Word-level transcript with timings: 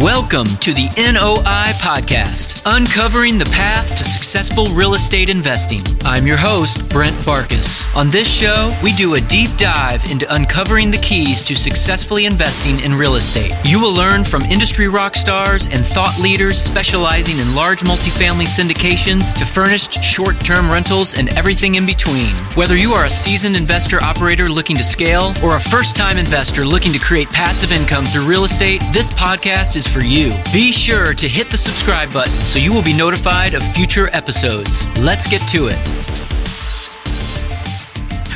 Welcome 0.00 0.46
to 0.46 0.72
the 0.72 0.88
NOI 0.96 1.76
Podcast, 1.76 2.62
uncovering 2.64 3.36
the 3.36 3.44
path 3.44 3.94
to 3.94 4.02
successful 4.02 4.64
real 4.68 4.94
estate 4.94 5.28
investing. 5.28 5.82
I'm 6.02 6.26
your 6.26 6.38
host, 6.38 6.88
Brent 6.88 7.14
Farkas. 7.14 7.84
On 7.94 8.08
this 8.08 8.26
show, 8.26 8.72
we 8.82 8.94
do 8.94 9.16
a 9.16 9.20
deep 9.20 9.54
dive 9.58 10.02
into 10.10 10.24
uncovering 10.34 10.90
the 10.90 10.96
keys 10.96 11.42
to 11.42 11.54
successfully 11.54 12.24
investing 12.24 12.80
in 12.80 12.96
real 12.96 13.16
estate. 13.16 13.54
You 13.66 13.82
will 13.82 13.92
learn 13.92 14.24
from 14.24 14.40
industry 14.44 14.88
rock 14.88 15.14
stars 15.14 15.66
and 15.66 15.84
thought 15.84 16.18
leaders 16.18 16.56
specializing 16.56 17.38
in 17.38 17.54
large 17.54 17.80
multifamily 17.80 18.46
syndications 18.46 19.34
to 19.34 19.44
furnished 19.44 20.02
short 20.02 20.40
term 20.40 20.72
rentals 20.72 21.18
and 21.18 21.28
everything 21.36 21.74
in 21.74 21.84
between. 21.84 22.34
Whether 22.54 22.78
you 22.78 22.92
are 22.92 23.04
a 23.04 23.10
seasoned 23.10 23.58
investor 23.58 24.02
operator 24.02 24.48
looking 24.48 24.78
to 24.78 24.84
scale 24.84 25.34
or 25.44 25.56
a 25.56 25.60
first 25.60 25.96
time 25.96 26.16
investor 26.16 26.64
looking 26.64 26.94
to 26.94 26.98
create 26.98 27.28
passive 27.28 27.72
income 27.72 28.06
through 28.06 28.24
real 28.24 28.44
estate, 28.44 28.82
this 28.90 29.10
podcast 29.10 29.76
is 29.76 29.81
for 29.86 30.04
you. 30.04 30.32
Be 30.52 30.72
sure 30.72 31.14
to 31.14 31.28
hit 31.28 31.50
the 31.50 31.56
subscribe 31.56 32.12
button 32.12 32.32
so 32.40 32.58
you 32.58 32.72
will 32.72 32.82
be 32.82 32.96
notified 32.96 33.54
of 33.54 33.62
future 33.62 34.08
episodes. 34.12 34.86
Let's 35.00 35.26
get 35.26 35.46
to 35.48 35.68
it. 35.70 36.02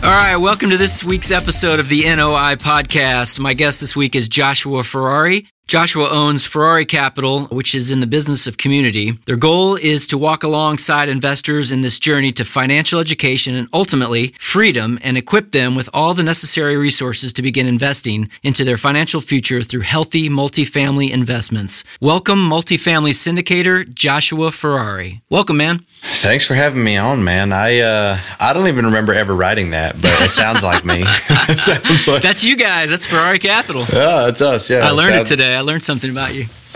All 0.04 0.12
right, 0.12 0.36
welcome 0.36 0.70
to 0.70 0.76
this 0.76 1.02
week's 1.02 1.30
episode 1.30 1.80
of 1.80 1.88
the 1.88 2.04
NOI 2.04 2.56
podcast. 2.56 3.40
My 3.40 3.54
guest 3.54 3.80
this 3.80 3.96
week 3.96 4.14
is 4.14 4.28
Joshua 4.28 4.84
Ferrari. 4.84 5.46
Joshua 5.68 6.08
owns 6.10 6.44
Ferrari 6.44 6.84
Capital, 6.84 7.46
which 7.46 7.74
is 7.74 7.90
in 7.90 7.98
the 7.98 8.06
business 8.06 8.46
of 8.46 8.56
community. 8.56 9.18
Their 9.24 9.34
goal 9.34 9.74
is 9.74 10.06
to 10.06 10.16
walk 10.16 10.44
alongside 10.44 11.08
investors 11.08 11.72
in 11.72 11.80
this 11.80 11.98
journey 11.98 12.30
to 12.34 12.44
financial 12.44 13.00
education 13.00 13.56
and 13.56 13.66
ultimately 13.74 14.32
freedom 14.38 14.96
and 15.02 15.18
equip 15.18 15.50
them 15.50 15.74
with 15.74 15.88
all 15.92 16.14
the 16.14 16.22
necessary 16.22 16.76
resources 16.76 17.32
to 17.32 17.42
begin 17.42 17.66
investing 17.66 18.30
into 18.44 18.62
their 18.62 18.76
financial 18.76 19.20
future 19.20 19.60
through 19.60 19.80
healthy 19.80 20.28
multifamily 20.28 21.10
investments. 21.12 21.82
Welcome, 22.00 22.48
multifamily 22.48 23.10
syndicator 23.10 23.92
Joshua 23.92 24.52
Ferrari. 24.52 25.20
Welcome, 25.30 25.56
man. 25.56 25.84
Thanks 26.08 26.46
for 26.46 26.54
having 26.54 26.82
me 26.82 26.96
on, 26.96 27.24
man. 27.24 27.52
I 27.52 27.80
uh, 27.80 28.18
I 28.40 28.52
don't 28.52 28.68
even 28.68 28.84
remember 28.86 29.12
ever 29.12 29.34
writing 29.34 29.70
that, 29.70 29.94
but 30.00 30.10
it 30.22 30.30
sounds 30.30 30.62
like 30.62 30.84
me. 30.84 31.02
sounds 31.56 32.06
like- 32.06 32.22
that's 32.22 32.42
you 32.44 32.56
guys. 32.56 32.90
That's 32.90 33.04
Ferrari 33.04 33.38
Capital. 33.38 33.84
Yeah, 33.92 34.28
it's 34.28 34.40
us. 34.40 34.70
Yeah, 34.70 34.78
I 34.78 34.90
learned 34.90 35.10
it, 35.10 35.16
sounds- 35.18 35.30
it 35.32 35.36
today. 35.36 35.54
I 35.54 35.60
learned 35.60 35.82
something 35.82 36.10
about 36.10 36.34
you. 36.34 36.46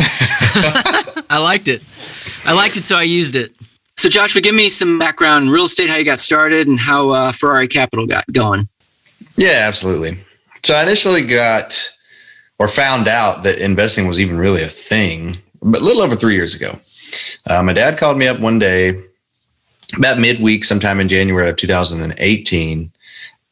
I 1.31 1.39
liked 1.43 1.69
it. 1.69 1.83
I 2.45 2.55
liked 2.55 2.77
it, 2.77 2.85
so 2.85 2.97
I 2.97 3.03
used 3.05 3.37
it. 3.37 3.53
So, 3.97 4.09
Joshua, 4.09 4.41
give 4.41 4.55
me 4.55 4.69
some 4.71 4.99
background 4.99 5.45
in 5.47 5.51
real 5.51 5.65
estate, 5.65 5.89
how 5.91 5.97
you 5.97 6.05
got 6.05 6.21
started, 6.21 6.67
and 6.67 6.79
how 6.81 7.11
uh, 7.11 7.33
Ferrari 7.33 7.69
Capital 7.69 8.07
got 8.07 8.25
going. 8.33 8.65
Yeah, 9.37 9.65
absolutely. 9.67 10.19
So, 10.65 10.75
I 10.75 10.83
initially 10.83 11.25
got 11.25 11.79
or 12.59 12.67
found 12.69 13.09
out 13.09 13.43
that 13.45 13.59
investing 13.59 14.07
was 14.07 14.19
even 14.19 14.39
really 14.39 14.63
a 14.63 14.69
thing, 14.69 15.39
but 15.63 15.81
a 15.81 15.85
little 15.85 16.03
over 16.03 16.17
three 16.17 16.35
years 16.35 16.55
ago. 16.55 16.79
Uh, 17.49 17.63
my 17.63 17.73
dad 17.73 17.99
called 17.99 18.17
me 18.19 18.27
up 18.27 18.39
one 18.41 18.59
day, 18.59 19.03
about 19.97 20.19
midweek, 20.19 20.65
sometime 20.65 21.01
in 21.01 21.09
January 21.09 21.49
of 21.49 21.57
2018, 21.57 22.93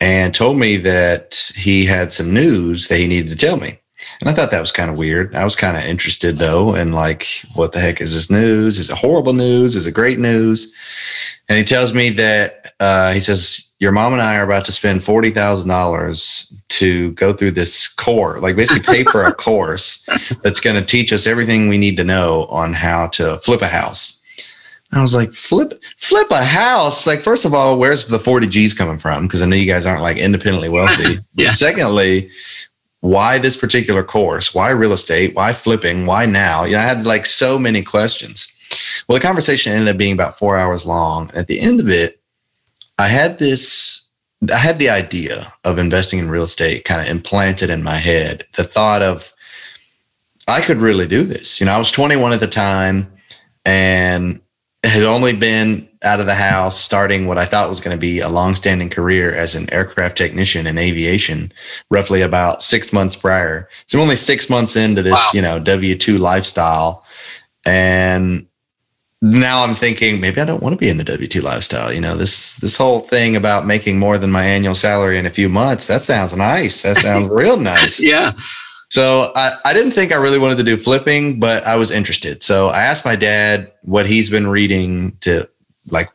and 0.00 0.34
told 0.34 0.58
me 0.58 0.76
that 0.76 1.52
he 1.56 1.84
had 1.84 2.12
some 2.12 2.32
news 2.32 2.88
that 2.88 2.98
he 2.98 3.06
needed 3.06 3.30
to 3.30 3.36
tell 3.36 3.56
me. 3.56 3.78
And 4.20 4.28
I 4.28 4.32
thought 4.32 4.50
that 4.50 4.60
was 4.60 4.72
kind 4.72 4.90
of 4.90 4.96
weird. 4.96 5.34
I 5.34 5.44
was 5.44 5.56
kind 5.56 5.76
of 5.76 5.82
interested 5.82 6.38
though, 6.38 6.74
and 6.74 6.94
like, 6.94 7.26
what 7.54 7.72
the 7.72 7.80
heck 7.80 8.00
is 8.00 8.14
this 8.14 8.30
news? 8.30 8.78
Is 8.78 8.90
it 8.90 8.96
horrible 8.96 9.32
news? 9.32 9.74
Is 9.74 9.86
it 9.86 9.92
great 9.92 10.18
news? 10.18 10.72
And 11.48 11.58
he 11.58 11.64
tells 11.64 11.94
me 11.94 12.10
that 12.10 12.72
uh, 12.78 13.12
he 13.12 13.20
says, 13.20 13.74
Your 13.80 13.92
mom 13.92 14.12
and 14.12 14.22
I 14.22 14.36
are 14.36 14.44
about 14.44 14.64
to 14.66 14.72
spend 14.72 15.00
$40,000 15.00 16.68
to 16.68 17.12
go 17.12 17.32
through 17.32 17.52
this 17.52 17.88
course, 17.88 18.40
like 18.40 18.54
basically 18.54 18.82
pay 18.82 19.04
for 19.04 19.24
a 19.24 19.34
course 19.46 20.06
that's 20.42 20.60
going 20.60 20.76
to 20.76 20.84
teach 20.84 21.12
us 21.12 21.26
everything 21.26 21.68
we 21.68 21.78
need 21.78 21.96
to 21.96 22.04
know 22.04 22.44
on 22.46 22.74
how 22.74 23.08
to 23.08 23.38
flip 23.38 23.62
a 23.62 23.68
house. 23.68 24.17
I 24.92 25.02
was 25.02 25.14
like, 25.14 25.32
flip, 25.32 25.82
flip 25.98 26.30
a 26.30 26.42
house. 26.42 27.06
Like, 27.06 27.20
first 27.20 27.44
of 27.44 27.52
all, 27.52 27.78
where's 27.78 28.06
the 28.06 28.18
40 28.18 28.46
G's 28.46 28.72
coming 28.72 28.98
from? 28.98 29.26
Because 29.26 29.42
I 29.42 29.46
know 29.46 29.56
you 29.56 29.70
guys 29.70 29.84
aren't 29.84 30.02
like 30.02 30.16
independently 30.16 30.70
wealthy. 30.70 31.18
yeah. 31.34 31.52
Secondly, 31.52 32.30
why 33.00 33.38
this 33.38 33.56
particular 33.56 34.02
course? 34.02 34.54
Why 34.54 34.70
real 34.70 34.92
estate? 34.92 35.34
Why 35.34 35.52
flipping? 35.52 36.06
Why 36.06 36.24
now? 36.26 36.64
You 36.64 36.72
know, 36.72 36.78
I 36.78 36.86
had 36.86 37.04
like 37.04 37.26
so 37.26 37.58
many 37.58 37.82
questions. 37.82 38.54
Well, 39.06 39.18
the 39.18 39.24
conversation 39.24 39.72
ended 39.72 39.88
up 39.88 39.98
being 39.98 40.12
about 40.12 40.38
four 40.38 40.56
hours 40.56 40.86
long. 40.86 41.30
At 41.34 41.46
the 41.46 41.60
end 41.60 41.80
of 41.80 41.88
it, 41.88 42.20
I 42.98 43.08
had 43.08 43.38
this, 43.38 44.10
I 44.52 44.56
had 44.56 44.78
the 44.78 44.90
idea 44.90 45.52
of 45.64 45.78
investing 45.78 46.18
in 46.18 46.30
real 46.30 46.44
estate 46.44 46.84
kind 46.84 47.00
of 47.00 47.08
implanted 47.08 47.70
in 47.70 47.82
my 47.82 47.96
head. 47.96 48.44
The 48.56 48.64
thought 48.64 49.02
of, 49.02 49.32
I 50.48 50.62
could 50.62 50.78
really 50.78 51.06
do 51.06 51.22
this. 51.22 51.60
You 51.60 51.66
know, 51.66 51.72
I 51.72 51.78
was 51.78 51.90
21 51.90 52.32
at 52.32 52.40
the 52.40 52.46
time 52.46 53.12
and 53.64 54.40
had 54.84 55.02
only 55.02 55.34
been 55.34 55.88
out 56.02 56.20
of 56.20 56.26
the 56.26 56.34
house, 56.34 56.78
starting 56.78 57.26
what 57.26 57.38
I 57.38 57.44
thought 57.44 57.68
was 57.68 57.80
going 57.80 57.96
to 57.96 58.00
be 58.00 58.20
a 58.20 58.28
long-standing 58.28 58.90
career 58.90 59.34
as 59.34 59.54
an 59.54 59.72
aircraft 59.72 60.16
technician 60.16 60.66
in 60.66 60.78
aviation, 60.78 61.52
roughly 61.90 62.22
about 62.22 62.62
six 62.62 62.92
months 62.92 63.16
prior. 63.16 63.68
So 63.86 63.98
I'm 63.98 64.02
only 64.02 64.16
six 64.16 64.48
months 64.48 64.76
into 64.76 65.02
this, 65.02 65.14
wow. 65.14 65.30
you 65.34 65.42
know, 65.42 65.58
W 65.58 65.96
two 65.96 66.18
lifestyle, 66.18 67.04
and 67.66 68.46
now 69.20 69.64
I'm 69.64 69.74
thinking 69.74 70.20
maybe 70.20 70.40
I 70.40 70.44
don't 70.44 70.62
want 70.62 70.74
to 70.74 70.78
be 70.78 70.88
in 70.88 70.98
the 70.98 71.04
W 71.04 71.26
two 71.26 71.40
lifestyle. 71.40 71.92
You 71.92 72.00
know, 72.00 72.16
this 72.16 72.54
this 72.56 72.76
whole 72.76 73.00
thing 73.00 73.34
about 73.34 73.66
making 73.66 73.98
more 73.98 74.16
than 74.16 74.30
my 74.30 74.44
annual 74.44 74.76
salary 74.76 75.18
in 75.18 75.26
a 75.26 75.30
few 75.30 75.48
months 75.48 75.88
that 75.88 76.04
sounds 76.04 76.36
nice. 76.36 76.82
That 76.82 76.98
sounds 76.98 77.28
real 77.30 77.56
nice. 77.56 78.00
Yeah. 78.00 78.32
So 78.90 79.32
I, 79.36 79.52
I 79.64 79.72
didn't 79.74 79.92
think 79.92 80.12
I 80.12 80.16
really 80.16 80.38
wanted 80.38 80.58
to 80.58 80.64
do 80.64 80.76
flipping, 80.76 81.38
but 81.38 81.64
I 81.66 81.76
was 81.76 81.90
interested. 81.90 82.42
So 82.42 82.68
I 82.68 82.82
asked 82.82 83.04
my 83.04 83.16
dad 83.16 83.70
what 83.82 84.06
he's 84.06 84.30
been 84.30 84.46
reading 84.46 85.16
to 85.20 85.48
like 85.90 86.08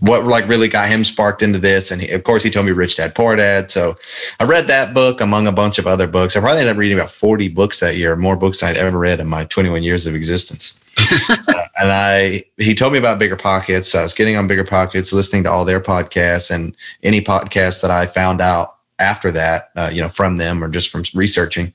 what 0.00 0.24
like 0.24 0.46
really 0.48 0.68
got 0.68 0.88
him 0.88 1.02
sparked 1.02 1.40
into 1.40 1.58
this. 1.58 1.90
And 1.90 2.02
he, 2.02 2.10
of 2.10 2.24
course, 2.24 2.42
he 2.42 2.50
told 2.50 2.66
me 2.66 2.72
Rich 2.72 2.96
Dad 2.96 3.14
Poor 3.14 3.36
Dad. 3.36 3.70
So 3.70 3.96
I 4.38 4.44
read 4.44 4.66
that 4.66 4.92
book 4.92 5.20
among 5.20 5.46
a 5.46 5.52
bunch 5.52 5.78
of 5.78 5.86
other 5.86 6.06
books. 6.06 6.36
I 6.36 6.40
probably 6.40 6.60
ended 6.60 6.76
up 6.76 6.78
reading 6.78 6.98
about 6.98 7.10
40 7.10 7.48
books 7.48 7.80
that 7.80 7.96
year, 7.96 8.14
more 8.16 8.36
books 8.36 8.62
I'd 8.62 8.76
ever 8.76 8.98
read 8.98 9.20
in 9.20 9.26
my 9.26 9.44
21 9.46 9.82
years 9.82 10.06
of 10.06 10.14
existence. 10.14 10.80
uh, 11.30 11.62
and 11.80 11.90
I, 11.90 12.44
he 12.58 12.74
told 12.74 12.92
me 12.92 12.98
about 12.98 13.18
Bigger 13.18 13.36
Pockets. 13.36 13.88
So 13.88 14.00
I 14.00 14.02
was 14.02 14.14
getting 14.14 14.36
on 14.36 14.46
Bigger 14.46 14.64
Pockets, 14.64 15.12
listening 15.12 15.44
to 15.44 15.50
all 15.50 15.64
their 15.64 15.80
podcasts 15.80 16.50
and 16.50 16.76
any 17.02 17.22
podcasts 17.22 17.80
that 17.80 17.90
I 17.90 18.06
found 18.06 18.40
out 18.40 18.73
after 18.98 19.30
that, 19.32 19.70
uh, 19.76 19.90
you 19.92 20.00
know, 20.00 20.08
from 20.08 20.36
them 20.36 20.62
or 20.62 20.68
just 20.68 20.88
from 20.88 21.04
researching. 21.14 21.72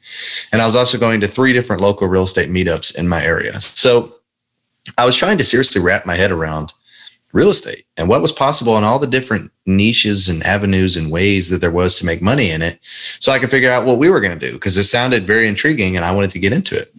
And 0.52 0.62
I 0.62 0.66
was 0.66 0.75
also 0.75 0.97
going 0.97 1.22
to 1.22 1.28
three 1.28 1.53
different 1.53 1.81
local 1.81 2.07
real 2.07 2.24
estate 2.24 2.50
meetups 2.50 2.97
in 2.97 3.07
my 3.07 3.24
area. 3.24 3.59
So 3.62 4.16
I 4.97 5.06
was 5.06 5.16
trying 5.16 5.38
to 5.38 5.44
seriously 5.44 5.81
wrap 5.81 6.06
my 6.06 6.16
head 6.16 6.31
around 6.31 6.74
real 7.31 7.50
estate 7.50 7.85
and 7.96 8.09
what 8.09 8.22
was 8.22 8.31
possible 8.31 8.78
in 8.78 8.84
all 8.84 8.97
the 8.97 9.06
different 9.06 9.52
niches 9.66 10.28
and 10.28 10.41
avenues 10.44 10.97
and 10.97 11.12
ways 11.12 11.50
that 11.50 11.62
there 11.62 11.69
was 11.69 11.96
to 11.96 12.06
make 12.06 12.24
money 12.24 12.50
in 12.50 12.63
it 12.63 12.80
so 12.81 13.31
i 13.31 13.38
could 13.38 13.51
figure 13.51 13.69
out 13.69 13.86
what 13.86 14.00
we 14.00 14.09
were 14.09 14.19
going 14.19 14.38
to 14.38 14.47
do 14.47 14.53
because 14.53 14.78
it 14.78 14.84
sounded 14.84 15.28
very 15.28 15.47
intriguing 15.47 15.96
and 15.96 16.03
i 16.03 16.12
wanted 16.12 16.31
to 16.31 16.40
get 16.40 16.51
into 16.51 16.75
it 16.75 16.90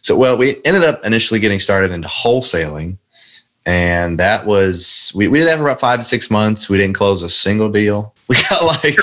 so 0.00 0.16
well 0.16 0.38
we 0.38 0.56
ended 0.64 0.82
up 0.82 1.04
initially 1.04 1.38
getting 1.38 1.60
started 1.60 1.90
into 1.90 2.08
wholesaling 2.08 2.96
and 3.66 4.18
that 4.18 4.46
was 4.46 5.12
we, 5.14 5.28
we 5.28 5.38
did 5.38 5.48
that 5.48 5.56
for 5.56 5.64
about 5.64 5.80
five 5.80 5.98
to 5.98 6.04
six 6.04 6.30
months 6.30 6.68
we 6.68 6.76
didn't 6.76 6.94
close 6.94 7.22
a 7.22 7.28
single 7.28 7.70
deal 7.70 8.14
we 8.28 8.36
got 8.50 8.84
like 8.84 8.96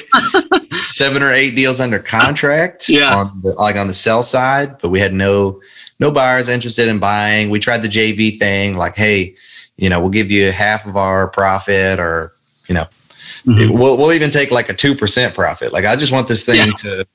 seven 0.74 1.24
or 1.24 1.32
eight 1.32 1.56
deals 1.56 1.80
under 1.80 2.00
contract 2.00 2.90
yeah. 2.90 3.16
on 3.16 3.42
the, 3.42 3.54
like 3.54 3.76
on 3.76 3.88
the 3.88 3.94
sell 3.94 4.24
side 4.24 4.78
but 4.80 4.90
we 4.90 5.00
had 5.00 5.14
no 5.14 5.62
no 6.00 6.12
buyers 6.12 6.48
interested 6.48 6.88
in 6.88 7.00
buying 7.00 7.50
we 7.50 7.60
tried 7.60 7.82
the 7.82 7.88
jv 7.88 8.38
thing 8.38 8.76
like 8.76 8.96
hey 8.96 9.36
you 9.82 9.90
know, 9.90 10.00
we'll 10.00 10.12
give 10.12 10.32
you 10.32 10.52
half 10.52 10.86
of 10.86 10.96
our 10.96 11.28
profit 11.28 12.00
or, 12.00 12.32
you 12.68 12.76
know, 12.76 12.86
mm-hmm. 13.46 13.74
we'll, 13.74 13.98
we'll 13.98 14.14
even 14.14 14.30
take 14.30 14.52
like 14.52 14.70
a 14.70 14.74
2% 14.74 15.34
profit. 15.34 15.74
Like, 15.74 15.86
I 15.86 15.96
just 15.96 16.12
want 16.12 16.28
this 16.28 16.46
thing 16.46 16.68
yeah. 16.68 16.74
to 16.74 17.08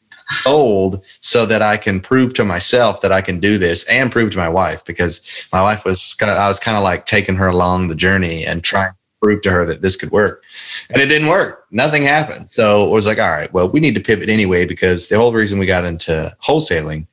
sold 0.42 1.04
so 1.20 1.47
that 1.47 1.62
I 1.62 1.77
can 1.77 2.00
prove 2.00 2.34
to 2.34 2.45
myself 2.45 3.00
that 3.00 3.12
I 3.12 3.21
can 3.21 3.41
do 3.41 3.59
this 3.59 3.89
and 3.89 4.10
prove 4.10 4.33
to 4.33 4.39
my 4.39 4.48
wife 4.48 4.84
because 4.84 5.47
my 5.53 5.62
wife 5.62 5.84
was 5.84 6.15
kind 6.15 6.30
of, 6.30 6.39
I 6.39 6.48
was 6.48 6.60
kind 6.60 6.77
of 6.77 6.83
like 6.83 7.06
taking 7.06 7.36
her 7.36 7.48
along 7.48 7.89
the 7.89 7.95
journey 7.95 8.45
and 8.45 8.62
trying 8.62 8.91
to 8.91 8.97
prove 9.22 9.42
to 9.42 9.50
her 9.50 9.65
that 9.66 9.83
this 9.83 9.97
could 9.97 10.10
work. 10.10 10.42
And 10.91 11.00
it 11.00 11.06
didn't 11.06 11.28
work. 11.28 11.66
Nothing 11.71 12.03
happened. 12.03 12.50
So 12.50 12.86
it 12.86 12.91
was 12.91 13.06
like, 13.06 13.18
all 13.18 13.30
right, 13.30 13.53
well, 13.53 13.68
we 13.68 13.80
need 13.80 13.95
to 13.95 14.00
pivot 14.00 14.28
anyway 14.28 14.66
because 14.66 15.09
the 15.09 15.16
whole 15.16 15.33
reason 15.33 15.59
we 15.59 15.66
got 15.66 15.84
into 15.84 16.34
wholesaling 16.45 17.06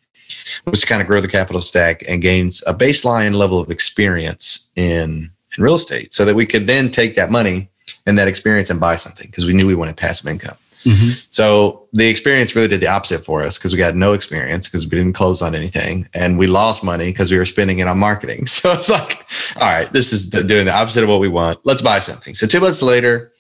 was 0.66 0.82
to 0.82 0.88
kind 0.88 1.02
of 1.02 1.08
grow 1.08 1.22
the 1.22 1.28
capital 1.28 1.62
stack 1.62 2.04
and 2.08 2.22
gain 2.22 2.48
a 2.68 2.74
baseline 2.74 3.36
level 3.36 3.60
of 3.60 3.70
experience 3.70 4.72
in 4.76 5.32
in 5.58 5.64
real 5.64 5.76
estate 5.76 6.14
so 6.14 6.26
that 6.26 6.36
we 6.36 6.46
could 6.46 6.68
then 6.68 6.90
take 6.90 7.16
that 7.16 7.32
money 7.32 7.70
and 8.06 8.18
that 8.18 8.28
experience 8.28 8.70
and 8.70 8.80
buy 8.80 8.96
something 8.96 9.28
because 9.28 9.46
we 9.46 9.54
knew 9.54 9.68
we 9.68 9.76
wanted 9.76 9.98
passive 9.98 10.28
income. 10.28 10.58
Mm-hmm. 10.84 11.12
So 11.30 11.88
the 11.94 12.08
experience 12.08 12.56
really 12.56 12.68
did 12.68 12.82
the 12.82 12.88
opposite 12.88 13.24
for 13.24 13.42
us 13.42 13.58
because 13.58 13.74
we 13.74 13.82
had 13.82 13.96
no 13.96 14.14
experience 14.14 14.68
because 14.68 14.86
we 14.86 14.98
didn't 14.98 15.14
close 15.14 15.42
on 15.42 15.56
anything 15.56 16.08
and 16.14 16.38
we 16.38 16.48
lost 16.48 16.84
money 16.84 17.06
because 17.06 17.32
we 17.32 17.38
were 17.38 17.46
spending 17.46 17.80
it 17.80 17.88
on 17.88 18.00
marketing. 18.00 18.48
So 18.54 18.72
it's 18.72 18.90
like, 18.90 19.26
all 19.60 19.70
right, 19.70 19.92
this 19.92 20.14
is 20.14 20.30
doing 20.30 20.66
the 20.66 20.74
opposite 20.74 21.04
of 21.04 21.10
what 21.10 21.20
we 21.20 21.28
want. 21.28 21.60
Let's 21.66 21.82
buy 21.82 22.00
something. 22.00 22.34
So 22.36 22.48
two 22.48 22.62
months 22.62 22.82
later, 22.82 23.32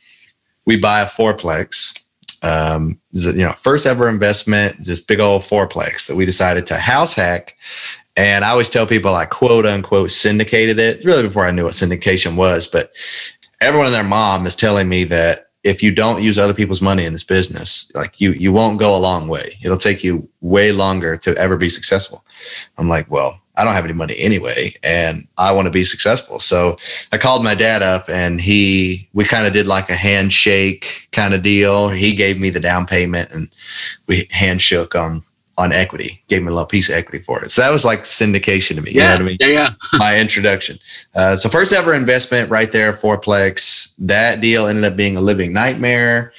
we 0.65 0.77
buy 0.77 1.01
a 1.01 1.05
fourplex. 1.05 1.97
Um, 2.41 2.99
you 3.13 3.43
know, 3.43 3.53
first 3.53 3.85
ever 3.85 4.09
investment, 4.09 4.81
just 4.81 5.07
big 5.07 5.21
old 5.21 5.43
fourplex 5.43 6.07
that 6.07 6.15
we 6.15 6.25
decided 6.25 6.67
to 6.67 6.77
house 6.77 7.13
hack 7.13 7.55
And 8.17 8.43
I 8.43 8.49
always 8.49 8.69
tell 8.69 8.85
people 8.85 9.15
I 9.15 9.25
quote 9.25 9.65
unquote 9.65 10.11
syndicated 10.11 10.77
it 10.77 11.05
really 11.05 11.23
before 11.23 11.45
I 11.45 11.51
knew 11.51 11.63
what 11.65 11.73
syndication 11.73 12.35
was. 12.35 12.67
But 12.67 12.91
everyone 13.61 13.87
and 13.87 13.95
their 13.95 14.03
mom 14.03 14.45
is 14.45 14.55
telling 14.55 14.89
me 14.89 15.05
that 15.05 15.47
if 15.63 15.81
you 15.81 15.91
don't 15.91 16.21
use 16.21 16.37
other 16.37 16.53
people's 16.53 16.81
money 16.81 17.05
in 17.05 17.13
this 17.13 17.23
business, 17.23 17.91
like 17.95 18.19
you, 18.19 18.33
you 18.33 18.51
won't 18.51 18.79
go 18.79 18.95
a 18.95 18.99
long 18.99 19.27
way. 19.27 19.57
It'll 19.63 19.77
take 19.77 20.03
you 20.03 20.27
way 20.41 20.71
longer 20.71 21.17
to 21.17 21.35
ever 21.37 21.57
be 21.57 21.69
successful. 21.69 22.25
I'm 22.77 22.89
like, 22.89 23.09
well, 23.09 23.39
I 23.55 23.63
don't 23.63 23.75
have 23.75 23.85
any 23.85 23.93
money 23.93 24.15
anyway, 24.17 24.73
and 24.83 25.27
I 25.37 25.51
want 25.51 25.67
to 25.67 25.71
be 25.71 25.83
successful. 25.83 26.39
So 26.39 26.77
I 27.11 27.17
called 27.19 27.43
my 27.43 27.53
dad 27.53 27.83
up, 27.83 28.09
and 28.09 28.41
he, 28.41 29.07
we 29.13 29.25
kind 29.25 29.45
of 29.45 29.53
did 29.53 29.67
like 29.67 29.89
a 29.89 29.95
handshake 29.95 31.07
kind 31.11 31.35
of 31.35 31.43
deal. 31.43 31.89
He 31.89 32.15
gave 32.15 32.39
me 32.39 32.49
the 32.49 32.59
down 32.59 32.87
payment, 32.87 33.31
and 33.31 33.49
we 34.07 34.23
handshook 34.25 34.99
on 34.99 35.23
on 35.57 35.71
equity, 35.71 36.21
gave 36.27 36.41
me 36.41 36.47
a 36.47 36.51
little 36.51 36.65
piece 36.65 36.89
of 36.89 36.95
equity 36.95 37.19
for 37.19 37.43
it. 37.43 37.51
So 37.51 37.61
that 37.61 37.71
was 37.71 37.85
like 37.85 38.03
syndication 38.03 38.75
to 38.75 38.81
me. 38.81 38.91
Yeah, 38.91 38.93
you 38.93 38.99
know 39.01 39.11
what 39.13 39.21
I 39.21 39.25
mean? 39.25 39.37
Yeah, 39.39 39.47
yeah. 39.47 39.73
My 39.99 40.19
introduction. 40.19 40.79
Uh, 41.13 41.35
so 41.35 41.49
first 41.49 41.73
ever 41.73 41.93
investment 41.93 42.49
right 42.49 42.71
there, 42.71 42.91
fourplex. 42.93 43.95
That 43.97 44.41
deal 44.41 44.65
ended 44.65 44.83
up 44.83 44.95
being 44.95 45.15
a 45.15 45.21
living 45.21 45.53
nightmare. 45.53 46.33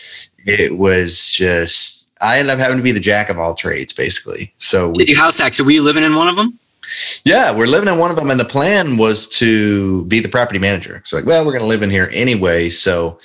It 0.46 0.76
was 0.76 1.30
just 1.30 2.10
I 2.20 2.38
ended 2.38 2.54
up 2.54 2.58
having 2.58 2.76
to 2.78 2.82
be 2.82 2.92
the 2.92 3.00
jack 3.00 3.28
of 3.30 3.38
all 3.38 3.54
trades, 3.54 3.92
basically. 3.92 4.52
So 4.58 4.90
we, 4.90 4.98
Did 4.98 5.10
you 5.10 5.16
house 5.16 5.38
hack? 5.38 5.54
So 5.54 5.64
were 5.64 5.70
you 5.70 5.82
living 5.82 6.04
in 6.04 6.14
one 6.14 6.28
of 6.28 6.36
them? 6.36 6.58
Yeah, 7.24 7.56
we're 7.56 7.66
living 7.66 7.88
in 7.88 7.98
one 7.98 8.10
of 8.10 8.16
them, 8.16 8.30
and 8.30 8.38
the 8.38 8.44
plan 8.44 8.98
was 8.98 9.26
to 9.38 10.04
be 10.04 10.20
the 10.20 10.28
property 10.28 10.58
manager. 10.58 11.02
So 11.06 11.16
like, 11.16 11.24
well, 11.24 11.44
we're 11.44 11.52
going 11.52 11.62
to 11.62 11.68
live 11.68 11.82
in 11.82 11.88
here 11.88 12.10
anyway, 12.12 12.68
so 12.68 13.18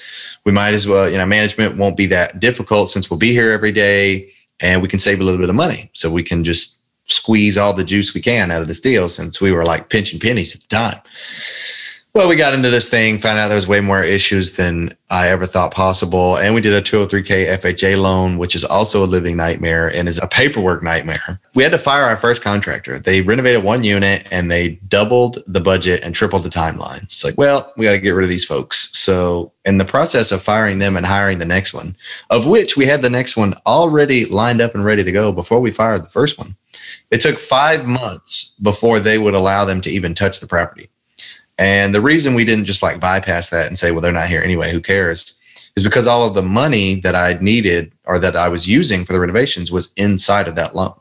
we 0.46 0.54
might 0.54 0.74
as 0.74 0.88
well. 0.88 1.10
You 1.10 1.18
know, 1.18 1.26
management 1.26 1.76
won't 1.76 1.98
be 1.98 2.06
that 2.06 2.40
difficult 2.40 2.90
since 2.90 3.10
we'll 3.10 3.20
be 3.20 3.32
here 3.32 3.52
every 3.52 3.74
day 3.74 4.30
and 4.62 4.82
we 4.82 4.88
can 4.88 5.00
save 5.00 5.20
a 5.20 5.24
little 5.24 5.40
bit 5.40 5.50
of 5.50 5.56
money. 5.56 5.90
So 5.94 6.12
we 6.12 6.24
can 6.24 6.44
just 6.44 6.80
squeeze 7.06 7.58
all 7.58 7.74
the 7.74 7.84
juice 7.84 8.14
we 8.14 8.22
can 8.22 8.52
out 8.52 8.62
of 8.62 8.68
this 8.68 8.82
deal 8.82 9.10
since 9.10 9.42
we 9.42 9.52
were 9.52 9.66
like 9.66 9.90
pinching 9.90 10.20
pennies 10.20 10.56
at 10.56 10.62
the 10.62 10.68
time. 10.68 11.02
Well, 12.16 12.28
we 12.28 12.36
got 12.36 12.56
into 12.56 12.72
this 12.72 12.90
thing, 12.90 13.20
found 13.20 13.38
out 13.38 13.50
there 13.50 13.56
was 13.56 13.68
way 13.68 13.82
more 13.82 14.04
issues 14.04 14.56
than 14.56 14.90
I 15.12 15.28
ever 15.30 15.46
thought 15.46 15.72
possible. 15.72 16.38
And 16.38 16.56
we 16.56 16.62
did 16.62 16.74
a 16.74 16.82
203K 16.82 17.56
FHA 17.60 18.02
loan, 18.02 18.40
which 18.40 18.56
is 18.56 18.66
also 18.66 19.06
a 19.06 19.06
living 19.06 19.38
nightmare 19.38 19.94
and 19.94 20.10
is 20.10 20.18
a 20.18 20.26
paperwork 20.26 20.82
nightmare. 20.82 21.40
We 21.54 21.62
had 21.62 21.72
to 21.72 21.78
fire 21.78 22.02
our 22.02 22.18
first 22.18 22.42
contractor. 22.42 22.98
They 22.98 23.22
renovated 23.22 23.64
one 23.64 23.84
unit 23.84 24.28
and 24.32 24.52
they 24.52 24.80
doubled 24.88 25.38
the 25.46 25.60
budget 25.60 26.04
and 26.04 26.16
tripled 26.16 26.42
the 26.42 26.50
timeline. 26.50 27.04
It's 27.04 27.24
like, 27.24 27.38
well, 27.38 27.72
we 27.78 27.86
got 27.86 27.92
to 27.92 28.00
get 28.00 28.12
rid 28.12 28.24
of 28.24 28.30
these 28.30 28.46
folks. 28.46 28.90
So, 28.98 29.54
in 29.66 29.78
the 29.78 29.86
process 29.86 30.32
of 30.32 30.42
firing 30.42 30.80
them 30.80 30.98
and 30.98 31.06
hiring 31.06 31.38
the 31.38 31.46
next 31.46 31.76
one, 31.76 31.96
of 32.32 32.48
which 32.48 32.76
we 32.76 32.86
had 32.86 33.04
the 33.04 33.10
next 33.10 33.38
one 33.38 33.54
already 33.68 34.26
lined 34.26 34.62
up 34.62 34.74
and 34.74 34.84
ready 34.84 35.04
to 35.04 35.12
go 35.12 35.32
before 35.32 35.60
we 35.60 35.70
fired 35.70 36.04
the 36.04 36.10
first 36.10 36.40
one, 36.40 36.56
it 37.12 37.22
took 37.22 37.38
five 37.38 37.86
months 37.86 38.56
before 38.62 39.00
they 39.00 39.20
would 39.20 39.36
allow 39.36 39.64
them 39.64 39.80
to 39.82 39.92
even 39.92 40.16
touch 40.16 40.40
the 40.40 40.48
property. 40.48 40.90
And 41.60 41.94
the 41.94 42.02
reason 42.02 42.34
we 42.34 42.46
didn't 42.46 42.66
just 42.66 42.82
like 42.82 43.00
bypass 43.00 43.50
that 43.50 43.68
and 43.68 43.78
say, 43.78 43.92
well, 43.92 44.02
they're 44.02 44.12
not 44.12 44.30
here 44.30 44.42
anyway, 44.42 44.72
who 44.72 44.80
cares? 44.80 45.36
Is 45.76 45.84
because 45.84 46.08
all 46.08 46.26
of 46.26 46.34
the 46.34 46.42
money 46.42 47.00
that 47.02 47.16
I 47.16 47.34
needed 47.42 47.92
or 48.06 48.18
that 48.20 48.36
I 48.36 48.48
was 48.48 48.68
using 48.68 49.06
for 49.06 49.14
the 49.14 49.20
renovations 49.20 49.72
was 49.72 49.94
inside 49.94 50.48
of 50.48 50.56
that 50.56 50.76
loan. 50.76 50.98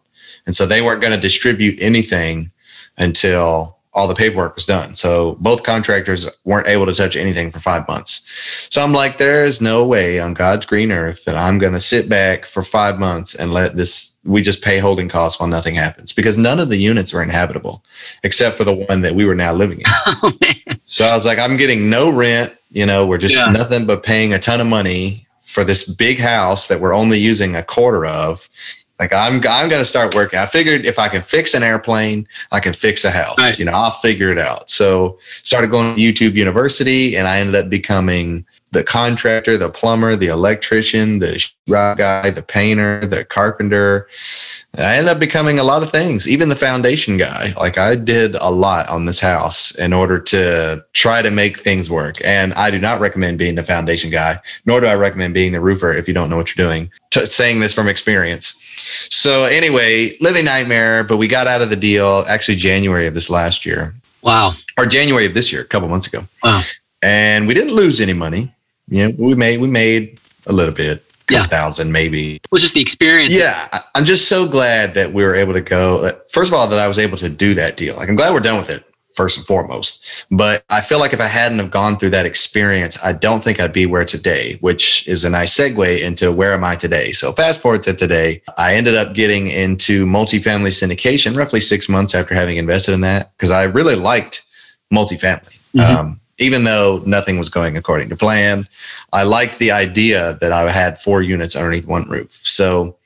And 0.47 0.55
so 0.55 0.67
they 0.67 0.83
weren't 0.83 1.01
going 1.01 1.15
to 1.15 1.21
distribute 1.21 1.79
anything 1.81 2.51
until 2.97 3.79
all 3.95 4.07
the 4.07 4.15
paperwork 4.15 4.55
was 4.55 4.67
done. 4.67 4.95
So 4.95 5.37
both 5.41 5.63
contractors 5.63 6.29
weren't 6.45 6.69
able 6.69 6.87
to 6.87 6.95
touch 6.95 7.17
anything 7.17 7.51
for 7.51 7.59
five 7.59 7.89
months. 7.89 8.25
So 8.71 8.83
I'm 8.83 8.93
like, 8.93 9.19
there 9.19 9.45
is 9.45 9.61
no 9.61 9.87
way 9.87 10.21
on 10.21 10.35
God's 10.35 10.67
green 10.67 10.93
earth 10.93 11.25
that 11.25 11.37
I'm 11.37 11.59
going 11.59 11.73
to 11.73 11.81
sit 11.81 12.09
back 12.09 12.47
for 12.47 12.63
five 12.63 12.99
months 12.99 13.35
and 13.35 13.53
let 13.53 13.77
this, 13.77 14.15
we 14.29 14.43
just 14.43 14.63
pay 14.63 14.79
holding 14.79 15.09
costs 15.09 15.41
while 15.41 15.49
nothing 15.49 15.75
happens 15.75 16.13
because 16.13 16.37
none 16.37 16.61
of 16.61 16.69
the 16.69 16.77
units 16.77 17.15
are 17.15 17.23
inhabitable 17.23 17.83
except 18.23 18.57
for 18.57 18.65
the 18.65 18.75
one 18.75 19.01
that 19.01 19.15
we 19.15 19.25
were 19.25 19.35
now 19.35 19.53
living 19.53 19.79
in. 19.79 19.85
Oh, 20.21 20.33
so 20.85 21.05
I 21.05 21.15
was 21.15 21.27
like, 21.27 21.39
I'm 21.39 21.57
getting 21.57 21.91
no 21.91 22.11
rent. 22.11 22.53
You 22.71 22.87
know, 22.87 23.07
we're 23.07 23.19
just 23.19 23.37
yeah. 23.37 23.51
nothing 23.51 23.87
but 23.87 24.03
paying 24.03 24.33
a 24.33 24.39
ton 24.39 24.61
of 24.61 24.67
money 24.67 25.27
for 25.43 25.65
this 25.65 25.89
big 25.89 26.19
house 26.19 26.69
that 26.69 26.81
we're 26.81 26.95
only 26.95 27.19
using 27.19 27.57
a 27.57 27.63
quarter 27.63 28.05
of 28.05 28.49
like 28.99 29.13
I'm, 29.13 29.35
I'm 29.49 29.69
going 29.69 29.81
to 29.81 29.85
start 29.85 30.15
working. 30.15 30.39
I 30.39 30.47
figured 30.47 30.87
if 30.87 30.99
I 30.99 31.09
can 31.09 31.23
fix 31.23 31.55
an 31.55 31.63
airplane, 31.63 32.27
I 32.51 32.61
can 32.61 32.73
fix 32.73 33.05
a 33.05 33.11
house. 33.11 33.39
Right. 33.39 33.59
You 33.59 33.65
know, 33.65 33.73
I'll 33.73 33.91
figure 33.91 34.31
it 34.31 34.39
out. 34.39 34.71
So 34.71 35.19
started 35.21 35.71
going 35.71 35.95
to 35.95 36.01
YouTube 36.01 36.35
University, 36.35 37.17
and 37.17 37.29
I 37.29 37.39
ended 37.39 37.55
up 37.55 37.71
becoming 37.71 38.45
the 38.73 38.85
contractor, 38.85 39.57
the 39.57 39.71
plumber, 39.71 40.17
the 40.17 40.27
electrician, 40.27 41.21
the 41.21 41.45
rock 41.69 41.99
guy, 41.99 42.31
the 42.31 42.43
painter, 42.43 43.05
the 43.07 43.25
carpenter. 43.25 44.09
I 44.77 44.97
ended 44.97 45.11
up 45.11 45.19
becoming 45.19 45.59
a 45.59 45.65
lot 45.65 45.83
of 45.83 45.91
things, 45.91 46.29
even 46.29 46.49
the 46.49 46.57
foundation 46.57 47.17
guy. 47.17 47.53
Like 47.57 47.79
I 47.79 47.95
did 47.95 48.35
a 48.37 48.51
lot 48.51 48.89
on 48.89 49.05
this 49.07 49.21
house 49.21 49.75
in 49.77 49.93
order 49.93 50.21
to 50.21 50.85
try 50.93 51.23
to 51.23 51.31
make 51.31 51.61
things 51.61 51.91
work. 51.91 52.17
And 52.25 52.53
I 52.55 52.71
do 52.71 52.79
not 52.79 53.01
recommend 53.01 53.39
being 53.39 53.55
the 53.55 53.65
foundation 53.65 54.11
guy, 54.11 54.41
nor 54.67 54.81
do 54.81 54.87
I 54.87 54.95
recommend 54.95 55.35
being 55.35 55.53
the 55.53 55.61
roofer 55.61 55.93
if 55.93 56.07
you 56.07 56.15
don't 56.15 56.31
know 56.31 56.37
what 56.37 56.55
you're 56.55 56.67
doing. 56.67 56.91
T- 57.11 57.27
saying 57.27 57.61
this 57.61 57.75
from 57.75 57.89
experience. 57.89 58.58
So 59.11 59.45
anyway, 59.45 60.17
living 60.21 60.45
nightmare, 60.45 61.05
but 61.05 61.17
we 61.17 61.29
got 61.29 61.47
out 61.47 61.63
of 61.63 61.71
the 61.71 61.77
deal 61.77 62.25
actually 62.29 62.57
January 62.57 63.07
of 63.07 63.15
this 63.15 63.31
last 63.31 63.67
year. 63.67 63.95
Wow. 64.23 64.53
Or 64.77 64.87
January 64.87 65.27
of 65.27 65.35
this 65.35 65.53
year, 65.53 65.63
a 65.63 65.67
couple 65.67 65.89
months 65.89 66.07
ago. 66.07 66.25
Wow. 66.43 66.63
And 67.03 67.47
we 67.47 67.55
didn't 67.55 67.75
lose 67.75 68.01
any 68.01 68.13
money. 68.13 68.53
You 68.89 69.09
know, 69.09 69.15
we 69.19 69.35
made 69.35 69.61
we 69.61 69.69
made 69.69 70.19
a 70.47 70.53
little 70.53 70.75
bit, 70.75 71.05
yeah. 71.31 71.47
thousand 71.47 71.93
maybe. 71.93 72.37
It 72.37 72.51
was 72.51 72.63
just 72.63 72.75
the 72.75 72.81
experience. 72.81 73.37
Yeah. 73.37 73.69
I'm 73.95 74.05
just 74.05 74.29
so 74.29 74.49
glad 74.49 74.95
that 74.95 75.13
we 75.13 75.23
were 75.23 75.35
able 75.35 75.53
to 75.53 75.61
go. 75.61 76.11
First 76.31 76.51
of 76.51 76.55
all, 76.55 76.67
that 76.69 76.79
I 76.79 76.89
was 76.89 76.99
able 76.99 77.19
to 77.19 77.29
do 77.29 77.55
that 77.55 77.77
deal. 77.77 77.97
Like 77.97 78.09
I'm 78.09 78.17
glad 78.17 78.33
we're 78.33 78.41
done 78.41 78.59
with 78.59 78.71
it 78.71 78.88
first 79.19 79.37
and 79.37 79.45
foremost. 79.45 80.25
But 80.31 80.63
I 80.71 80.81
feel 80.81 81.01
like 81.01 81.13
if 81.13 81.21
I 81.21 81.27
hadn't 81.27 81.59
have 81.59 81.73
gone 81.73 81.99
through 81.99 82.11
that 82.11 82.25
experience, 82.25 82.97
I 83.03 83.13
don't 83.13 83.43
think 83.43 83.59
I'd 83.59 83.73
be 83.73 83.85
where 83.85 84.05
today, 84.05 84.59
which 84.61 85.07
is 85.09 85.25
a 85.25 85.31
nice 85.31 85.59
segue 85.59 86.01
into 86.01 86.31
where 86.31 86.55
am 86.55 86.63
I 86.63 86.77
today. 86.77 87.11
So 87.11 87.33
fast 87.33 87.61
forward 87.61 87.83
to 87.83 87.95
today, 87.95 88.43
I 88.57 88.77
ended 88.77 88.95
up 88.95 89.15
getting 89.15 89.49
into 89.49 90.07
multifamily 90.07 90.71
syndication 90.71 91.37
roughly 91.37 91.61
six 91.61 91.89
months 91.89 92.15
after 92.15 92.33
having 92.33 92.59
invested 92.59 92.95
in 92.95 93.01
that 93.01 93.33
because 93.37 93.51
I 93.51 93.65
really 93.65 93.97
liked 93.97 94.47
multifamily. 94.95 95.59
Mm-hmm. 95.75 95.81
Um, 95.81 96.21
even 96.39 96.63
though 96.63 97.03
nothing 97.05 97.37
was 97.39 97.49
going 97.49 97.77
according 97.77 98.11
to 98.11 98.17
plan, 98.17 98.69
I 99.13 99.25
liked 99.25 99.59
the 99.59 99.73
idea 99.73 100.39
that 100.41 100.53
I 100.53 100.71
had 100.71 100.97
four 100.97 101.23
units 101.23 101.57
underneath 101.57 101.89
one 101.89 102.09
roof. 102.09 102.31
So 102.45 102.98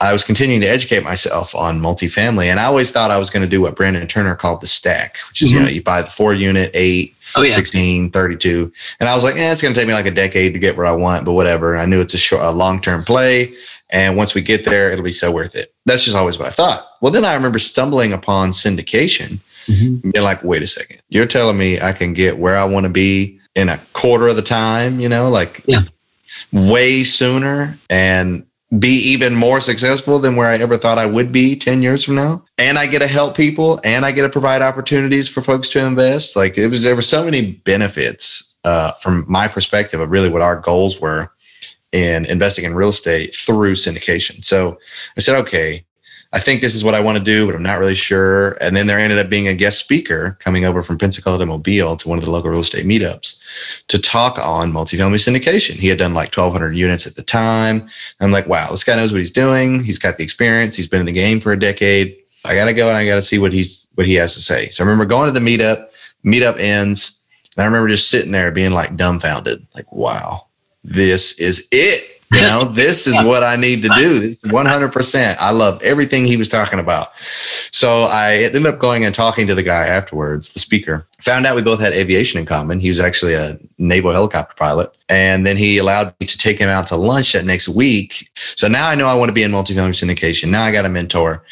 I 0.00 0.12
was 0.12 0.22
continuing 0.22 0.60
to 0.60 0.66
educate 0.68 1.02
myself 1.02 1.54
on 1.54 1.80
multifamily, 1.80 2.46
and 2.46 2.60
I 2.60 2.64
always 2.64 2.92
thought 2.92 3.10
I 3.10 3.18
was 3.18 3.30
going 3.30 3.42
to 3.42 3.48
do 3.48 3.60
what 3.60 3.74
Brandon 3.74 4.06
Turner 4.06 4.36
called 4.36 4.60
the 4.60 4.68
stack, 4.68 5.18
which 5.28 5.42
is, 5.42 5.48
mm-hmm. 5.48 5.56
you 5.56 5.62
know, 5.64 5.70
you 5.70 5.82
buy 5.82 6.02
the 6.02 6.10
four 6.10 6.34
unit, 6.34 6.70
eight, 6.74 7.16
oh, 7.34 7.42
yeah. 7.42 7.52
16, 7.52 8.10
32. 8.10 8.72
And 9.00 9.08
I 9.08 9.14
was 9.16 9.24
like, 9.24 9.34
eh, 9.34 9.50
it's 9.50 9.60
going 9.60 9.74
to 9.74 9.80
take 9.80 9.88
me 9.88 9.94
like 9.94 10.06
a 10.06 10.12
decade 10.12 10.52
to 10.52 10.60
get 10.60 10.76
where 10.76 10.86
I 10.86 10.92
want, 10.92 11.24
but 11.24 11.32
whatever. 11.32 11.76
I 11.76 11.84
knew 11.84 12.00
it's 12.00 12.14
a, 12.14 12.18
short, 12.18 12.42
a 12.42 12.52
long 12.52 12.80
term 12.80 13.02
play. 13.02 13.52
And 13.90 14.16
once 14.16 14.34
we 14.34 14.42
get 14.42 14.64
there, 14.64 14.92
it'll 14.92 15.04
be 15.04 15.12
so 15.12 15.32
worth 15.32 15.56
it. 15.56 15.74
That's 15.86 16.04
just 16.04 16.16
always 16.16 16.38
what 16.38 16.46
I 16.46 16.52
thought. 16.52 16.86
Well, 17.00 17.10
then 17.10 17.24
I 17.24 17.34
remember 17.34 17.58
stumbling 17.58 18.12
upon 18.12 18.50
syndication 18.50 19.38
mm-hmm. 19.66 20.04
and 20.04 20.12
being 20.12 20.24
like, 20.24 20.44
wait 20.44 20.62
a 20.62 20.66
second, 20.66 21.00
you're 21.08 21.26
telling 21.26 21.56
me 21.56 21.80
I 21.80 21.92
can 21.92 22.12
get 22.12 22.38
where 22.38 22.56
I 22.56 22.64
want 22.64 22.84
to 22.84 22.90
be 22.90 23.40
in 23.54 23.68
a 23.68 23.78
quarter 23.94 24.28
of 24.28 24.36
the 24.36 24.42
time, 24.42 25.00
you 25.00 25.08
know, 25.08 25.30
like 25.30 25.62
yeah. 25.66 25.82
way 26.52 27.02
sooner. 27.02 27.78
And 27.90 28.44
be 28.76 28.96
even 29.10 29.34
more 29.34 29.60
successful 29.60 30.18
than 30.18 30.36
where 30.36 30.48
I 30.48 30.58
ever 30.58 30.76
thought 30.76 30.98
I 30.98 31.06
would 31.06 31.32
be 31.32 31.56
10 31.56 31.80
years 31.80 32.04
from 32.04 32.16
now. 32.16 32.44
And 32.58 32.78
I 32.78 32.86
get 32.86 33.00
to 33.00 33.08
help 33.08 33.34
people 33.34 33.80
and 33.82 34.04
I 34.04 34.12
get 34.12 34.22
to 34.22 34.28
provide 34.28 34.60
opportunities 34.60 35.28
for 35.28 35.40
folks 35.40 35.70
to 35.70 35.84
invest. 35.84 36.36
Like 36.36 36.58
it 36.58 36.68
was, 36.68 36.84
there 36.84 36.94
were 36.94 37.02
so 37.02 37.24
many 37.24 37.52
benefits 37.52 38.56
uh, 38.64 38.92
from 38.92 39.24
my 39.26 39.48
perspective 39.48 40.00
of 40.00 40.10
really 40.10 40.28
what 40.28 40.42
our 40.42 40.56
goals 40.56 41.00
were 41.00 41.32
in 41.92 42.26
investing 42.26 42.66
in 42.66 42.74
real 42.74 42.90
estate 42.90 43.34
through 43.34 43.74
syndication. 43.74 44.44
So 44.44 44.78
I 45.16 45.20
said, 45.20 45.38
okay, 45.40 45.86
I 46.30 46.38
think 46.38 46.60
this 46.60 46.74
is 46.74 46.84
what 46.84 46.94
I 46.94 47.00
want 47.00 47.16
to 47.16 47.24
do, 47.24 47.46
but 47.46 47.54
I'm 47.54 47.62
not 47.62 47.78
really 47.78 47.94
sure. 47.94 48.58
And 48.60 48.76
then 48.76 48.86
there 48.86 48.98
ended 48.98 49.18
up 49.18 49.30
being 49.30 49.48
a 49.48 49.54
guest 49.54 49.78
speaker 49.78 50.36
coming 50.40 50.66
over 50.66 50.82
from 50.82 50.98
Pensacola 50.98 51.38
to 51.38 51.46
Mobile 51.46 51.96
to 51.96 52.08
one 52.08 52.18
of 52.18 52.24
the 52.24 52.30
local 52.30 52.50
real 52.50 52.60
estate 52.60 52.84
meetups 52.84 53.42
to 53.86 53.98
talk 53.98 54.38
on 54.38 54.70
multifamily 54.70 55.16
syndication. 55.16 55.76
He 55.76 55.88
had 55.88 55.98
done 55.98 56.12
like 56.12 56.36
1,200 56.36 56.76
units 56.76 57.06
at 57.06 57.14
the 57.14 57.22
time. 57.22 57.88
I'm 58.20 58.30
like, 58.30 58.46
wow, 58.46 58.70
this 58.70 58.84
guy 58.84 58.96
knows 58.96 59.10
what 59.10 59.20
he's 59.20 59.30
doing. 59.30 59.82
He's 59.82 59.98
got 59.98 60.18
the 60.18 60.24
experience. 60.24 60.76
He's 60.76 60.86
been 60.86 61.00
in 61.00 61.06
the 61.06 61.12
game 61.12 61.40
for 61.40 61.52
a 61.52 61.58
decade. 61.58 62.18
I 62.44 62.54
got 62.54 62.66
to 62.66 62.74
go 62.74 62.88
and 62.88 62.96
I 62.96 63.06
got 63.06 63.16
to 63.16 63.22
see 63.22 63.38
what 63.38 63.54
he's 63.54 63.86
what 63.94 64.06
he 64.06 64.14
has 64.14 64.34
to 64.34 64.42
say. 64.42 64.68
So 64.70 64.84
I 64.84 64.86
remember 64.86 65.06
going 65.06 65.32
to 65.32 65.38
the 65.38 65.44
meetup. 65.44 65.88
Meetup 66.26 66.58
ends, 66.58 67.18
and 67.56 67.62
I 67.62 67.66
remember 67.66 67.88
just 67.88 68.10
sitting 68.10 68.32
there 68.32 68.50
being 68.50 68.72
like 68.72 68.96
dumbfounded, 68.96 69.64
like, 69.74 69.90
wow, 69.92 70.46
this 70.82 71.38
is 71.38 71.68
it 71.70 72.17
you 72.32 72.42
know, 72.42 72.64
this 72.64 73.06
is 73.06 73.14
what 73.24 73.42
I 73.42 73.56
need 73.56 73.82
to 73.82 73.88
do. 73.88 74.18
This 74.20 74.42
100%. 74.42 75.36
I 75.38 75.50
loved 75.50 75.82
everything 75.82 76.24
he 76.24 76.36
was 76.36 76.48
talking 76.48 76.78
about. 76.78 77.16
So 77.70 78.02
I 78.02 78.36
ended 78.36 78.66
up 78.66 78.78
going 78.78 79.04
and 79.04 79.14
talking 79.14 79.46
to 79.46 79.54
the 79.54 79.62
guy 79.62 79.86
afterwards, 79.86 80.52
the 80.52 80.58
speaker. 80.58 81.06
Found 81.22 81.46
out 81.46 81.56
we 81.56 81.62
both 81.62 81.80
had 81.80 81.94
aviation 81.94 82.38
in 82.38 82.46
common. 82.46 82.78
He 82.78 82.88
was 82.88 83.00
actually 83.00 83.34
a 83.34 83.58
naval 83.76 84.12
helicopter 84.12 84.54
pilot. 84.54 84.96
And 85.08 85.44
then 85.44 85.56
he 85.56 85.78
allowed 85.78 86.14
me 86.20 86.26
to 86.26 86.38
take 86.38 86.58
him 86.58 86.68
out 86.68 86.86
to 86.88 86.96
lunch 86.96 87.32
that 87.32 87.44
next 87.44 87.68
week. 87.68 88.30
So 88.34 88.68
now 88.68 88.88
I 88.88 88.94
know 88.94 89.08
I 89.08 89.14
want 89.14 89.28
to 89.28 89.32
be 89.32 89.42
in 89.42 89.50
multifamily 89.50 89.96
syndication. 89.96 90.50
Now 90.50 90.62
I 90.62 90.70
got 90.70 90.84
a 90.84 90.88
mentor. 90.88 91.42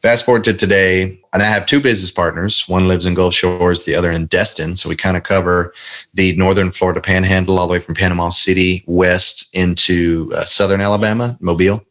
Fast 0.00 0.24
forward 0.24 0.42
to 0.44 0.54
today, 0.54 1.20
and 1.32 1.40
I 1.40 1.46
have 1.46 1.66
two 1.66 1.80
business 1.80 2.10
partners. 2.10 2.68
One 2.68 2.88
lives 2.88 3.06
in 3.06 3.14
Gulf 3.14 3.34
Shores, 3.34 3.84
the 3.84 3.94
other 3.94 4.10
in 4.10 4.26
Destin. 4.26 4.74
So 4.74 4.88
we 4.88 4.96
kind 4.96 5.16
of 5.16 5.22
cover 5.22 5.72
the 6.14 6.34
northern 6.36 6.72
Florida 6.72 7.00
panhandle 7.00 7.60
all 7.60 7.68
the 7.68 7.74
way 7.74 7.80
from 7.80 7.94
Panama 7.94 8.30
City 8.30 8.82
west 8.88 9.54
into 9.54 10.32
uh, 10.34 10.44
southern 10.44 10.80
Alabama, 10.80 11.36
Mobile. 11.40 11.84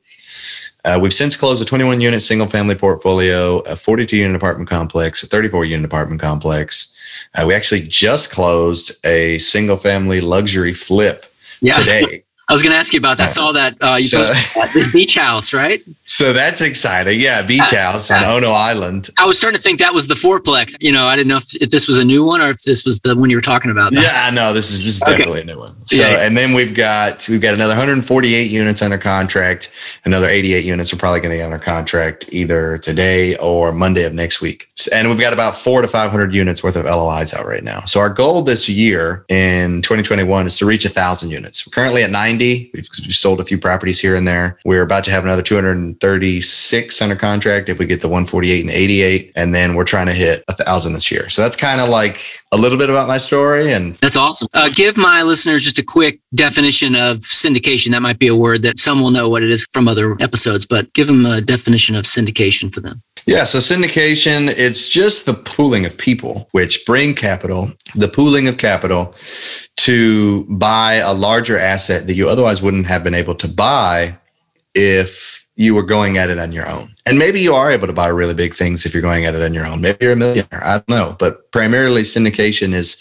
Uh, 0.84 1.00
we've 1.02 1.14
since 1.14 1.36
closed 1.36 1.62
a 1.62 1.66
21 1.66 2.02
unit 2.02 2.24
single 2.24 2.48
family 2.48 2.76
portfolio, 2.76 3.60
a 3.60 3.76
42 3.76 4.18
unit 4.18 4.36
apartment 4.36 4.70
complex, 4.70 5.22
a 5.22 5.28
34 5.28 5.66
unit 5.66 5.86
apartment 5.86 6.20
complex. 6.20 6.98
Uh, 7.36 7.46
we 7.48 7.54
actually 7.54 7.82
just 7.82 8.32
closed 8.32 9.06
a 9.06 9.38
single 9.40 9.78
family 9.78 10.22
luxury 10.22 10.74
flip 10.74 11.26
yeah. 11.62 11.74
today. 11.74 12.24
I 12.52 12.54
was 12.54 12.62
going 12.62 12.74
to 12.74 12.78
ask 12.78 12.92
you 12.92 13.00
about 13.00 13.16
that. 13.16 13.24
I 13.24 13.28
saw 13.28 13.54
that 13.54 13.78
uh, 13.82 13.96
you 13.96 14.04
so, 14.04 14.18
posted 14.18 14.74
this 14.74 14.92
beach 14.92 15.16
house, 15.16 15.54
right? 15.54 15.82
So 16.04 16.34
that's 16.34 16.60
exciting. 16.60 17.18
Yeah, 17.18 17.42
beach 17.44 17.72
house 17.72 18.12
on 18.12 18.26
Ono 18.26 18.52
Island. 18.52 19.10
I 19.18 19.26
was 19.26 19.38
starting 19.38 19.56
to 19.56 19.64
think 19.64 19.80
that 19.80 19.94
was 19.94 20.08
the 20.08 20.16
fourplex. 20.16 20.76
You 20.82 20.92
know, 20.92 21.08
I 21.08 21.16
didn't 21.16 21.30
know 21.30 21.38
if, 21.38 21.56
if 21.62 21.70
this 21.70 21.88
was 21.88 21.98
a 21.98 22.04
new 22.04 22.26
one 22.26 22.42
or 22.42 22.50
if 22.50 22.64
this 22.64 22.84
was 22.84 23.00
the 23.00 23.16
one 23.16 23.30
you 23.30 23.38
were 23.38 23.42
talking 23.42 23.72
about. 23.72 23.94
Yeah, 23.94 24.30
no, 24.34 24.52
this 24.52 24.70
is 24.70 24.84
this 24.84 24.98
is 24.98 25.04
okay. 25.04 25.12
definitely 25.12 25.42
a 25.42 25.46
new 25.46 25.60
one. 25.60 25.70
So, 25.86 25.96
yeah. 25.96 26.26
and 26.26 26.36
then 26.36 26.54
we've 26.54 26.76
got 26.76 27.26
we've 27.30 27.40
got 27.40 27.54
another 27.54 27.72
148 27.72 28.52
units 28.52 28.82
under 28.82 28.98
contract. 28.98 29.72
Another 30.04 30.28
88 30.28 30.66
units 30.66 30.92
are 30.92 30.98
probably 30.98 31.22
going 31.22 31.32
to 31.32 31.38
get 31.38 31.46
under 31.46 31.58
contract 31.58 32.34
either 32.34 32.80
today 32.80 33.38
or 33.38 33.72
Monday 33.72 34.04
of 34.04 34.14
next 34.14 34.42
week. 34.42 34.70
And 34.94 35.08
we've 35.08 35.20
got 35.20 35.32
about 35.32 35.56
four 35.56 35.82
to 35.82 35.88
500 35.88 36.36
units 36.36 36.64
worth 36.64 36.76
of 36.76 36.84
LOIs 36.84 37.34
out 37.34 37.46
right 37.46 37.64
now. 37.64 37.82
So 37.82 38.02
our 38.02 38.10
goal 38.10 38.42
this 38.42 38.68
year 38.68 39.26
in 39.30 39.82
2021 39.84 40.48
is 40.48 40.58
to 40.58 40.66
reach 40.66 40.84
a 40.84 40.90
thousand 40.90 41.30
units. 41.30 41.66
We're 41.66 41.72
currently 41.72 42.04
at 42.04 42.12
90 42.12 42.41
90. 42.42 42.72
We've, 42.74 42.86
sold 43.12 43.40
a 43.40 43.46
few 43.46 43.58
properties 43.58 44.00
here 44.00 44.16
and 44.16 44.28
there. 44.28 44.58
We're 44.66 44.82
about 44.82 45.04
to 45.04 45.12
have 45.12 45.24
another 45.24 45.42
236 45.42 47.02
under 47.02 47.16
contract 47.16 47.70
if 47.70 47.78
we 47.78 47.86
get 47.86 48.02
the 48.02 48.08
148 48.08 48.62
and 48.62 48.70
the 48.70 48.74
88. 48.74 49.32
And 49.36 49.54
then 49.54 49.76
we're 49.76 49.84
trying 49.84 50.08
to 50.08 50.14
hit 50.14 50.44
a 50.48 50.54
thousand 50.54 50.94
this 50.94 51.12
year. 51.12 51.30
So 51.30 51.42
that's 51.42 51.56
kind 51.56 51.82
of 51.82 51.90
like 51.90 52.20
a 52.52 52.58
little 52.58 52.78
bit 52.78 52.90
about 52.90 53.08
my 53.08 53.18
story. 53.18 53.74
And 53.74 53.96
that's 53.96 54.18
awesome. 54.18 54.48
Uh, 54.54 54.70
give 54.74 54.98
my 54.98 55.24
listeners 55.24 55.64
just 55.64 55.78
a 55.78 55.84
quick 55.84 56.20
definition 56.34 56.96
of 56.96 57.20
syndication. 57.20 57.92
That 57.92 58.02
might 58.02 58.20
be 58.20 58.28
a 58.28 58.36
word 58.36 58.64
that 58.64 58.80
some 58.80 59.02
will 59.02 59.12
know 59.12 59.30
what 59.30 59.44
it 59.44 59.52
is 59.52 59.68
from 59.72 59.88
other 59.88 60.18
episodes, 60.20 60.66
but 60.66 60.92
give 60.94 61.08
them 61.08 61.26
a 61.26 61.42
definition 61.42 61.96
of 61.96 62.06
syndication 62.06 62.74
for 62.74 62.82
them. 62.82 63.04
Yeah, 63.26 63.44
so 63.44 63.60
syndication, 63.60 64.50
it's 64.58 64.90
just 64.90 65.26
the 65.26 65.34
pooling 65.34 65.86
of 65.86 65.98
people 65.98 66.48
which 66.52 66.86
bring 66.86 67.14
capital, 67.14 67.72
the 67.96 68.08
pooling 68.08 68.48
of 68.48 68.58
capital 68.58 69.16
to 69.78 70.46
buy 70.46 70.94
a 70.94 71.14
larger 71.14 71.58
asset 71.58 72.08
that 72.08 72.14
you 72.14 72.30
otherwise 72.30 72.62
wouldn't 72.62 72.88
have 72.88 73.04
been 73.04 73.14
able 73.14 73.36
to 73.36 73.48
buy 73.48 74.18
if 74.74 75.48
you 75.56 75.76
were 75.76 75.84
going 75.84 76.18
at 76.18 76.30
it 76.30 76.40
on 76.40 76.52
your 76.52 76.68
own. 76.68 76.90
And 77.06 77.20
maybe 77.20 77.40
you 77.40 77.54
are 77.54 77.72
able 77.72 77.88
to 77.88 77.94
buy 77.94 78.08
really 78.08 78.34
big 78.34 78.54
things 78.54 78.86
if 78.86 78.94
you're 78.94 79.02
going 79.02 79.26
at 79.26 79.36
it 79.36 79.44
on 79.44 79.54
your 79.54 79.68
own. 79.68 79.82
Maybe 79.82 79.98
you're 80.02 80.14
a 80.14 80.16
millionaire. 80.16 80.64
I 80.64 80.74
don't 80.74 80.90
know. 80.90 81.16
But 81.20 81.52
primarily 81.52 82.02
syndication 82.02 82.74
is 82.74 83.00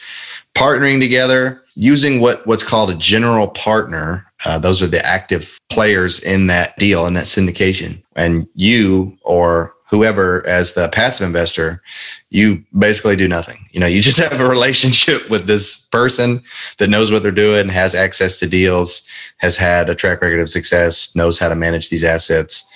partnering 0.55 1.00
together 1.00 1.62
using 1.75 2.21
what 2.21 2.47
what's 2.47 2.65
called 2.65 2.91
a 2.91 2.95
general 2.97 3.49
partner. 3.49 4.27
Uh, 4.45 4.59
those 4.59 4.83
are 4.83 4.87
the 4.87 5.05
active 5.07 5.61
players 5.71 6.23
in 6.23 6.49
that 6.49 6.77
deal 6.77 7.07
in 7.07 7.15
that 7.15 7.27
syndication. 7.27 8.03
And 8.17 8.49
you 8.55 9.17
or 9.23 9.75
whoever 9.90 10.47
as 10.47 10.75
the 10.75 10.88
passive 10.88 11.26
investor, 11.26 11.82
you 12.30 12.64
basically 12.78 13.16
do 13.16 13.26
nothing. 13.26 13.59
You 13.73 13.80
know, 13.80 13.87
you 13.87 14.00
just 14.00 14.20
have 14.30 14.40
a 14.40 14.49
relationship 14.49 15.28
with 15.28 15.47
this 15.47 15.87
person 15.87 16.42
that 16.78 16.90
knows 16.90 17.11
what 17.11 17.23
they're 17.23 17.32
doing, 17.32 17.68
has 17.68 17.94
access 17.94 18.38
to 18.38 18.49
deals, 18.49 19.06
has 19.38 19.56
had 19.56 19.90
a 19.90 19.94
track 19.94 20.23
record 20.23 20.40
of 20.40 20.49
success, 20.49 21.14
knows 21.16 21.38
how 21.38 21.49
to 21.49 21.56
manage 21.56 21.90
these 21.90 22.04
assets. 22.04 22.66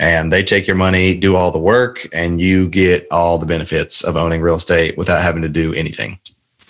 And 0.00 0.32
they 0.32 0.42
take 0.42 0.66
your 0.66 0.76
money, 0.76 1.14
do 1.14 1.36
all 1.36 1.52
the 1.52 1.58
work, 1.58 2.08
and 2.12 2.40
you 2.40 2.68
get 2.68 3.06
all 3.12 3.38
the 3.38 3.46
benefits 3.46 4.02
of 4.02 4.16
owning 4.16 4.40
real 4.40 4.56
estate 4.56 4.98
without 4.98 5.22
having 5.22 5.42
to 5.42 5.48
do 5.48 5.72
anything. 5.72 6.18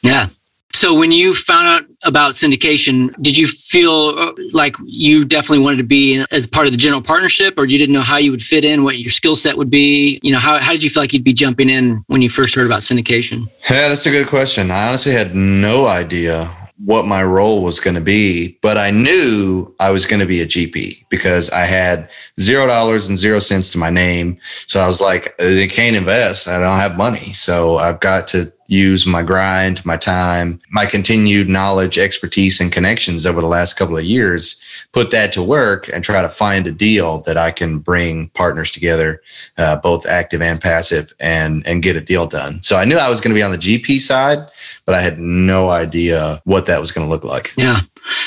Yeah. 0.03 0.29
So 0.75 0.93
when 0.93 1.13
you 1.13 1.37
found 1.37 1.69
out 1.69 1.85
about 2.03 2.33
syndication, 2.33 3.15
did 3.23 3.39
you 3.39 3.47
feel 3.47 4.13
uh, 4.19 4.33
like 4.53 4.75
you 4.85 5.25
definitely 5.25 5.61
wanted 5.61 5.77
to 5.77 5.85
be 5.85 6.25
as 6.33 6.49
part 6.49 6.67
of 6.67 6.73
the 6.73 6.77
general 6.77 7.01
partnership 7.01 7.55
or 7.57 7.65
you 7.65 7.79
didn't 7.79 7.93
know 7.93 8.01
how 8.03 8.17
you 8.17 8.33
would 8.33 8.43
fit 8.43 8.65
in, 8.65 8.83
what 8.83 8.99
your 8.99 9.13
skill 9.13 9.37
set 9.37 9.57
would 9.57 9.71
be? 9.71 10.19
You 10.25 10.33
know, 10.33 10.41
how, 10.41 10.59
how 10.59 10.73
did 10.73 10.83
you 10.83 10.91
feel 10.91 11.05
like 11.05 11.13
you'd 11.13 11.23
be 11.23 11.33
jumping 11.33 11.71
in 11.71 12.03
when 12.09 12.23
you 12.23 12.29
first 12.29 12.57
heard 12.57 12.67
about 12.67 12.81
syndication? 12.81 13.49
Yeah, 13.71 13.89
that's 13.89 14.05
a 14.07 14.11
good 14.11 14.27
question. 14.27 14.73
I 14.73 14.89
honestly 14.89 15.13
had 15.13 15.37
no 15.37 15.87
idea 15.87 16.51
what 16.85 17.07
my 17.07 17.23
role 17.23 17.63
was 17.63 17.79
going 17.79 17.95
to 17.95 18.01
be, 18.01 18.59
but 18.61 18.77
I 18.77 18.91
knew 18.91 19.73
I 19.79 19.91
was 19.91 20.07
going 20.07 20.21
to 20.21 20.27
be 20.27 20.41
a 20.41 20.47
GP 20.47 21.05
because 21.09 21.49
I 21.51 21.67
had 21.67 22.11
zero 22.41 22.67
dollars 22.67 23.09
and 23.09 23.17
zero 23.17 23.39
cents 23.39 23.71
to 23.71 23.79
my 23.79 23.91
name. 23.91 24.39
So 24.67 24.81
I 24.81 24.89
was 24.89 25.01
like, 25.01 25.37
they 25.39 25.69
can't 25.69 25.95
invest. 25.95 26.49
I 26.49 26.59
don't 26.59 26.77
have 26.79 26.97
money. 26.97 27.33
So 27.33 27.77
I've 27.77 28.01
got 28.01 28.27
to 28.29 28.53
use 28.67 29.07
my 29.07 29.23
grind, 29.23 29.85
my 29.85 29.97
time, 29.97 30.61
my 30.71 30.87
continued 30.87 31.49
knowledge, 31.49 31.99
expertise, 31.99 32.61
and 32.61 32.73
connections 32.73 33.27
over 33.27 33.41
the 33.41 33.47
last 33.47 33.75
couple 33.75 33.97
of 33.97 34.05
years, 34.05 34.61
put 34.93 35.11
that 35.11 35.33
to 35.33 35.43
work 35.43 35.89
and 35.89 36.03
try 36.03 36.23
to 36.23 36.29
find 36.29 36.67
a 36.67 36.73
deal 36.73 37.21
that 37.21 37.37
I 37.37 37.51
can 37.51 37.79
bring 37.79 38.29
partners 38.31 38.71
together, 38.71 39.23
uh, 39.59 39.77
both 39.77 40.07
active 40.07 40.43
and 40.43 40.61
passive, 40.61 41.13
and 41.21 41.67
and 41.67 41.83
get 41.83 41.97
a 41.97 42.01
deal 42.01 42.27
done. 42.27 42.63
So 42.63 42.77
I 42.77 42.85
knew 42.85 42.97
I 42.97 43.09
was 43.09 43.21
going 43.21 43.35
to 43.35 43.39
be 43.39 43.43
on 43.43 43.53
the 43.53 43.59
GP 43.59 44.01
side, 44.01 44.39
but 44.87 44.95
I 44.95 45.01
had 45.01 45.19
no 45.19 45.71
idea 45.71 46.41
what 46.45 46.67
that 46.67 46.81
was 46.81 46.93
going 46.93 47.07
to 47.07 47.11
look 47.11 47.25
like. 47.25 47.53
Yeah. 47.57 47.81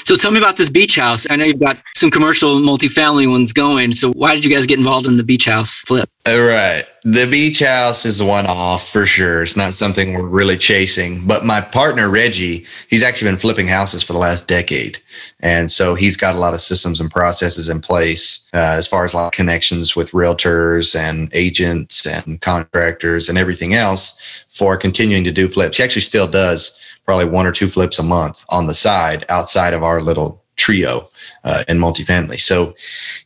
So 0.03 0.15
tell 0.15 0.31
me 0.31 0.39
about 0.39 0.57
this 0.57 0.69
beach 0.69 0.96
house. 0.96 1.27
I 1.29 1.36
know 1.36 1.46
you've 1.46 1.60
got 1.60 1.77
some 1.96 2.10
commercial 2.10 2.60
multifamily 2.60 3.29
ones 3.29 3.53
going. 3.53 3.93
So 3.93 4.12
why 4.12 4.36
did 4.36 4.46
you 4.46 4.53
guys 4.53 4.65
get 4.65 4.77
involved 4.77 5.07
in 5.07 5.17
the 5.17 5.24
beach 5.24 5.46
house 5.46 5.81
flip? 5.81 6.10
All 6.27 6.41
right. 6.41 6.84
The 7.03 7.25
beach 7.25 7.60
house 7.60 8.05
is 8.05 8.22
one 8.22 8.48
off 8.48 8.89
for 8.89 9.05
sure. 9.05 9.43
It's 9.43 9.55
not 9.55 9.74
something 9.74 10.13
we're 10.13 10.27
really 10.27 10.57
chasing. 10.57 11.25
But 11.25 11.46
my 11.46 11.62
partner, 11.62 12.10
Reggie, 12.10 12.65
he's 12.89 13.03
actually 13.03 13.31
been 13.31 13.39
flipping 13.39 13.67
houses 13.67 14.03
for 14.03 14.12
the 14.12 14.19
last 14.19 14.48
decade. 14.48 15.00
And 15.39 15.72
so 15.72 15.96
he's 15.96 16.17
got 16.17 16.36
a 16.36 16.39
lot 16.39 16.53
of 16.53 16.60
systems 16.60 17.00
and 17.00 17.10
processes 17.10 17.69
in 17.69 17.79
place 17.79 18.50
uh, 18.53 18.75
as 18.77 18.88
far 18.88 19.05
as 19.05 19.13
like 19.13 19.31
connections 19.31 19.96
with 19.96 20.12
realtors 20.12 21.00
and 21.00 21.29
agents 21.34 22.05
and 22.05 22.41
contractors 22.41 23.29
and 23.29 23.38
everything 23.38 23.74
else 23.74 24.43
for 24.50 24.75
continuing 24.75 25.24
to 25.24 25.31
do 25.31 25.48
flips. 25.48 25.77
He 25.77 25.84
actually 25.84 26.01
still 26.01 26.27
does 26.27 26.77
probably 27.08 27.26
one 27.26 27.48
or 27.48 27.54
two 27.54 27.70
flips 27.70 27.98
a 27.98 28.04
month 28.04 28.46
on 28.50 28.68
the 28.68 28.74
side 28.74 29.26
outside 29.30 29.74
of 29.74 29.82
our 29.82 30.02
little 30.02 30.44
trio 30.58 31.08
uh, 31.46 31.64
in 31.70 31.78
multifamily. 31.78 32.42
So 32.42 32.76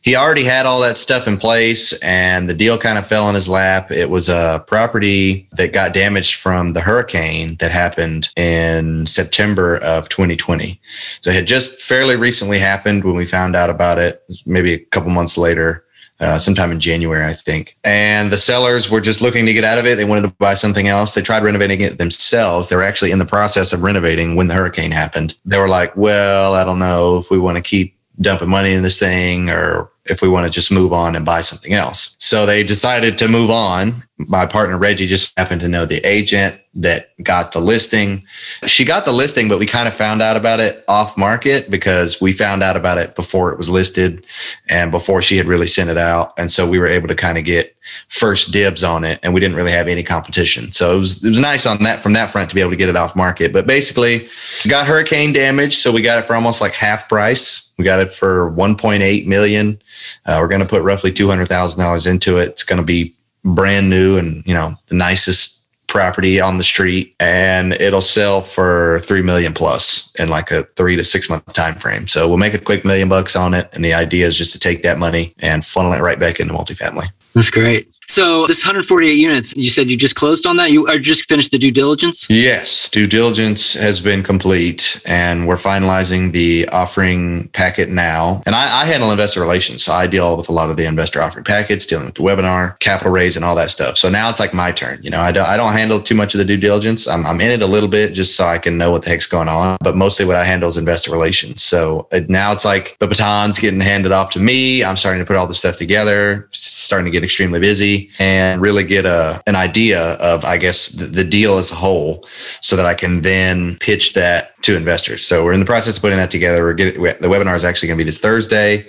he 0.02 0.14
already 0.14 0.44
had 0.44 0.66
all 0.66 0.80
that 0.82 0.98
stuff 0.98 1.26
in 1.26 1.36
place 1.36 1.98
and 2.00 2.48
the 2.48 2.54
deal 2.54 2.78
kind 2.78 2.98
of 2.98 3.06
fell 3.06 3.28
in 3.28 3.34
his 3.34 3.48
lap. 3.48 3.90
It 3.90 4.10
was 4.10 4.28
a 4.28 4.62
property 4.68 5.48
that 5.52 5.72
got 5.72 5.94
damaged 5.94 6.36
from 6.36 6.74
the 6.74 6.80
hurricane 6.80 7.56
that 7.56 7.72
happened 7.72 8.28
in 8.36 9.06
September 9.06 9.78
of 9.78 10.08
2020. 10.10 10.80
So 11.20 11.30
it 11.30 11.34
had 11.34 11.46
just 11.46 11.82
fairly 11.82 12.14
recently 12.14 12.58
happened 12.58 13.02
when 13.02 13.16
we 13.16 13.26
found 13.26 13.56
out 13.56 13.70
about 13.70 13.98
it, 13.98 14.22
maybe 14.46 14.74
a 14.74 14.78
couple 14.78 15.10
months 15.10 15.36
later 15.36 15.84
uh, 16.22 16.38
sometime 16.38 16.70
in 16.70 16.80
January, 16.80 17.24
I 17.24 17.32
think. 17.32 17.76
And 17.84 18.30
the 18.30 18.38
sellers 18.38 18.88
were 18.88 19.00
just 19.00 19.20
looking 19.20 19.44
to 19.46 19.52
get 19.52 19.64
out 19.64 19.78
of 19.78 19.86
it. 19.86 19.96
They 19.96 20.04
wanted 20.04 20.22
to 20.22 20.34
buy 20.36 20.54
something 20.54 20.86
else. 20.86 21.14
They 21.14 21.20
tried 21.20 21.42
renovating 21.42 21.80
it 21.80 21.98
themselves. 21.98 22.68
They 22.68 22.76
were 22.76 22.84
actually 22.84 23.10
in 23.10 23.18
the 23.18 23.26
process 23.26 23.72
of 23.72 23.82
renovating 23.82 24.36
when 24.36 24.46
the 24.46 24.54
hurricane 24.54 24.92
happened. 24.92 25.34
They 25.44 25.58
were 25.58 25.68
like, 25.68 25.96
well, 25.96 26.54
I 26.54 26.64
don't 26.64 26.78
know 26.78 27.18
if 27.18 27.30
we 27.30 27.38
want 27.38 27.56
to 27.56 27.62
keep 27.62 27.96
dumping 28.20 28.48
money 28.48 28.72
in 28.72 28.82
this 28.82 28.98
thing 28.98 29.50
or 29.50 29.90
if 30.04 30.22
we 30.22 30.28
want 30.28 30.46
to 30.46 30.52
just 30.52 30.70
move 30.70 30.92
on 30.92 31.16
and 31.16 31.24
buy 31.24 31.40
something 31.40 31.72
else. 31.72 32.16
So 32.18 32.46
they 32.46 32.62
decided 32.62 33.18
to 33.18 33.28
move 33.28 33.50
on. 33.50 34.02
My 34.28 34.46
partner 34.46 34.78
Reggie 34.78 35.06
just 35.06 35.32
happened 35.38 35.60
to 35.62 35.68
know 35.68 35.86
the 35.86 35.98
agent 36.06 36.60
that 36.74 37.10
got 37.22 37.52
the 37.52 37.60
listing. 37.60 38.24
She 38.66 38.84
got 38.84 39.04
the 39.04 39.12
listing, 39.12 39.48
but 39.48 39.58
we 39.58 39.66
kind 39.66 39.86
of 39.86 39.94
found 39.94 40.22
out 40.22 40.36
about 40.36 40.58
it 40.58 40.84
off 40.88 41.16
market 41.18 41.70
because 41.70 42.20
we 42.20 42.32
found 42.32 42.62
out 42.62 42.76
about 42.76 42.96
it 42.96 43.14
before 43.14 43.52
it 43.52 43.58
was 43.58 43.68
listed 43.68 44.24
and 44.70 44.90
before 44.90 45.20
she 45.20 45.36
had 45.36 45.46
really 45.46 45.66
sent 45.66 45.90
it 45.90 45.98
out. 45.98 46.32
And 46.38 46.50
so 46.50 46.66
we 46.66 46.78
were 46.78 46.86
able 46.86 47.08
to 47.08 47.14
kind 47.14 47.36
of 47.36 47.44
get 47.44 47.76
first 48.08 48.52
dibs 48.52 48.82
on 48.82 49.04
it 49.04 49.18
and 49.22 49.34
we 49.34 49.40
didn't 49.40 49.56
really 49.56 49.72
have 49.72 49.86
any 49.86 50.02
competition. 50.02 50.72
So 50.72 50.96
it 50.96 50.98
was 50.98 51.24
it 51.24 51.28
was 51.28 51.38
nice 51.38 51.66
on 51.66 51.82
that 51.82 52.00
from 52.00 52.14
that 52.14 52.30
front 52.30 52.48
to 52.48 52.54
be 52.54 52.62
able 52.62 52.70
to 52.70 52.76
get 52.76 52.88
it 52.88 52.96
off 52.96 53.14
market. 53.14 53.52
But 53.52 53.66
basically 53.66 54.28
got 54.66 54.86
hurricane 54.86 55.32
damage. 55.34 55.76
So 55.76 55.92
we 55.92 56.00
got 56.00 56.18
it 56.18 56.24
for 56.24 56.34
almost 56.34 56.62
like 56.62 56.72
half 56.72 57.08
price. 57.08 57.70
We 57.76 57.84
got 57.84 58.00
it 58.00 58.12
for 58.12 58.50
1.8 58.52 59.26
million. 59.26 59.80
Uh, 60.24 60.38
we're 60.40 60.48
going 60.48 60.60
to 60.60 60.68
put 60.68 60.82
roughly 60.82 61.10
$200,000 61.10 62.06
into 62.06 62.38
it. 62.38 62.50
It's 62.50 62.64
going 62.64 62.78
to 62.78 62.84
be 62.84 63.14
brand 63.44 63.90
new 63.90 64.16
and, 64.16 64.44
you 64.46 64.54
know, 64.54 64.74
the 64.86 64.94
nicest 64.94 65.62
property 65.88 66.40
on 66.40 66.56
the 66.56 66.64
street 66.64 67.14
and 67.20 67.74
it'll 67.74 68.00
sell 68.00 68.40
for 68.40 69.00
3 69.00 69.20
million 69.20 69.52
plus 69.52 70.14
in 70.18 70.30
like 70.30 70.50
a 70.50 70.62
3 70.76 70.96
to 70.96 71.04
6 71.04 71.28
month 71.28 71.52
time 71.52 71.74
frame. 71.74 72.06
So 72.06 72.26
we'll 72.28 72.38
make 72.38 72.54
a 72.54 72.58
quick 72.58 72.82
million 72.82 73.10
bucks 73.10 73.36
on 73.36 73.52
it 73.52 73.68
and 73.74 73.84
the 73.84 73.92
idea 73.92 74.26
is 74.26 74.38
just 74.38 74.52
to 74.54 74.58
take 74.58 74.82
that 74.84 74.98
money 74.98 75.34
and 75.40 75.66
funnel 75.66 75.92
it 75.92 76.00
right 76.00 76.18
back 76.18 76.40
into 76.40 76.54
multifamily. 76.54 77.08
That's 77.34 77.50
great. 77.50 77.91
So 78.12 78.46
this 78.46 78.62
148 78.62 79.14
units, 79.14 79.56
you 79.56 79.70
said 79.70 79.90
you 79.90 79.96
just 79.96 80.16
closed 80.16 80.46
on 80.46 80.56
that. 80.56 80.70
You 80.70 80.86
are 80.86 80.98
just 80.98 81.26
finished 81.30 81.50
the 81.50 81.56
due 81.56 81.70
diligence. 81.70 82.28
Yes, 82.28 82.90
due 82.90 83.06
diligence 83.06 83.72
has 83.72 84.02
been 84.02 84.22
complete, 84.22 85.00
and 85.06 85.48
we're 85.48 85.56
finalizing 85.56 86.30
the 86.30 86.68
offering 86.68 87.48
packet 87.54 87.88
now. 87.88 88.42
And 88.44 88.54
I, 88.54 88.82
I 88.82 88.84
handle 88.84 89.10
investor 89.12 89.40
relations, 89.40 89.82
so 89.82 89.94
I 89.94 90.06
deal 90.06 90.36
with 90.36 90.50
a 90.50 90.52
lot 90.52 90.68
of 90.68 90.76
the 90.76 90.84
investor 90.84 91.22
offering 91.22 91.44
packets, 91.44 91.86
dealing 91.86 92.04
with 92.04 92.16
the 92.16 92.20
webinar, 92.20 92.78
capital 92.80 93.12
raise, 93.12 93.34
and 93.34 93.46
all 93.46 93.54
that 93.54 93.70
stuff. 93.70 93.96
So 93.96 94.10
now 94.10 94.28
it's 94.28 94.38
like 94.38 94.52
my 94.52 94.72
turn. 94.72 95.02
You 95.02 95.08
know, 95.08 95.22
I 95.22 95.32
don't 95.32 95.46
I 95.46 95.56
don't 95.56 95.72
handle 95.72 95.98
too 95.98 96.14
much 96.14 96.34
of 96.34 96.38
the 96.38 96.44
due 96.44 96.58
diligence. 96.58 97.08
I'm, 97.08 97.24
I'm 97.24 97.40
in 97.40 97.50
it 97.50 97.62
a 97.62 97.66
little 97.66 97.88
bit 97.88 98.12
just 98.12 98.36
so 98.36 98.44
I 98.46 98.58
can 98.58 98.76
know 98.76 98.90
what 98.90 99.04
the 99.04 99.08
heck's 99.08 99.26
going 99.26 99.48
on. 99.48 99.78
But 99.80 99.96
mostly 99.96 100.26
what 100.26 100.36
I 100.36 100.44
handle 100.44 100.68
is 100.68 100.76
investor 100.76 101.10
relations. 101.10 101.62
So 101.62 102.08
uh, 102.12 102.20
now 102.28 102.52
it's 102.52 102.66
like 102.66 102.98
the 102.98 103.06
baton's 103.06 103.58
getting 103.58 103.80
handed 103.80 104.12
off 104.12 104.28
to 104.32 104.38
me. 104.38 104.84
I'm 104.84 104.98
starting 104.98 105.20
to 105.20 105.26
put 105.26 105.36
all 105.36 105.46
this 105.46 105.56
stuff 105.56 105.78
together, 105.78 106.46
starting 106.50 107.06
to 107.06 107.10
get 107.10 107.24
extremely 107.24 107.58
busy 107.58 108.01
and 108.18 108.60
really 108.60 108.84
get 108.84 109.04
a 109.06 109.42
an 109.46 109.56
idea 109.56 110.00
of, 110.00 110.44
I 110.44 110.56
guess, 110.56 110.88
the, 110.88 111.06
the 111.06 111.24
deal 111.24 111.58
as 111.58 111.70
a 111.70 111.74
whole 111.74 112.26
so 112.60 112.76
that 112.76 112.86
I 112.86 112.94
can 112.94 113.22
then 113.22 113.76
pitch 113.78 114.14
that 114.14 114.52
to 114.62 114.76
investors. 114.76 115.24
So 115.26 115.44
we're 115.44 115.52
in 115.52 115.60
the 115.60 115.66
process 115.66 115.96
of 115.96 116.02
putting 116.02 116.18
that 116.18 116.30
together. 116.30 116.64
We're 116.64 116.74
getting 116.74 117.02
the 117.02 117.28
webinar 117.28 117.56
is 117.56 117.64
actually 117.64 117.88
going 117.88 117.98
to 117.98 118.04
be 118.04 118.08
this 118.08 118.20
Thursday, 118.20 118.84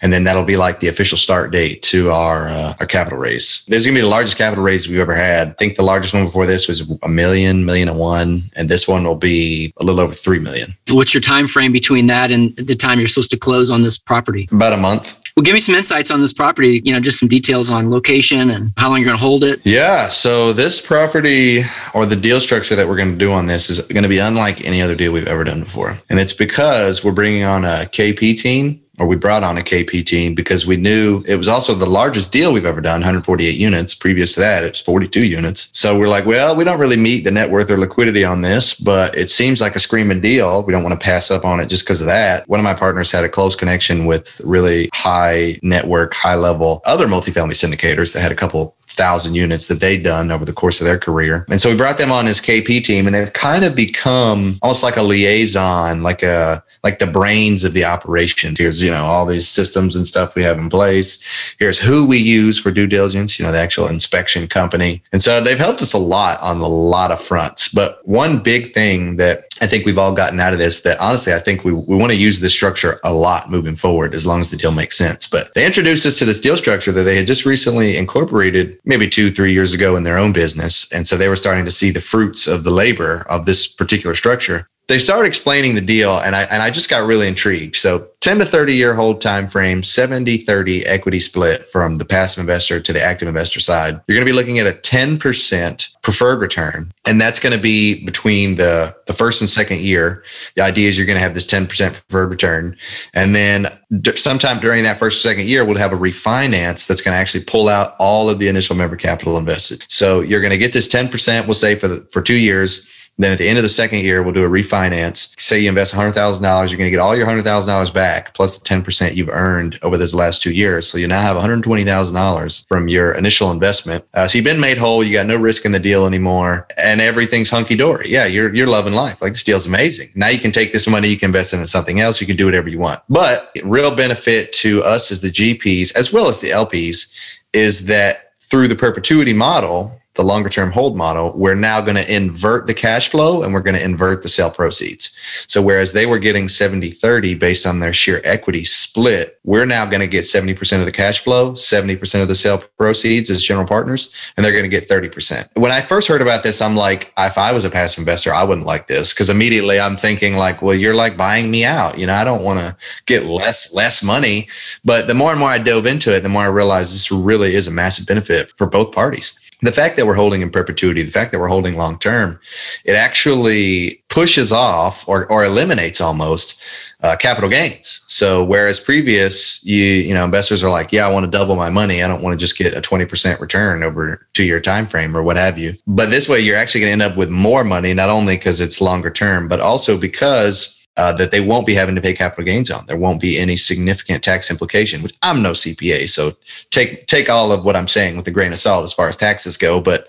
and 0.00 0.12
then 0.12 0.24
that'll 0.24 0.44
be 0.44 0.56
like 0.56 0.80
the 0.80 0.88
official 0.88 1.18
start 1.18 1.50
date 1.50 1.82
to 1.82 2.10
our 2.10 2.48
uh, 2.48 2.74
our 2.80 2.86
capital 2.86 3.18
raise. 3.18 3.64
This 3.66 3.80
is 3.80 3.86
going 3.86 3.94
to 3.94 3.98
be 3.98 4.02
the 4.02 4.08
largest 4.08 4.38
capital 4.38 4.64
raise 4.64 4.88
we've 4.88 4.98
ever 5.00 5.14
had. 5.14 5.48
I 5.48 5.52
think 5.52 5.76
the 5.76 5.82
largest 5.82 6.14
one 6.14 6.24
before 6.24 6.46
this 6.46 6.68
was 6.68 6.90
a 7.02 7.08
million, 7.08 7.64
million 7.64 7.88
and 7.88 7.98
one, 7.98 8.50
and 8.56 8.68
this 8.68 8.86
one 8.86 9.04
will 9.04 9.16
be 9.16 9.72
a 9.78 9.84
little 9.84 10.00
over 10.00 10.14
three 10.14 10.38
million. 10.38 10.74
What's 10.90 11.12
your 11.12 11.20
time 11.20 11.48
frame 11.48 11.72
between 11.72 12.06
that 12.06 12.30
and 12.30 12.54
the 12.56 12.76
time 12.76 12.98
you're 12.98 13.08
supposed 13.08 13.30
to 13.32 13.38
close 13.38 13.70
on 13.70 13.82
this 13.82 13.98
property? 13.98 14.48
About 14.52 14.72
a 14.72 14.76
month. 14.76 15.20
Well, 15.36 15.44
give 15.44 15.52
me 15.52 15.60
some 15.60 15.74
insights 15.74 16.10
on 16.10 16.22
this 16.22 16.32
property, 16.32 16.80
you 16.82 16.94
know, 16.94 17.00
just 17.00 17.18
some 17.18 17.28
details 17.28 17.68
on 17.68 17.90
location 17.90 18.48
and 18.48 18.72
how 18.78 18.88
long 18.88 19.00
you're 19.00 19.04
going 19.04 19.18
to 19.18 19.22
hold 19.22 19.44
it. 19.44 19.60
Yeah. 19.66 20.08
So, 20.08 20.54
this 20.54 20.80
property 20.80 21.62
or 21.92 22.06
the 22.06 22.16
deal 22.16 22.40
structure 22.40 22.74
that 22.74 22.88
we're 22.88 22.96
going 22.96 23.12
to 23.12 23.18
do 23.18 23.32
on 23.32 23.44
this 23.44 23.68
is 23.68 23.82
going 23.82 24.02
to 24.02 24.08
be 24.08 24.18
unlike 24.18 24.64
any 24.64 24.80
other 24.80 24.94
deal 24.94 25.12
we've 25.12 25.26
ever 25.26 25.44
done 25.44 25.60
before. 25.60 26.00
And 26.08 26.18
it's 26.18 26.32
because 26.32 27.04
we're 27.04 27.12
bringing 27.12 27.44
on 27.44 27.66
a 27.66 27.84
KP 27.84 28.40
team 28.40 28.80
or 28.98 29.06
we 29.06 29.16
brought 29.16 29.44
on 29.44 29.58
a 29.58 29.62
KP 29.62 30.04
team 30.04 30.34
because 30.34 30.66
we 30.66 30.76
knew 30.76 31.22
it 31.26 31.36
was 31.36 31.48
also 31.48 31.74
the 31.74 31.86
largest 31.86 32.32
deal 32.32 32.52
we've 32.52 32.66
ever 32.66 32.80
done 32.80 33.00
148 33.00 33.56
units. 33.56 33.94
Previous 33.94 34.34
to 34.34 34.40
that, 34.40 34.64
it's 34.64 34.80
42 34.80 35.24
units. 35.24 35.68
So 35.72 35.98
we're 35.98 36.08
like, 36.08 36.26
well, 36.26 36.56
we 36.56 36.64
don't 36.64 36.80
really 36.80 36.96
meet 36.96 37.24
the 37.24 37.30
net 37.30 37.50
worth 37.50 37.70
or 37.70 37.78
liquidity 37.78 38.24
on 38.24 38.40
this, 38.40 38.74
but 38.74 39.16
it 39.16 39.30
seems 39.30 39.60
like 39.60 39.76
a 39.76 39.80
screaming 39.80 40.20
deal. 40.20 40.62
We 40.62 40.72
don't 40.72 40.82
want 40.82 40.98
to 40.98 41.04
pass 41.04 41.30
up 41.30 41.44
on 41.44 41.60
it 41.60 41.66
just 41.66 41.84
because 41.84 42.00
of 42.00 42.06
that. 42.06 42.48
One 42.48 42.60
of 42.60 42.64
my 42.64 42.74
partners 42.74 43.10
had 43.10 43.24
a 43.24 43.28
close 43.28 43.54
connection 43.56 44.06
with 44.06 44.40
really 44.44 44.88
high 44.92 45.58
network, 45.62 46.14
high 46.14 46.34
level 46.34 46.80
other 46.84 47.06
multifamily 47.06 47.52
syndicators 47.52 48.12
that 48.12 48.20
had 48.20 48.32
a 48.32 48.36
couple 48.36 48.75
thousand 48.96 49.34
units 49.34 49.68
that 49.68 49.80
they'd 49.80 50.02
done 50.02 50.30
over 50.30 50.44
the 50.44 50.52
course 50.52 50.80
of 50.80 50.86
their 50.86 50.98
career. 50.98 51.46
And 51.48 51.60
so 51.60 51.70
we 51.70 51.76
brought 51.76 51.98
them 51.98 52.10
on 52.10 52.26
as 52.26 52.40
KP 52.40 52.82
team 52.82 53.06
and 53.06 53.14
they've 53.14 53.32
kind 53.32 53.64
of 53.64 53.74
become 53.74 54.58
almost 54.62 54.82
like 54.82 54.96
a 54.96 55.02
liaison, 55.02 56.02
like 56.02 56.22
a 56.22 56.64
like 56.82 56.98
the 56.98 57.06
brains 57.06 57.64
of 57.64 57.72
the 57.72 57.84
operation. 57.84 58.54
Here's, 58.56 58.82
you 58.82 58.90
know, 58.90 59.04
all 59.04 59.26
these 59.26 59.48
systems 59.48 59.96
and 59.96 60.06
stuff 60.06 60.34
we 60.34 60.42
have 60.42 60.58
in 60.58 60.68
place. 60.68 61.22
Here's 61.58 61.78
who 61.78 62.06
we 62.06 62.18
use 62.18 62.58
for 62.58 62.70
due 62.70 62.86
diligence, 62.86 63.38
you 63.38 63.44
know, 63.44 63.52
the 63.52 63.58
actual 63.58 63.88
inspection 63.88 64.46
company. 64.48 65.02
And 65.12 65.22
so 65.22 65.40
they've 65.40 65.58
helped 65.58 65.82
us 65.82 65.92
a 65.92 65.98
lot 65.98 66.40
on 66.40 66.60
a 66.60 66.66
lot 66.66 67.10
of 67.10 67.20
fronts. 67.20 67.68
But 67.68 68.06
one 68.06 68.42
big 68.42 68.72
thing 68.72 69.16
that 69.16 69.44
I 69.60 69.66
think 69.66 69.84
we've 69.84 69.98
all 69.98 70.12
gotten 70.12 70.38
out 70.38 70.52
of 70.52 70.58
this 70.58 70.82
that 70.82 70.98
honestly, 71.00 71.32
I 71.32 71.38
think 71.38 71.64
we, 71.64 71.72
we 71.72 71.96
want 71.96 72.12
to 72.12 72.18
use 72.18 72.40
this 72.40 72.54
structure 72.54 73.00
a 73.04 73.12
lot 73.12 73.50
moving 73.50 73.74
forward 73.74 74.14
as 74.14 74.26
long 74.26 74.40
as 74.40 74.50
the 74.50 74.56
deal 74.56 74.72
makes 74.72 74.96
sense. 74.96 75.26
But 75.26 75.52
they 75.54 75.66
introduced 75.66 76.06
us 76.06 76.18
to 76.18 76.24
this 76.24 76.40
deal 76.40 76.56
structure 76.56 76.92
that 76.92 77.02
they 77.02 77.16
had 77.16 77.26
just 77.26 77.44
recently 77.44 77.96
incorporated 77.96 78.78
maybe 78.86 79.08
two, 79.08 79.30
three 79.30 79.52
years 79.52 79.72
ago 79.72 79.96
in 79.96 80.04
their 80.04 80.16
own 80.16 80.32
business. 80.32 80.90
And 80.92 81.06
so 81.06 81.16
they 81.16 81.28
were 81.28 81.36
starting 81.36 81.64
to 81.64 81.70
see 81.70 81.90
the 81.90 82.00
fruits 82.00 82.46
of 82.46 82.64
the 82.64 82.70
labor 82.70 83.26
of 83.28 83.44
this 83.44 83.66
particular 83.66 84.14
structure 84.14 84.68
they 84.88 84.98
started 84.98 85.26
explaining 85.26 85.74
the 85.74 85.80
deal 85.80 86.18
and 86.18 86.36
I 86.36 86.42
and 86.44 86.62
I 86.62 86.70
just 86.70 86.88
got 86.88 87.06
really 87.06 87.26
intrigued. 87.26 87.76
So 87.76 88.08
10 88.20 88.38
to 88.38 88.44
30 88.44 88.74
year 88.74 88.94
hold 88.94 89.20
time 89.20 89.48
frame, 89.48 89.82
70 89.82 90.38
30 90.38 90.86
equity 90.86 91.18
split 91.18 91.66
from 91.66 91.96
the 91.96 92.04
passive 92.04 92.40
investor 92.40 92.80
to 92.80 92.92
the 92.92 93.02
active 93.02 93.26
investor 93.26 93.58
side. 93.58 94.00
You're 94.06 94.16
going 94.16 94.26
to 94.26 94.32
be 94.32 94.36
looking 94.36 94.58
at 94.58 94.66
a 94.66 94.72
10% 94.72 96.02
preferred 96.02 96.40
return 96.40 96.92
and 97.04 97.20
that's 97.20 97.40
going 97.40 97.54
to 97.54 97.60
be 97.60 98.04
between 98.04 98.54
the 98.54 98.94
the 99.06 99.12
first 99.12 99.40
and 99.40 99.50
second 99.50 99.80
year. 99.80 100.22
The 100.54 100.62
idea 100.62 100.88
is 100.88 100.96
you're 100.96 101.06
going 101.06 101.18
to 101.18 101.22
have 101.22 101.34
this 101.34 101.46
10% 101.46 101.68
preferred 101.68 102.30
return 102.30 102.76
and 103.12 103.34
then 103.34 103.66
sometime 104.14 104.60
during 104.60 104.84
that 104.84 104.98
first 104.98 105.18
or 105.18 105.28
second 105.28 105.46
year 105.46 105.64
we'll 105.64 105.76
have 105.78 105.92
a 105.92 105.96
refinance 105.96 106.86
that's 106.86 107.02
going 107.02 107.14
to 107.14 107.18
actually 107.18 107.44
pull 107.44 107.68
out 107.68 107.96
all 107.98 108.30
of 108.30 108.38
the 108.38 108.46
initial 108.46 108.76
member 108.76 108.96
capital 108.96 109.36
invested. 109.36 109.84
So 109.88 110.20
you're 110.20 110.40
going 110.40 110.52
to 110.52 110.58
get 110.58 110.72
this 110.72 110.88
10% 110.88 111.46
we'll 111.46 111.54
say 111.54 111.74
for 111.74 111.88
the, 111.88 112.00
for 112.12 112.22
2 112.22 112.34
years 112.34 113.05
then 113.18 113.32
at 113.32 113.38
the 113.38 113.48
end 113.48 113.58
of 113.58 113.62
the 113.62 113.68
second 113.68 114.00
year, 114.00 114.22
we'll 114.22 114.34
do 114.34 114.44
a 114.44 114.48
refinance. 114.48 115.38
Say 115.40 115.60
you 115.60 115.68
invest 115.68 115.94
$100,000, 115.94 116.14
you're 116.42 116.78
going 116.78 116.86
to 116.86 116.90
get 116.90 117.00
all 117.00 117.16
your 117.16 117.26
$100,000 117.26 117.94
back 117.94 118.34
plus 118.34 118.58
the 118.58 118.64
10% 118.64 119.14
you've 119.14 119.30
earned 119.30 119.78
over 119.82 119.96
those 119.96 120.14
last 120.14 120.42
two 120.42 120.52
years. 120.52 120.86
So 120.86 120.98
you 120.98 121.08
now 121.08 121.22
have 121.22 121.36
$120,000 121.36 122.68
from 122.68 122.88
your 122.88 123.12
initial 123.12 123.50
investment. 123.50 124.04
Uh, 124.12 124.28
so 124.28 124.36
you've 124.36 124.44
been 124.44 124.60
made 124.60 124.76
whole. 124.76 125.02
You 125.02 125.14
got 125.14 125.26
no 125.26 125.36
risk 125.36 125.64
in 125.64 125.72
the 125.72 125.78
deal 125.78 126.06
anymore 126.06 126.66
and 126.76 127.00
everything's 127.00 127.50
hunky 127.50 127.76
dory. 127.76 128.10
Yeah, 128.10 128.26
you're, 128.26 128.54
you're 128.54 128.66
loving 128.66 128.92
life. 128.92 129.22
Like 129.22 129.32
this 129.32 129.44
deal's 129.44 129.66
amazing. 129.66 130.10
Now 130.14 130.28
you 130.28 130.38
can 130.38 130.52
take 130.52 130.72
this 130.72 130.86
money, 130.86 131.08
you 131.08 131.16
can 131.16 131.28
invest 131.28 131.54
it 131.54 131.58
in 131.58 131.66
something 131.66 132.00
else. 132.00 132.20
You 132.20 132.26
can 132.26 132.36
do 132.36 132.44
whatever 132.44 132.68
you 132.68 132.78
want. 132.78 133.02
But 133.08 133.50
real 133.64 133.94
benefit 133.94 134.52
to 134.54 134.82
us 134.82 135.10
as 135.10 135.22
the 135.22 135.30
GPs, 135.30 135.96
as 135.96 136.12
well 136.12 136.28
as 136.28 136.40
the 136.40 136.50
LPs, 136.50 137.12
is 137.52 137.86
that 137.86 138.36
through 138.36 138.68
the 138.68 138.76
perpetuity 138.76 139.32
model, 139.32 140.00
the 140.16 140.24
longer 140.24 140.48
term 140.48 140.72
hold 140.72 140.96
model, 140.96 141.32
we're 141.32 141.54
now 141.54 141.80
going 141.80 141.96
to 141.96 142.14
invert 142.14 142.66
the 142.66 142.74
cash 142.74 143.08
flow 143.08 143.42
and 143.42 143.54
we're 143.54 143.60
going 143.60 143.76
to 143.76 143.84
invert 143.84 144.22
the 144.22 144.28
sale 144.28 144.50
proceeds. 144.50 145.16
So 145.46 145.62
whereas 145.62 145.92
they 145.92 146.06
were 146.06 146.18
getting 146.18 146.48
70 146.48 146.90
30 146.90 147.34
based 147.34 147.66
on 147.66 147.80
their 147.80 147.92
sheer 147.92 148.20
equity 148.24 148.64
split, 148.64 149.38
we're 149.44 149.66
now 149.66 149.86
going 149.86 150.00
to 150.00 150.06
get 150.06 150.24
70% 150.24 150.80
of 150.80 150.86
the 150.86 150.92
cash 150.92 151.20
flow, 151.20 151.52
70% 151.52 152.22
of 152.22 152.28
the 152.28 152.34
sale 152.34 152.58
proceeds 152.76 153.30
as 153.30 153.42
general 153.42 153.66
partners, 153.66 154.12
and 154.36 154.44
they're 154.44 154.52
going 154.52 154.64
to 154.64 154.68
get 154.68 154.88
30%. 154.88 155.48
When 155.56 155.70
I 155.70 155.80
first 155.82 156.08
heard 156.08 156.22
about 156.22 156.42
this, 156.42 156.60
I'm 156.60 156.74
like, 156.74 157.12
if 157.16 157.38
I 157.38 157.52
was 157.52 157.64
a 157.64 157.70
passive 157.70 158.02
investor, 158.02 158.34
I 158.34 158.42
wouldn't 158.42 158.66
like 158.66 158.86
this 158.86 159.14
because 159.14 159.30
immediately 159.30 159.78
I'm 159.78 159.96
thinking 159.96 160.36
like, 160.36 160.62
well, 160.62 160.74
you're 160.74 160.94
like 160.94 161.16
buying 161.16 161.50
me 161.50 161.64
out. 161.64 161.98
You 161.98 162.06
know, 162.06 162.14
I 162.14 162.24
don't 162.24 162.42
want 162.42 162.58
to 162.60 162.76
get 163.06 163.24
less, 163.24 163.72
less 163.72 164.02
money. 164.02 164.48
But 164.84 165.06
the 165.06 165.14
more 165.14 165.30
and 165.30 165.38
more 165.38 165.50
I 165.50 165.58
dove 165.58 165.86
into 165.86 166.14
it, 166.14 166.20
the 166.20 166.28
more 166.28 166.42
I 166.42 166.48
realized 166.48 166.94
this 166.94 167.12
really 167.12 167.54
is 167.54 167.68
a 167.68 167.70
massive 167.70 168.06
benefit 168.06 168.52
for 168.56 168.66
both 168.66 168.92
parties 168.92 169.45
the 169.62 169.72
fact 169.72 169.96
that 169.96 170.06
we're 170.06 170.14
holding 170.14 170.42
in 170.42 170.50
perpetuity, 170.50 171.02
the 171.02 171.10
fact 171.10 171.32
that 171.32 171.38
we're 171.38 171.48
holding 171.48 171.76
long 171.76 171.98
term, 171.98 172.38
it 172.84 172.94
actually 172.94 174.02
pushes 174.08 174.52
off 174.52 175.08
or, 175.08 175.30
or 175.32 175.44
eliminates 175.44 176.00
almost 176.00 176.60
uh, 177.02 177.16
capital 177.16 177.48
gains. 177.48 178.04
So 178.06 178.44
whereas 178.44 178.80
previous, 178.80 179.64
you 179.64 179.84
you 179.84 180.14
know 180.14 180.24
investors 180.24 180.62
are 180.62 180.70
like, 180.70 180.92
yeah, 180.92 181.06
I 181.06 181.12
want 181.12 181.24
to 181.24 181.30
double 181.30 181.56
my 181.56 181.70
money. 181.70 182.02
I 182.02 182.08
don't 182.08 182.22
want 182.22 182.38
to 182.38 182.42
just 182.42 182.58
get 182.58 182.74
a 182.74 182.80
twenty 182.80 183.04
percent 183.06 183.40
return 183.40 183.82
over 183.82 184.26
two 184.32 184.44
year 184.44 184.60
time 184.60 184.86
frame 184.86 185.16
or 185.16 185.22
what 185.22 185.36
have 185.36 185.58
you. 185.58 185.74
But 185.86 186.10
this 186.10 186.28
way, 186.28 186.40
you're 186.40 186.56
actually 186.56 186.82
going 186.82 186.98
to 186.98 187.04
end 187.04 187.12
up 187.12 187.16
with 187.16 187.30
more 187.30 187.64
money, 187.64 187.94
not 187.94 188.10
only 188.10 188.36
because 188.36 188.60
it's 188.60 188.80
longer 188.80 189.10
term, 189.10 189.48
but 189.48 189.60
also 189.60 189.98
because 189.98 190.75
uh, 190.96 191.12
that 191.12 191.30
they 191.30 191.40
won't 191.40 191.66
be 191.66 191.74
having 191.74 191.94
to 191.94 192.00
pay 192.00 192.14
capital 192.14 192.44
gains 192.44 192.70
on. 192.70 192.86
There 192.86 192.96
won't 192.96 193.20
be 193.20 193.38
any 193.38 193.56
significant 193.56 194.24
tax 194.24 194.50
implication. 194.50 195.02
Which 195.02 195.14
I'm 195.22 195.42
no 195.42 195.52
CPA, 195.52 196.08
so 196.08 196.36
take 196.70 197.06
take 197.06 197.28
all 197.28 197.52
of 197.52 197.64
what 197.64 197.76
I'm 197.76 197.88
saying 197.88 198.16
with 198.16 198.28
a 198.28 198.30
grain 198.30 198.52
of 198.52 198.58
salt 198.58 198.84
as 198.84 198.92
far 198.92 199.08
as 199.08 199.16
taxes 199.16 199.56
go. 199.56 199.80
But 199.80 200.08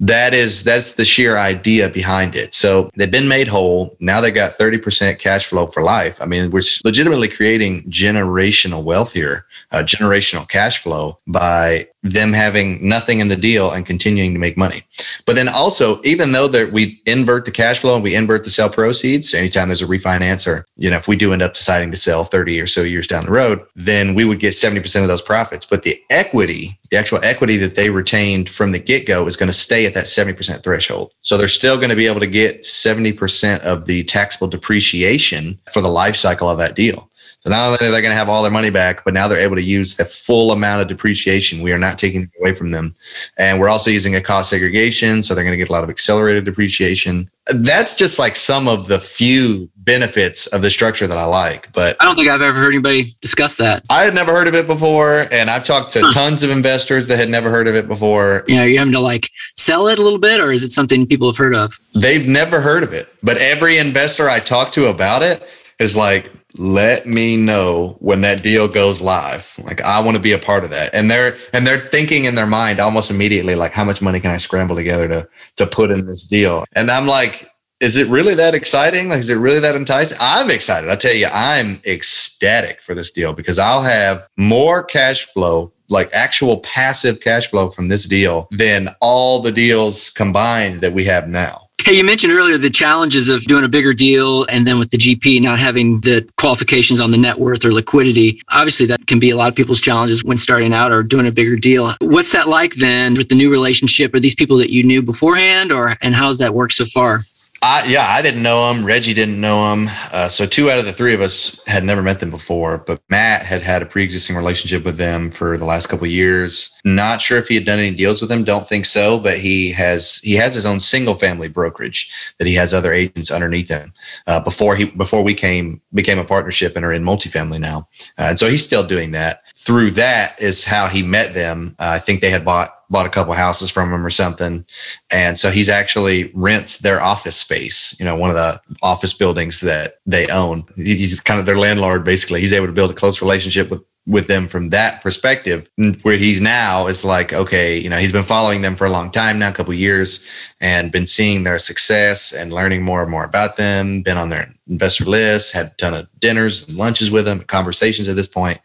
that 0.00 0.34
is 0.34 0.64
that's 0.64 0.94
the 0.94 1.04
sheer 1.04 1.38
idea 1.38 1.88
behind 1.88 2.34
it. 2.34 2.52
So 2.52 2.90
they've 2.96 3.10
been 3.10 3.28
made 3.28 3.46
whole. 3.46 3.96
Now 4.00 4.20
they 4.20 4.30
got 4.30 4.58
30% 4.58 5.18
cash 5.18 5.46
flow 5.46 5.68
for 5.68 5.82
life. 5.82 6.20
I 6.20 6.26
mean, 6.26 6.50
we're 6.50 6.62
legitimately 6.84 7.28
creating 7.28 7.84
generational 7.84 8.82
wealth 8.82 9.12
here, 9.12 9.46
uh, 9.70 9.84
generational 9.84 10.48
cash 10.48 10.82
flow 10.82 11.18
by 11.26 11.88
them 12.02 12.34
having 12.34 12.86
nothing 12.86 13.20
in 13.20 13.28
the 13.28 13.36
deal 13.36 13.70
and 13.70 13.86
continuing 13.86 14.34
to 14.34 14.38
make 14.38 14.58
money. 14.58 14.82
But 15.24 15.36
then 15.36 15.48
also, 15.48 16.02
even 16.02 16.32
though 16.32 16.48
that 16.48 16.70
we 16.70 17.00
invert 17.06 17.46
the 17.46 17.50
cash 17.50 17.78
flow 17.78 17.94
and 17.94 18.04
we 18.04 18.14
invert 18.14 18.44
the 18.44 18.50
sale 18.50 18.68
proceeds, 18.68 19.32
anytime 19.32 19.68
there's 19.68 19.80
a 19.80 19.86
refinance 19.86 20.46
or, 20.46 20.66
you 20.76 20.90
know, 20.90 20.98
if 20.98 21.08
we 21.08 21.16
do 21.16 21.32
end 21.32 21.40
up 21.40 21.54
deciding 21.54 21.90
to 21.92 21.96
sell 21.96 22.24
30 22.24 22.60
or 22.60 22.66
so 22.66 22.82
years 22.82 23.06
down 23.06 23.24
the 23.24 23.30
road, 23.30 23.64
then 23.74 24.14
we 24.14 24.26
would 24.26 24.38
get 24.38 24.52
70% 24.52 25.00
of 25.00 25.08
those 25.08 25.22
profits. 25.22 25.64
But 25.64 25.84
the 25.84 25.98
equity 26.10 26.78
the 26.94 27.00
actual 27.00 27.18
equity 27.24 27.56
that 27.56 27.74
they 27.74 27.90
retained 27.90 28.48
from 28.48 28.70
the 28.70 28.78
get 28.78 29.04
go 29.04 29.26
is 29.26 29.36
going 29.36 29.48
to 29.48 29.52
stay 29.52 29.83
at 29.86 29.94
that 29.94 30.04
70% 30.04 30.62
threshold. 30.62 31.12
So 31.22 31.36
they're 31.36 31.48
still 31.48 31.76
going 31.76 31.90
to 31.90 31.96
be 31.96 32.06
able 32.06 32.20
to 32.20 32.26
get 32.26 32.62
70% 32.62 33.60
of 33.60 33.86
the 33.86 34.04
taxable 34.04 34.48
depreciation 34.48 35.58
for 35.72 35.80
the 35.80 35.88
life 35.88 36.16
cycle 36.16 36.48
of 36.48 36.58
that 36.58 36.76
deal. 36.76 37.10
So 37.44 37.50
not 37.50 37.66
only 37.66 37.86
are 37.86 37.90
they 37.90 38.00
going 38.00 38.10
to 38.10 38.16
have 38.16 38.30
all 38.30 38.42
their 38.42 38.50
money 38.50 38.70
back, 38.70 39.04
but 39.04 39.12
now 39.12 39.28
they're 39.28 39.38
able 39.38 39.56
to 39.56 39.62
use 39.62 39.96
the 39.96 40.06
full 40.06 40.50
amount 40.50 40.80
of 40.80 40.88
depreciation. 40.88 41.60
We 41.60 41.72
are 41.72 41.78
not 41.78 41.98
taking 41.98 42.22
it 42.22 42.30
away 42.40 42.54
from 42.54 42.70
them. 42.70 42.94
And 43.36 43.60
we're 43.60 43.68
also 43.68 43.90
using 43.90 44.14
a 44.14 44.20
cost 44.22 44.48
segregation. 44.48 45.22
So 45.22 45.34
they're 45.34 45.44
going 45.44 45.52
to 45.52 45.58
get 45.58 45.68
a 45.68 45.72
lot 45.72 45.84
of 45.84 45.90
accelerated 45.90 46.46
depreciation. 46.46 47.28
That's 47.54 47.94
just 47.94 48.18
like 48.18 48.36
some 48.36 48.66
of 48.66 48.88
the 48.88 48.98
few 48.98 49.68
benefits 49.76 50.46
of 50.46 50.62
the 50.62 50.70
structure 50.70 51.06
that 51.06 51.18
I 51.18 51.24
like. 51.24 51.70
But 51.74 51.98
I 52.00 52.06
don't 52.06 52.16
think 52.16 52.30
I've 52.30 52.40
ever 52.40 52.58
heard 52.58 52.72
anybody 52.72 53.14
discuss 53.20 53.58
that. 53.58 53.84
I 53.90 54.04
had 54.04 54.14
never 54.14 54.32
heard 54.32 54.48
of 54.48 54.54
it 54.54 54.66
before. 54.66 55.26
And 55.30 55.50
I've 55.50 55.64
talked 55.64 55.92
to 55.92 56.00
huh. 56.00 56.12
tons 56.12 56.42
of 56.42 56.48
investors 56.48 57.08
that 57.08 57.18
had 57.18 57.28
never 57.28 57.50
heard 57.50 57.68
of 57.68 57.74
it 57.74 57.86
before. 57.86 58.44
You 58.48 58.54
know, 58.54 58.64
you 58.64 58.78
having 58.78 58.94
to 58.94 59.00
like 59.00 59.28
sell 59.58 59.86
it 59.88 59.98
a 59.98 60.02
little 60.02 60.18
bit, 60.18 60.40
or 60.40 60.50
is 60.50 60.62
it 60.62 60.72
something 60.72 61.06
people 61.06 61.28
have 61.28 61.36
heard 61.36 61.54
of? 61.54 61.78
They've 61.94 62.26
never 62.26 62.62
heard 62.62 62.84
of 62.84 62.94
it. 62.94 63.06
But 63.22 63.36
every 63.36 63.76
investor 63.76 64.30
I 64.30 64.40
talk 64.40 64.72
to 64.72 64.86
about 64.86 65.22
it 65.22 65.46
is 65.78 65.94
like, 65.94 66.32
let 66.56 67.06
me 67.06 67.36
know 67.36 67.96
when 68.00 68.20
that 68.20 68.42
deal 68.42 68.68
goes 68.68 69.00
live. 69.00 69.54
Like 69.62 69.82
I 69.82 70.00
want 70.00 70.16
to 70.16 70.22
be 70.22 70.32
a 70.32 70.38
part 70.38 70.64
of 70.64 70.70
that. 70.70 70.94
And 70.94 71.10
they're 71.10 71.36
and 71.52 71.66
they're 71.66 71.80
thinking 71.80 72.26
in 72.26 72.34
their 72.34 72.46
mind 72.46 72.80
almost 72.80 73.10
immediately 73.10 73.54
like 73.54 73.72
how 73.72 73.84
much 73.84 74.00
money 74.00 74.20
can 74.20 74.30
I 74.30 74.36
scramble 74.36 74.76
together 74.76 75.08
to 75.08 75.28
to 75.56 75.66
put 75.66 75.90
in 75.90 76.06
this 76.06 76.24
deal? 76.24 76.64
And 76.74 76.90
I'm 76.90 77.06
like 77.06 77.50
is 77.80 77.96
it 77.96 78.08
really 78.08 78.34
that 78.34 78.54
exciting? 78.54 79.08
Like, 79.08 79.18
is 79.18 79.28
it 79.28 79.34
really 79.34 79.58
that 79.58 79.74
enticing? 79.74 80.16
I'm 80.20 80.50
excited. 80.50 80.88
I 80.88 80.96
tell 80.96 81.12
you, 81.12 81.26
I'm 81.26 81.82
ecstatic 81.84 82.80
for 82.80 82.94
this 82.94 83.10
deal 83.10 83.34
because 83.34 83.58
I'll 83.58 83.82
have 83.82 84.26
more 84.38 84.82
cash 84.82 85.26
flow, 85.26 85.72
like 85.88 86.08
actual 86.14 86.60
passive 86.60 87.20
cash 87.20 87.48
flow 87.48 87.68
from 87.68 87.86
this 87.86 88.06
deal 88.06 88.48
than 88.52 88.94
all 89.00 89.42
the 89.42 89.52
deals 89.52 90.08
combined 90.08 90.80
that 90.80 90.94
we 90.94 91.04
have 91.04 91.28
now. 91.28 91.63
Hey, 91.82 91.94
you 91.94 92.04
mentioned 92.04 92.32
earlier 92.32 92.56
the 92.56 92.70
challenges 92.70 93.28
of 93.28 93.44
doing 93.44 93.64
a 93.64 93.68
bigger 93.68 93.92
deal 93.92 94.46
and 94.46 94.66
then 94.66 94.78
with 94.78 94.90
the 94.90 94.96
GP 94.96 95.42
not 95.42 95.58
having 95.58 96.00
the 96.00 96.26
qualifications 96.38 96.98
on 96.98 97.10
the 97.10 97.18
net 97.18 97.38
worth 97.38 97.64
or 97.64 97.72
liquidity. 97.72 98.40
Obviously, 98.48 98.86
that 98.86 99.06
can 99.06 99.18
be 99.18 99.28
a 99.30 99.36
lot 99.36 99.48
of 99.48 99.54
people's 99.54 99.82
challenges 99.82 100.24
when 100.24 100.38
starting 100.38 100.72
out 100.72 100.92
or 100.92 101.02
doing 101.02 101.26
a 101.26 101.32
bigger 101.32 101.56
deal. 101.56 101.92
What's 102.00 102.32
that 102.32 102.48
like 102.48 102.76
then 102.76 103.14
with 103.14 103.28
the 103.28 103.34
new 103.34 103.50
relationship? 103.50 104.14
Are 104.14 104.20
these 104.20 104.34
people 104.34 104.56
that 104.58 104.70
you 104.70 104.82
knew 104.82 105.02
beforehand 105.02 105.72
or 105.72 105.96
and 106.00 106.14
how's 106.14 106.38
that 106.38 106.54
worked 106.54 106.72
so 106.72 106.86
far? 106.86 107.20
I, 107.66 107.86
yeah, 107.86 108.06
I 108.06 108.20
didn't 108.20 108.42
know 108.42 108.70
him. 108.70 108.84
Reggie 108.84 109.14
didn't 109.14 109.40
know 109.40 109.72
him. 109.72 109.88
Uh, 110.12 110.28
so 110.28 110.44
two 110.44 110.70
out 110.70 110.78
of 110.78 110.84
the 110.84 110.92
three 110.92 111.14
of 111.14 111.22
us 111.22 111.64
had 111.66 111.82
never 111.82 112.02
met 112.02 112.20
them 112.20 112.30
before. 112.30 112.76
But 112.76 113.00
Matt 113.08 113.40
had 113.40 113.62
had 113.62 113.80
a 113.80 113.86
pre-existing 113.86 114.36
relationship 114.36 114.84
with 114.84 114.98
them 114.98 115.30
for 115.30 115.56
the 115.56 115.64
last 115.64 115.86
couple 115.86 116.06
years. 116.06 116.78
Not 116.84 117.22
sure 117.22 117.38
if 117.38 117.48
he 117.48 117.54
had 117.54 117.64
done 117.64 117.78
any 117.78 117.96
deals 117.96 118.20
with 118.20 118.28
them. 118.28 118.44
Don't 118.44 118.68
think 118.68 118.84
so. 118.84 119.18
But 119.18 119.38
he 119.38 119.72
has 119.72 120.18
he 120.18 120.34
has 120.34 120.54
his 120.54 120.66
own 120.66 120.78
single 120.78 121.14
family 121.14 121.48
brokerage 121.48 122.12
that 122.38 122.46
he 122.46 122.52
has 122.54 122.74
other 122.74 122.92
agents 122.92 123.30
underneath 123.30 123.70
him. 123.70 123.94
Uh, 124.26 124.40
before 124.40 124.76
he 124.76 124.84
before 124.84 125.22
we 125.22 125.32
came 125.32 125.80
became 125.94 126.18
a 126.18 126.24
partnership 126.24 126.76
and 126.76 126.84
are 126.84 126.92
in 126.92 127.02
multifamily 127.02 127.58
now. 127.60 127.88
Uh, 128.18 128.28
and 128.28 128.38
so 128.38 128.46
he's 128.46 128.62
still 128.62 128.86
doing 128.86 129.12
that. 129.12 129.40
Through 129.56 129.92
that 129.92 130.38
is 130.38 130.64
how 130.64 130.86
he 130.86 131.02
met 131.02 131.32
them. 131.32 131.76
Uh, 131.78 131.92
I 131.92 131.98
think 131.98 132.20
they 132.20 132.28
had 132.28 132.44
bought 132.44 132.73
bought 132.90 133.06
a 133.06 133.10
couple 133.10 133.32
houses 133.32 133.70
from 133.70 133.92
him 133.92 134.04
or 134.04 134.10
something. 134.10 134.64
And 135.10 135.38
so 135.38 135.50
he's 135.50 135.68
actually 135.68 136.30
rents 136.34 136.78
their 136.78 137.02
office 137.02 137.36
space, 137.36 137.98
you 137.98 138.04
know, 138.04 138.16
one 138.16 138.30
of 138.30 138.36
the 138.36 138.60
office 138.82 139.12
buildings 139.12 139.60
that 139.60 139.94
they 140.06 140.26
own. 140.28 140.64
He's 140.76 141.20
kind 141.20 141.40
of 141.40 141.46
their 141.46 141.58
landlord, 141.58 142.04
basically. 142.04 142.40
He's 142.40 142.52
able 142.52 142.66
to 142.66 142.72
build 142.72 142.90
a 142.90 142.94
close 142.94 143.20
relationship 143.20 143.70
with 143.70 143.82
with 144.06 144.26
them 144.26 144.48
from 144.48 144.68
that 144.68 145.00
perspective 145.00 145.70
where 146.02 146.18
he's 146.18 146.40
now 146.40 146.86
is 146.86 147.04
like 147.04 147.32
okay 147.32 147.78
you 147.78 147.88
know 147.88 147.96
he's 147.96 148.12
been 148.12 148.22
following 148.22 148.60
them 148.60 148.76
for 148.76 148.86
a 148.86 148.90
long 148.90 149.10
time 149.10 149.38
now 149.38 149.48
a 149.48 149.52
couple 149.52 149.72
years 149.72 150.28
and 150.60 150.92
been 150.92 151.06
seeing 151.06 151.44
their 151.44 151.58
success 151.58 152.32
and 152.32 152.52
learning 152.52 152.82
more 152.82 153.00
and 153.00 153.10
more 153.10 153.24
about 153.24 153.56
them 153.56 154.02
been 154.02 154.18
on 154.18 154.28
their 154.28 154.53
investor 154.68 155.04
list 155.04 155.52
had 155.52 155.66
a 155.66 155.74
ton 155.76 155.94
of 155.94 156.08
dinners 156.20 156.66
and 156.66 156.76
lunches 156.76 157.10
with 157.10 157.24
them 157.24 157.40
conversations 157.40 158.08
at 158.08 158.16
this 158.16 158.28
point 158.28 158.58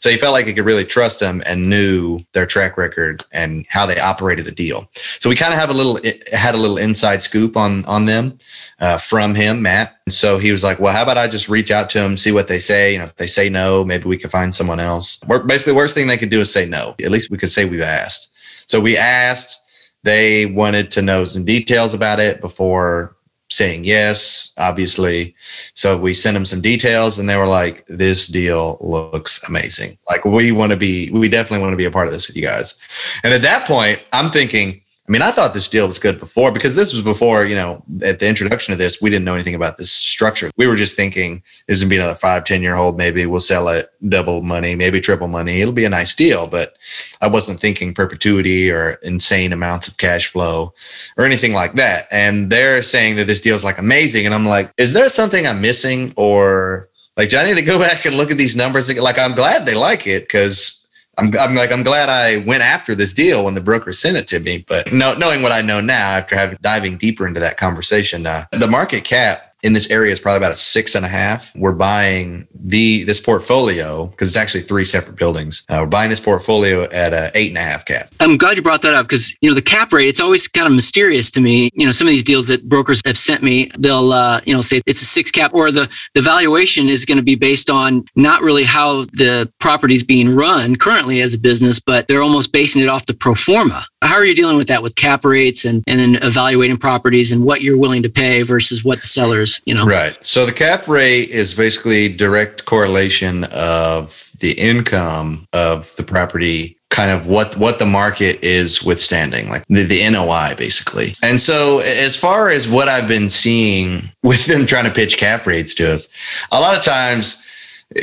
so 0.00 0.10
he 0.10 0.16
felt 0.16 0.32
like 0.32 0.46
he 0.46 0.52
could 0.52 0.64
really 0.64 0.84
trust 0.84 1.20
them 1.20 1.42
and 1.46 1.68
knew 1.68 2.18
their 2.32 2.46
track 2.46 2.76
record 2.76 3.22
and 3.32 3.64
how 3.68 3.86
they 3.86 3.98
operated 3.98 4.46
a 4.46 4.50
deal 4.50 4.88
so 5.18 5.28
we 5.28 5.36
kind 5.36 5.52
of 5.52 5.58
have 5.58 5.70
a 5.70 5.74
little 5.74 5.98
had 6.32 6.54
a 6.54 6.58
little 6.58 6.78
inside 6.78 7.22
scoop 7.22 7.56
on 7.56 7.84
on 7.86 8.04
them 8.04 8.36
uh, 8.78 8.98
from 8.98 9.34
him, 9.34 9.62
Matt. 9.62 9.96
And 10.06 10.12
so 10.12 10.38
he 10.38 10.52
was 10.52 10.62
like, 10.62 10.78
well, 10.78 10.92
how 10.92 11.02
about 11.02 11.18
I 11.18 11.28
just 11.28 11.48
reach 11.48 11.70
out 11.70 11.88
to 11.90 11.98
them, 11.98 12.16
see 12.16 12.32
what 12.32 12.48
they 12.48 12.58
say? 12.58 12.92
You 12.92 12.98
know, 12.98 13.04
if 13.04 13.16
they 13.16 13.26
say 13.26 13.48
no, 13.48 13.84
maybe 13.84 14.04
we 14.04 14.18
could 14.18 14.30
find 14.30 14.54
someone 14.54 14.80
else. 14.80 15.18
Basically, 15.20 15.72
the 15.72 15.76
worst 15.76 15.94
thing 15.94 16.06
they 16.06 16.18
could 16.18 16.30
do 16.30 16.40
is 16.40 16.52
say 16.52 16.66
no. 16.66 16.94
At 17.02 17.10
least 17.10 17.30
we 17.30 17.38
could 17.38 17.50
say 17.50 17.64
we've 17.64 17.80
asked. 17.80 18.32
So 18.66 18.80
we 18.80 18.96
asked. 18.96 19.62
They 20.02 20.46
wanted 20.46 20.92
to 20.92 21.02
know 21.02 21.24
some 21.24 21.44
details 21.44 21.92
about 21.92 22.20
it 22.20 22.40
before 22.40 23.15
saying 23.48 23.84
yes, 23.84 24.52
obviously. 24.58 25.34
So 25.74 25.96
we 25.96 26.14
sent 26.14 26.34
them 26.34 26.44
some 26.44 26.60
details 26.60 27.18
and 27.18 27.28
they 27.28 27.36
were 27.36 27.46
like, 27.46 27.86
this 27.86 28.26
deal 28.26 28.78
looks 28.80 29.46
amazing. 29.48 29.98
Like, 30.08 30.24
we 30.24 30.52
want 30.52 30.72
to 30.72 30.76
be, 30.76 31.10
we 31.10 31.28
definitely 31.28 31.62
want 31.62 31.72
to 31.72 31.76
be 31.76 31.84
a 31.84 31.90
part 31.90 32.06
of 32.06 32.12
this 32.12 32.26
with 32.26 32.36
you 32.36 32.42
guys. 32.42 32.78
And 33.22 33.32
at 33.32 33.42
that 33.42 33.66
point, 33.66 34.02
I'm 34.12 34.30
thinking, 34.30 34.82
I 35.08 35.12
mean, 35.12 35.22
I 35.22 35.30
thought 35.30 35.54
this 35.54 35.68
deal 35.68 35.86
was 35.86 36.00
good 36.00 36.18
before 36.18 36.50
because 36.50 36.74
this 36.74 36.92
was 36.92 37.02
before, 37.02 37.44
you 37.44 37.54
know, 37.54 37.84
at 38.02 38.18
the 38.18 38.28
introduction 38.28 38.72
of 38.72 38.78
this, 38.78 39.00
we 39.00 39.08
didn't 39.08 39.24
know 39.24 39.34
anything 39.34 39.54
about 39.54 39.76
this 39.76 39.92
structure. 39.92 40.50
We 40.56 40.66
were 40.66 40.74
just 40.74 40.96
thinking 40.96 41.44
this 41.68 41.80
going 41.80 41.88
to 41.88 41.94
be 41.94 41.98
another 41.98 42.16
five, 42.16 42.42
10 42.44 42.60
year 42.60 42.74
hold. 42.74 42.96
Maybe 42.96 43.24
we'll 43.24 43.38
sell 43.38 43.68
it 43.68 43.92
double 44.08 44.42
money, 44.42 44.74
maybe 44.74 45.00
triple 45.00 45.28
money. 45.28 45.60
It'll 45.60 45.72
be 45.72 45.84
a 45.84 45.90
nice 45.90 46.14
deal. 46.14 46.48
But 46.48 46.76
I 47.20 47.28
wasn't 47.28 47.60
thinking 47.60 47.94
perpetuity 47.94 48.68
or 48.68 48.98
insane 49.04 49.52
amounts 49.52 49.86
of 49.86 49.96
cash 49.96 50.26
flow 50.26 50.74
or 51.16 51.24
anything 51.24 51.52
like 51.52 51.74
that. 51.74 52.08
And 52.10 52.50
they're 52.50 52.82
saying 52.82 53.14
that 53.16 53.28
this 53.28 53.40
deal 53.40 53.54
is 53.54 53.64
like 53.64 53.78
amazing. 53.78 54.26
And 54.26 54.34
I'm 54.34 54.46
like, 54.46 54.72
is 54.76 54.92
there 54.92 55.08
something 55.08 55.46
I'm 55.46 55.60
missing 55.60 56.14
or 56.16 56.88
like, 57.16 57.30
do 57.30 57.38
I 57.38 57.44
need 57.44 57.56
to 57.56 57.62
go 57.62 57.78
back 57.86 58.04
and 58.06 58.16
look 58.16 58.32
at 58.32 58.38
these 58.38 58.56
numbers? 58.56 58.92
Like, 58.98 59.20
I'm 59.20 59.36
glad 59.36 59.66
they 59.66 59.74
like 59.76 60.08
it 60.08 60.24
because 60.24 60.75
I'm, 61.18 61.32
I'm 61.38 61.54
like 61.54 61.72
I'm 61.72 61.82
glad 61.82 62.08
I 62.08 62.38
went 62.44 62.62
after 62.62 62.94
this 62.94 63.14
deal 63.14 63.44
when 63.44 63.54
the 63.54 63.60
broker 63.60 63.92
sent 63.92 64.16
it 64.16 64.28
to 64.28 64.40
me. 64.40 64.64
But 64.66 64.92
no, 64.92 65.14
knowing 65.14 65.42
what 65.42 65.52
I 65.52 65.62
know 65.62 65.80
now, 65.80 66.10
after 66.10 66.36
having 66.36 66.58
diving 66.60 66.98
deeper 66.98 67.26
into 67.26 67.40
that 67.40 67.56
conversation, 67.56 68.26
uh, 68.26 68.46
the 68.52 68.66
market 68.66 69.04
cap 69.04 69.45
in 69.62 69.72
this 69.72 69.90
area 69.90 70.12
is 70.12 70.20
probably 70.20 70.38
about 70.38 70.52
a 70.52 70.56
six 70.56 70.94
and 70.94 71.04
a 71.04 71.08
half. 71.08 71.54
We're 71.56 71.72
buying 71.72 72.46
the 72.54 73.04
this 73.04 73.20
portfolio 73.20 74.06
because 74.06 74.28
it's 74.28 74.36
actually 74.36 74.62
three 74.62 74.84
separate 74.84 75.16
buildings. 75.16 75.64
Uh, 75.68 75.78
we're 75.80 75.86
buying 75.86 76.10
this 76.10 76.20
portfolio 76.20 76.84
at 76.84 77.12
a 77.12 77.30
eight 77.34 77.48
and 77.48 77.58
a 77.58 77.62
half 77.62 77.84
cap. 77.84 78.08
I'm 78.20 78.36
glad 78.36 78.56
you 78.56 78.62
brought 78.62 78.82
that 78.82 78.94
up 78.94 79.06
because 79.06 79.36
you 79.40 79.48
know 79.48 79.54
the 79.54 79.62
cap 79.62 79.92
rate. 79.92 80.08
It's 80.08 80.20
always 80.20 80.46
kind 80.48 80.66
of 80.66 80.72
mysterious 80.72 81.30
to 81.32 81.40
me. 81.40 81.70
You 81.74 81.86
know, 81.86 81.92
some 81.92 82.06
of 82.06 82.10
these 82.10 82.24
deals 82.24 82.48
that 82.48 82.68
brokers 82.68 83.00
have 83.06 83.18
sent 83.18 83.42
me, 83.42 83.70
they'll 83.78 84.12
uh, 84.12 84.40
you 84.44 84.54
know 84.54 84.60
say 84.60 84.80
it's 84.86 85.02
a 85.02 85.06
six 85.06 85.30
cap, 85.30 85.54
or 85.54 85.72
the 85.72 85.88
the 86.14 86.22
valuation 86.22 86.88
is 86.88 87.04
going 87.04 87.18
to 87.18 87.24
be 87.24 87.34
based 87.34 87.70
on 87.70 88.04
not 88.14 88.42
really 88.42 88.64
how 88.64 89.04
the 89.04 89.50
property 89.58 89.94
is 89.94 90.02
being 90.02 90.34
run 90.34 90.76
currently 90.76 91.20
as 91.22 91.34
a 91.34 91.38
business, 91.38 91.80
but 91.80 92.08
they're 92.08 92.22
almost 92.22 92.52
basing 92.52 92.82
it 92.82 92.88
off 92.88 93.06
the 93.06 93.14
pro 93.14 93.34
forma. 93.34 93.86
How 94.02 94.14
are 94.14 94.24
you 94.24 94.34
dealing 94.34 94.56
with 94.56 94.68
that 94.68 94.82
with 94.82 94.94
cap 94.96 95.24
rates 95.24 95.64
and 95.64 95.82
and 95.86 95.98
then 95.98 96.16
evaluating 96.22 96.76
properties 96.76 97.32
and 97.32 97.44
what 97.44 97.62
you're 97.62 97.78
willing 97.78 98.02
to 98.02 98.10
pay 98.10 98.42
versus 98.42 98.84
what 98.84 99.00
the 99.00 99.06
sellers, 99.46 99.60
you 99.66 99.74
know? 99.74 99.84
Right. 99.84 100.18
So 100.26 100.46
the 100.46 100.52
cap 100.52 100.88
rate 100.88 101.30
is 101.30 101.54
basically 101.54 102.08
direct 102.08 102.64
correlation 102.64 103.44
of 103.44 104.32
the 104.40 104.52
income 104.52 105.46
of 105.52 105.94
the 105.96 106.02
property 106.02 106.76
kind 106.88 107.10
of 107.10 107.26
what 107.26 107.56
what 107.56 107.80
the 107.80 107.86
market 107.86 108.42
is 108.44 108.82
withstanding 108.82 109.48
like 109.48 109.66
the, 109.68 109.82
the 109.82 110.08
NOI 110.08 110.54
basically. 110.56 111.14
And 111.22 111.40
so 111.40 111.80
as 111.80 112.16
far 112.16 112.48
as 112.48 112.68
what 112.68 112.88
I've 112.88 113.08
been 113.08 113.28
seeing 113.28 114.08
with 114.22 114.46
them 114.46 114.66
trying 114.66 114.84
to 114.84 114.90
pitch 114.90 115.16
cap 115.16 115.46
rates 115.46 115.74
to 115.74 115.92
us, 115.92 116.08
a 116.52 116.60
lot 116.60 116.76
of 116.76 116.84
times 116.84 117.44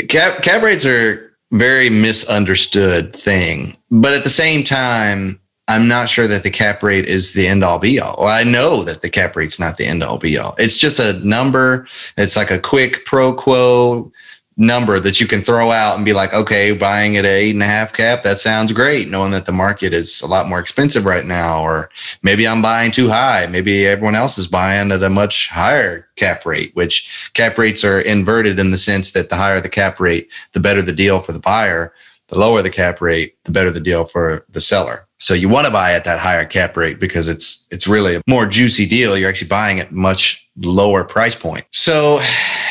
cap 0.09 0.41
cap 0.41 0.61
rates 0.61 0.85
are 0.85 1.33
very 1.51 1.89
misunderstood 1.89 3.15
thing. 3.15 3.77
But 3.89 4.13
at 4.13 4.23
the 4.23 4.29
same 4.29 4.63
time, 4.63 5.39
I'm 5.67 5.87
not 5.87 6.09
sure 6.09 6.27
that 6.27 6.43
the 6.43 6.51
cap 6.51 6.83
rate 6.83 7.05
is 7.05 7.33
the 7.33 7.47
end 7.47 7.63
all 7.63 7.79
be 7.79 7.99
all. 7.99 8.17
Well, 8.19 8.27
I 8.27 8.43
know 8.43 8.83
that 8.83 9.01
the 9.01 9.09
cap 9.09 9.35
rate's 9.35 9.59
not 9.59 9.77
the 9.77 9.85
end 9.85 10.03
all 10.03 10.17
be 10.17 10.37
all. 10.37 10.55
It's 10.57 10.77
just 10.77 10.99
a 10.99 11.13
number. 11.25 11.87
It's 12.17 12.35
like 12.35 12.51
a 12.51 12.59
quick 12.59 13.05
pro 13.05 13.33
quo 13.33 14.11
number 14.57 14.99
that 14.99 15.19
you 15.19 15.25
can 15.25 15.41
throw 15.41 15.71
out 15.71 15.95
and 15.95 16.05
be 16.05 16.13
like, 16.13 16.33
okay, 16.33 16.73
buying 16.73 17.17
at 17.17 17.25
eight 17.25 17.53
and 17.53 17.63
a 17.63 17.67
half 17.67 17.93
cap, 17.93 18.21
that 18.21 18.37
sounds 18.39 18.71
great, 18.71 19.09
knowing 19.09 19.31
that 19.31 19.45
the 19.45 19.51
market 19.51 19.93
is 19.93 20.21
a 20.21 20.27
lot 20.27 20.47
more 20.47 20.59
expensive 20.59 21.05
right 21.05 21.25
now. 21.25 21.63
Or 21.63 21.89
maybe 22.21 22.47
I'm 22.47 22.61
buying 22.61 22.91
too 22.91 23.09
high. 23.09 23.47
Maybe 23.47 23.87
everyone 23.87 24.15
else 24.15 24.37
is 24.37 24.47
buying 24.47 24.91
at 24.91 25.01
a 25.01 25.09
much 25.09 25.49
higher 25.49 26.07
cap 26.17 26.45
rate, 26.45 26.75
which 26.75 27.31
cap 27.33 27.57
rates 27.57 27.83
are 27.83 28.01
inverted 28.01 28.59
in 28.59 28.71
the 28.71 28.77
sense 28.77 29.13
that 29.13 29.29
the 29.29 29.37
higher 29.37 29.61
the 29.61 29.69
cap 29.69 29.99
rate, 29.99 30.31
the 30.51 30.59
better 30.59 30.81
the 30.81 30.91
deal 30.91 31.19
for 31.19 31.31
the 31.31 31.39
buyer. 31.39 31.93
The 32.29 32.39
lower 32.39 32.61
the 32.63 32.69
cap 32.69 33.01
rate, 33.01 33.35
the 33.43 33.51
better 33.51 33.69
the 33.69 33.81
deal 33.81 34.05
for 34.05 34.45
the 34.49 34.61
seller. 34.61 35.07
So 35.23 35.33
you 35.33 35.47
want 35.47 35.65
to 35.65 35.71
buy 35.71 35.93
at 35.93 36.03
that 36.03 36.19
higher 36.19 36.43
cap 36.43 36.75
rate 36.75 36.99
because 36.99 37.29
it's 37.29 37.65
it's 37.71 37.87
really 37.87 38.15
a 38.15 38.21
more 38.27 38.45
juicy 38.45 38.85
deal. 38.85 39.17
You're 39.17 39.29
actually 39.29 39.47
buying 39.47 39.79
at 39.79 39.93
much 39.93 40.45
lower 40.57 41.05
price 41.05 41.33
point. 41.33 41.65
So 41.71 42.19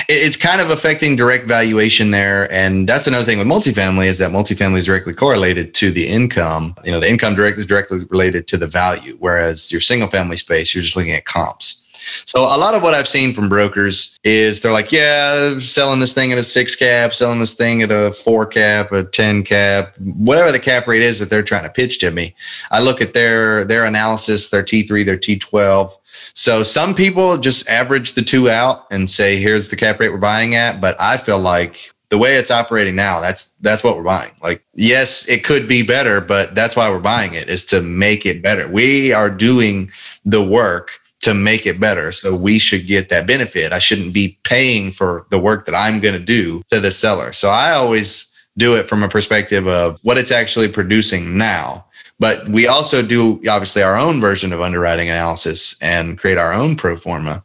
it's 0.06 0.36
kind 0.36 0.60
of 0.60 0.68
affecting 0.68 1.16
direct 1.16 1.46
valuation 1.46 2.10
there. 2.10 2.52
And 2.52 2.86
that's 2.86 3.06
another 3.06 3.24
thing 3.24 3.38
with 3.38 3.46
multifamily 3.46 4.06
is 4.06 4.18
that 4.18 4.32
multifamily 4.32 4.76
is 4.76 4.84
directly 4.84 5.14
correlated 5.14 5.72
to 5.74 5.90
the 5.90 6.06
income. 6.06 6.74
You 6.84 6.92
know, 6.92 7.00
the 7.00 7.08
income 7.08 7.34
direct 7.34 7.56
is 7.56 7.64
directly 7.64 8.04
related 8.10 8.46
to 8.48 8.58
the 8.58 8.66
value, 8.66 9.16
whereas 9.18 9.72
your 9.72 9.80
single 9.80 10.08
family 10.08 10.36
space, 10.36 10.74
you're 10.74 10.84
just 10.84 10.94
looking 10.94 11.12
at 11.12 11.24
comps. 11.24 11.81
So 12.26 12.40
a 12.42 12.58
lot 12.58 12.74
of 12.74 12.82
what 12.82 12.94
I've 12.94 13.08
seen 13.08 13.32
from 13.32 13.48
brokers 13.48 14.18
is 14.24 14.60
they're 14.60 14.72
like, 14.72 14.92
yeah, 14.92 15.58
selling 15.58 16.00
this 16.00 16.14
thing 16.14 16.32
at 16.32 16.38
a 16.38 16.44
six 16.44 16.76
cap, 16.76 17.12
selling 17.12 17.40
this 17.40 17.54
thing 17.54 17.82
at 17.82 17.90
a 17.90 18.12
four 18.12 18.46
cap, 18.46 18.92
a 18.92 19.04
10 19.04 19.44
cap, 19.44 19.96
whatever 19.98 20.52
the 20.52 20.58
cap 20.58 20.86
rate 20.86 21.02
is 21.02 21.18
that 21.18 21.30
they're 21.30 21.42
trying 21.42 21.64
to 21.64 21.70
pitch 21.70 21.98
to 22.00 22.10
me. 22.10 22.34
I 22.70 22.80
look 22.80 23.00
at 23.00 23.14
their 23.14 23.64
their 23.64 23.84
analysis, 23.84 24.50
their 24.50 24.62
T3, 24.62 25.04
their 25.04 25.18
T12. 25.18 25.92
So 26.34 26.62
some 26.62 26.94
people 26.94 27.38
just 27.38 27.68
average 27.68 28.14
the 28.14 28.22
two 28.22 28.50
out 28.50 28.86
and 28.90 29.08
say, 29.08 29.40
here's 29.40 29.70
the 29.70 29.76
cap 29.76 30.00
rate 30.00 30.10
we're 30.10 30.18
buying 30.18 30.54
at. 30.54 30.80
But 30.80 31.00
I 31.00 31.16
feel 31.16 31.38
like 31.38 31.92
the 32.12 32.18
way 32.18 32.36
it's 32.36 32.50
operating 32.50 32.94
now, 32.94 33.20
that's 33.20 33.54
that's 33.56 33.82
what 33.82 33.96
we're 33.96 34.02
buying. 34.02 34.32
Like, 34.42 34.62
yes, 34.74 35.26
it 35.28 35.44
could 35.44 35.66
be 35.66 35.82
better, 35.82 36.20
but 36.20 36.54
that's 36.54 36.76
why 36.76 36.90
we're 36.90 37.00
buying 37.00 37.32
it 37.32 37.48
is 37.48 37.64
to 37.66 37.80
make 37.80 38.26
it 38.26 38.42
better. 38.42 38.68
We 38.68 39.12
are 39.12 39.30
doing 39.30 39.90
the 40.24 40.42
work 40.42 41.00
to 41.22 41.34
make 41.34 41.66
it 41.66 41.80
better. 41.80 42.12
So 42.12 42.36
we 42.36 42.58
should 42.58 42.86
get 42.86 43.08
that 43.08 43.26
benefit. 43.26 43.72
I 43.72 43.78
shouldn't 43.78 44.12
be 44.12 44.38
paying 44.42 44.92
for 44.92 45.26
the 45.30 45.38
work 45.38 45.66
that 45.66 45.74
I'm 45.74 46.00
going 46.00 46.14
to 46.14 46.20
do 46.20 46.62
to 46.70 46.80
the 46.80 46.90
seller. 46.90 47.32
So 47.32 47.48
I 47.48 47.72
always 47.72 48.28
do 48.58 48.76
it 48.76 48.88
from 48.88 49.02
a 49.02 49.08
perspective 49.08 49.66
of 49.66 49.98
what 50.02 50.18
it's 50.18 50.32
actually 50.32 50.68
producing 50.68 51.38
now. 51.38 51.86
But 52.18 52.48
we 52.48 52.68
also 52.68 53.02
do 53.02 53.40
obviously 53.48 53.82
our 53.82 53.96
own 53.96 54.20
version 54.20 54.52
of 54.52 54.60
underwriting 54.60 55.08
analysis 55.08 55.76
and 55.82 56.18
create 56.18 56.38
our 56.38 56.52
own 56.52 56.76
pro 56.76 56.96
forma 56.96 57.42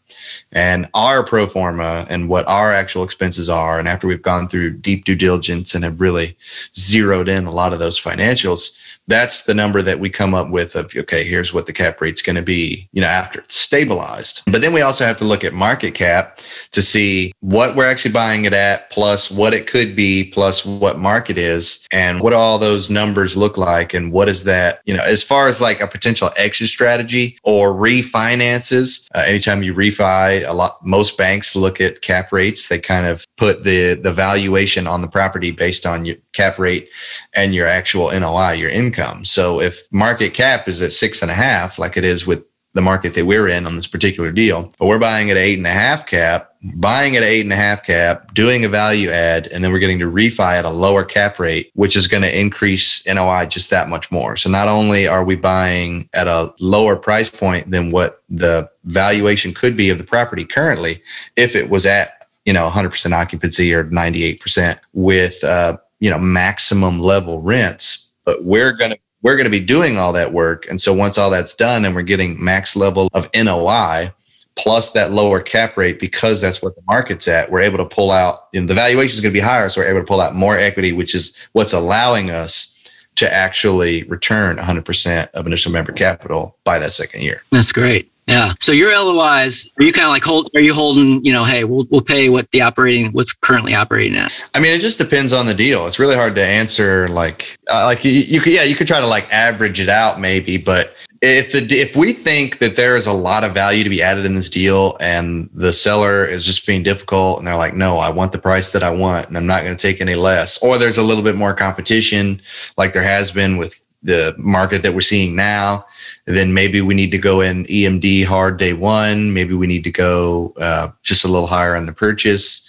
and 0.51 0.87
our 0.93 1.23
pro 1.23 1.47
forma 1.47 2.05
and 2.09 2.29
what 2.29 2.47
our 2.47 2.71
actual 2.71 3.03
expenses 3.03 3.49
are. 3.49 3.79
And 3.79 3.87
after 3.87 4.07
we've 4.07 4.21
gone 4.21 4.47
through 4.47 4.77
deep 4.77 5.05
due 5.05 5.15
diligence 5.15 5.73
and 5.73 5.83
have 5.83 5.99
really 5.99 6.37
zeroed 6.75 7.27
in 7.27 7.47
a 7.47 7.51
lot 7.51 7.73
of 7.73 7.79
those 7.79 7.99
financials, 7.99 8.77
that's 9.07 9.43
the 9.43 9.53
number 9.53 9.81
that 9.81 9.99
we 9.99 10.09
come 10.09 10.33
up 10.33 10.49
with 10.49 10.75
of 10.75 10.93
okay 10.95 11.23
here's 11.23 11.53
what 11.53 11.65
the 11.65 11.73
cap 11.73 12.01
rate's 12.01 12.21
going 12.21 12.35
to 12.35 12.41
be 12.41 12.89
you 12.91 13.01
know 13.01 13.07
after 13.07 13.39
it's 13.39 13.55
stabilized. 13.55 14.41
But 14.45 14.61
then 14.61 14.73
we 14.73 14.81
also 14.81 15.05
have 15.05 15.17
to 15.17 15.23
look 15.23 15.43
at 15.43 15.53
market 15.53 15.93
cap 15.93 16.39
to 16.71 16.81
see 16.81 17.31
what 17.39 17.75
we're 17.75 17.89
actually 17.89 18.11
buying 18.11 18.45
it 18.45 18.53
at 18.53 18.89
plus 18.89 19.31
what 19.31 19.53
it 19.53 19.67
could 19.67 19.95
be 19.95 20.25
plus 20.25 20.65
what 20.65 20.99
market 20.99 21.37
is 21.37 21.85
and 21.91 22.21
what 22.21 22.33
all 22.33 22.59
those 22.59 22.89
numbers 22.89 23.37
look 23.37 23.57
like 23.57 23.93
and 23.93 24.11
what 24.11 24.27
is 24.27 24.43
that 24.43 24.81
you 24.85 24.93
know 24.93 25.03
as 25.03 25.23
far 25.23 25.47
as 25.47 25.61
like 25.61 25.81
a 25.81 25.87
potential 25.87 26.29
exit 26.37 26.67
strategy 26.67 27.37
or 27.43 27.73
refinances 27.73 29.07
uh, 29.15 29.23
anytime 29.25 29.63
you 29.63 29.73
refi 29.73 30.47
a 30.47 30.53
lot 30.53 30.85
most 30.85 31.17
banks 31.17 31.55
look 31.55 31.79
at 31.79 32.01
cap 32.01 32.31
rates. 32.31 32.67
They 32.67 32.79
kind 32.79 33.05
of 33.05 33.25
put 33.37 33.63
the 33.63 33.93
the 33.93 34.11
valuation 34.11 34.87
on 34.87 35.01
the 35.01 35.07
property 35.07 35.51
based 35.51 35.85
on 35.85 36.05
your 36.05 36.17
cap 36.33 36.59
rate 36.59 36.89
and 37.33 37.55
your 37.55 37.67
actual 37.67 38.11
NOI 38.11 38.53
your 38.53 38.69
income 38.69 38.96
income. 38.97 39.25
So 39.25 39.61
if 39.61 39.91
market 39.91 40.33
cap 40.33 40.67
is 40.67 40.81
at 40.81 40.91
six 40.91 41.21
and 41.21 41.31
a 41.31 41.33
half, 41.33 41.79
like 41.79 41.97
it 41.97 42.05
is 42.05 42.25
with 42.25 42.43
the 42.73 42.81
market 42.81 43.15
that 43.15 43.25
we're 43.25 43.47
in 43.47 43.65
on 43.65 43.75
this 43.75 43.87
particular 43.87 44.31
deal, 44.31 44.69
but 44.77 44.85
we're 44.85 44.99
buying 44.99 45.31
at 45.31 45.37
eight 45.37 45.57
and 45.57 45.65
a 45.65 45.71
half 45.71 46.05
cap, 46.05 46.51
buying 46.75 47.15
at 47.15 47.23
eight 47.23 47.41
and 47.41 47.51
a 47.51 47.55
half 47.55 47.83
cap, 47.83 48.33
doing 48.35 48.65
a 48.65 48.69
value 48.69 49.09
add, 49.09 49.47
and 49.47 49.63
then 49.63 49.71
we're 49.71 49.79
getting 49.79 49.97
to 49.97 50.11
refi 50.11 50.53
at 50.53 50.65
a 50.65 50.69
lower 50.69 51.03
cap 51.03 51.39
rate, 51.39 51.71
which 51.73 51.95
is 51.95 52.07
going 52.07 52.21
to 52.21 52.39
increase 52.39 53.07
NOI 53.07 53.47
just 53.47 53.71
that 53.71 53.89
much 53.89 54.11
more. 54.11 54.35
So 54.35 54.49
not 54.49 54.67
only 54.67 55.07
are 55.07 55.23
we 55.23 55.35
buying 55.35 56.07
at 56.13 56.27
a 56.27 56.53
lower 56.59 56.95
price 56.95 57.29
point 57.31 57.71
than 57.71 57.89
what 57.89 58.21
the 58.29 58.69
valuation 58.83 59.53
could 59.55 59.75
be 59.75 59.89
of 59.89 59.97
the 59.97 60.03
property 60.03 60.45
currently, 60.45 61.01
if 61.35 61.55
it 61.55 61.69
was 61.69 61.85
at 61.85 62.27
you 62.45 62.53
know 62.53 62.69
100% 62.69 63.11
occupancy 63.11 63.73
or 63.73 63.85
98% 63.85 64.79
with 64.93 65.43
uh, 65.43 65.77
you 65.99 66.11
know 66.11 66.19
maximum 66.19 66.99
level 66.99 67.41
rents 67.41 68.06
but 68.27 68.43
we're 68.43 68.73
going 68.73 68.91
to 68.91 68.99
we're 69.23 69.35
going 69.35 69.45
to 69.45 69.51
be 69.51 69.59
doing 69.59 69.97
all 69.97 70.13
that 70.13 70.31
work. 70.31 70.67
And 70.69 70.79
so 70.79 70.93
once 70.93 71.17
all 71.17 71.31
that's 71.31 71.55
done 71.55 71.85
and 71.85 71.95
we're 71.95 72.03
getting 72.03 72.41
max 72.43 72.75
level 72.75 73.09
of 73.13 73.27
NOI 73.33 74.13
plus 74.55 74.91
that 74.91 75.11
lower 75.11 75.39
cap 75.39 75.75
rate 75.75 75.99
because 75.99 76.39
that's 76.39 76.61
what 76.61 76.75
the 76.75 76.81
market's 76.87 77.27
at 77.27 77.49
we're 77.49 77.61
able 77.61 77.77
to 77.77 77.85
pull 77.85 78.11
out 78.11 78.47
you 78.53 78.61
know, 78.61 78.67
the 78.67 78.73
valuation 78.75 79.15
is 79.15 79.21
going 79.21 79.31
to 79.31 79.39
be 79.39 79.43
higher. 79.43 79.69
So 79.69 79.81
we're 79.81 79.87
able 79.87 80.01
to 80.01 80.05
pull 80.05 80.21
out 80.21 80.35
more 80.35 80.57
equity 80.57 80.91
which 80.93 81.15
is 81.15 81.35
what's 81.53 81.73
allowing 81.73 82.29
us 82.29 82.73
to 83.15 83.31
actually 83.33 84.03
return 84.03 84.57
100% 84.57 85.31
of 85.31 85.47
initial 85.47 85.71
member 85.71 85.91
capital 85.91 86.57
by 86.63 86.77
that 86.77 86.91
second 86.91 87.23
year. 87.23 87.41
That's 87.51 87.71
great 87.71 88.11
yeah. 88.27 88.53
So 88.59 88.71
your 88.71 88.91
LOIs, 88.91 89.71
are 89.79 89.83
you 89.83 89.93
kind 89.93 90.05
of 90.05 90.11
like 90.11 90.23
hold? 90.23 90.49
Are 90.53 90.59
you 90.59 90.73
holding? 90.73 91.23
You 91.23 91.31
know, 91.31 91.45
hey, 91.45 91.63
we'll 91.63 91.85
we'll 91.89 92.01
pay 92.01 92.29
what 92.29 92.51
the 92.51 92.61
operating, 92.61 93.11
what's 93.13 93.33
currently 93.33 93.73
operating 93.73 94.17
at. 94.17 94.49
I 94.53 94.59
mean, 94.59 94.73
it 94.73 94.81
just 94.81 94.97
depends 94.97 95.31
on 95.31 95.45
the 95.45 95.53
deal. 95.53 95.87
It's 95.87 95.97
really 95.97 96.15
hard 96.15 96.35
to 96.35 96.43
answer. 96.43 97.07
Like, 97.07 97.57
uh, 97.69 97.85
like 97.85 98.03
you, 98.03 98.11
you 98.11 98.41
could, 98.41 98.53
yeah, 98.53 98.63
you 98.63 98.75
could 98.75 98.87
try 98.87 98.99
to 98.99 99.07
like 99.07 99.31
average 99.33 99.79
it 99.79 99.89
out 99.89 100.19
maybe, 100.19 100.57
but 100.57 100.93
if 101.21 101.51
the 101.51 101.65
if 101.75 101.95
we 101.95 102.13
think 102.13 102.59
that 102.59 102.75
there 102.75 102.95
is 102.95 103.07
a 103.07 103.11
lot 103.11 103.43
of 103.43 103.53
value 103.53 103.83
to 103.83 103.89
be 103.89 104.01
added 104.01 104.25
in 104.25 104.35
this 104.35 104.49
deal 104.49 104.97
and 104.99 105.49
the 105.53 105.73
seller 105.73 106.25
is 106.25 106.45
just 106.45 106.65
being 106.67 106.83
difficult 106.83 107.39
and 107.39 107.47
they're 107.47 107.55
like 107.55 107.75
no 107.75 107.97
i 107.97 108.09
want 108.09 108.31
the 108.31 108.37
price 108.37 108.71
that 108.71 108.83
i 108.83 108.89
want 108.89 109.27
and 109.27 109.37
i'm 109.37 109.47
not 109.47 109.63
going 109.63 109.75
to 109.75 109.81
take 109.81 109.99
any 109.99 110.15
less 110.15 110.61
or 110.61 110.77
there's 110.77 110.97
a 110.97 111.03
little 111.03 111.23
bit 111.23 111.35
more 111.35 111.53
competition 111.53 112.39
like 112.77 112.93
there 112.93 113.03
has 113.03 113.31
been 113.31 113.57
with 113.57 113.86
the 114.03 114.35
market 114.37 114.83
that 114.83 114.93
we're 114.93 115.01
seeing 115.01 115.35
now 115.35 115.85
then 116.27 116.53
maybe 116.53 116.81
we 116.81 116.93
need 116.93 117.11
to 117.11 117.17
go 117.17 117.39
in 117.39 117.65
EMD 117.65 118.25
hard 118.25 118.57
day 118.57 118.73
one. 118.73 119.33
Maybe 119.33 119.53
we 119.53 119.65
need 119.65 119.85
to 119.85 119.91
go 119.91 120.53
uh, 120.59 120.89
just 121.01 121.23
a 121.23 121.29
little 121.29 121.47
higher 121.47 121.75
on 121.75 121.85
the 121.85 121.93
purchase. 121.93 122.65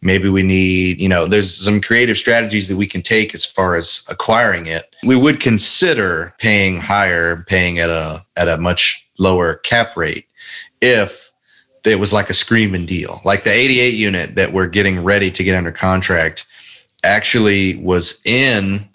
Maybe 0.00 0.28
we 0.28 0.44
need, 0.44 1.00
you 1.00 1.08
know, 1.08 1.26
there's 1.26 1.54
some 1.54 1.80
creative 1.80 2.16
strategies 2.16 2.68
that 2.68 2.76
we 2.76 2.86
can 2.86 3.02
take 3.02 3.34
as 3.34 3.44
far 3.44 3.74
as 3.74 4.06
acquiring 4.08 4.66
it. 4.66 4.94
We 5.04 5.16
would 5.16 5.40
consider 5.40 6.34
paying 6.38 6.78
higher, 6.78 7.44
paying 7.48 7.80
at 7.80 7.90
a 7.90 8.24
at 8.36 8.48
a 8.48 8.56
much 8.56 9.08
lower 9.18 9.56
cap 9.56 9.96
rate 9.96 10.26
if 10.80 11.32
it 11.84 11.98
was 11.98 12.12
like 12.12 12.30
a 12.30 12.34
screaming 12.34 12.86
deal. 12.86 13.20
Like 13.24 13.42
the 13.42 13.52
88 13.52 13.94
unit 13.94 14.34
that 14.36 14.52
we're 14.52 14.68
getting 14.68 15.02
ready 15.02 15.30
to 15.32 15.44
get 15.44 15.56
under 15.56 15.72
contract 15.72 16.46
actually 17.02 17.76
was 17.76 18.22
in 18.24 18.88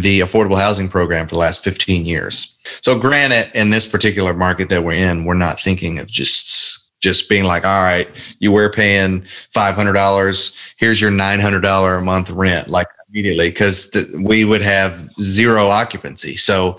the 0.00 0.20
affordable 0.20 0.58
housing 0.58 0.88
program 0.88 1.26
for 1.26 1.34
the 1.34 1.38
last 1.38 1.62
15 1.62 2.04
years. 2.04 2.58
So 2.82 2.98
granted, 2.98 3.50
in 3.54 3.70
this 3.70 3.86
particular 3.86 4.34
market 4.34 4.68
that 4.68 4.84
we're 4.84 4.92
in, 4.92 5.24
we're 5.24 5.34
not 5.34 5.60
thinking 5.60 5.98
of 5.98 6.08
just 6.08 6.78
just 7.00 7.28
being 7.30 7.44
like, 7.44 7.64
all 7.64 7.82
right, 7.82 8.08
you 8.40 8.52
were 8.52 8.68
paying 8.68 9.22
$500. 9.22 10.74
Here's 10.76 11.00
your 11.00 11.10
$900 11.10 11.98
a 11.98 12.00
month 12.02 12.30
rent, 12.30 12.68
like 12.68 12.88
immediately, 13.10 13.48
because 13.48 13.90
th- 13.90 14.06
we 14.18 14.44
would 14.44 14.62
have 14.62 15.08
zero 15.20 15.66
occupancy. 15.68 16.36
So 16.36 16.78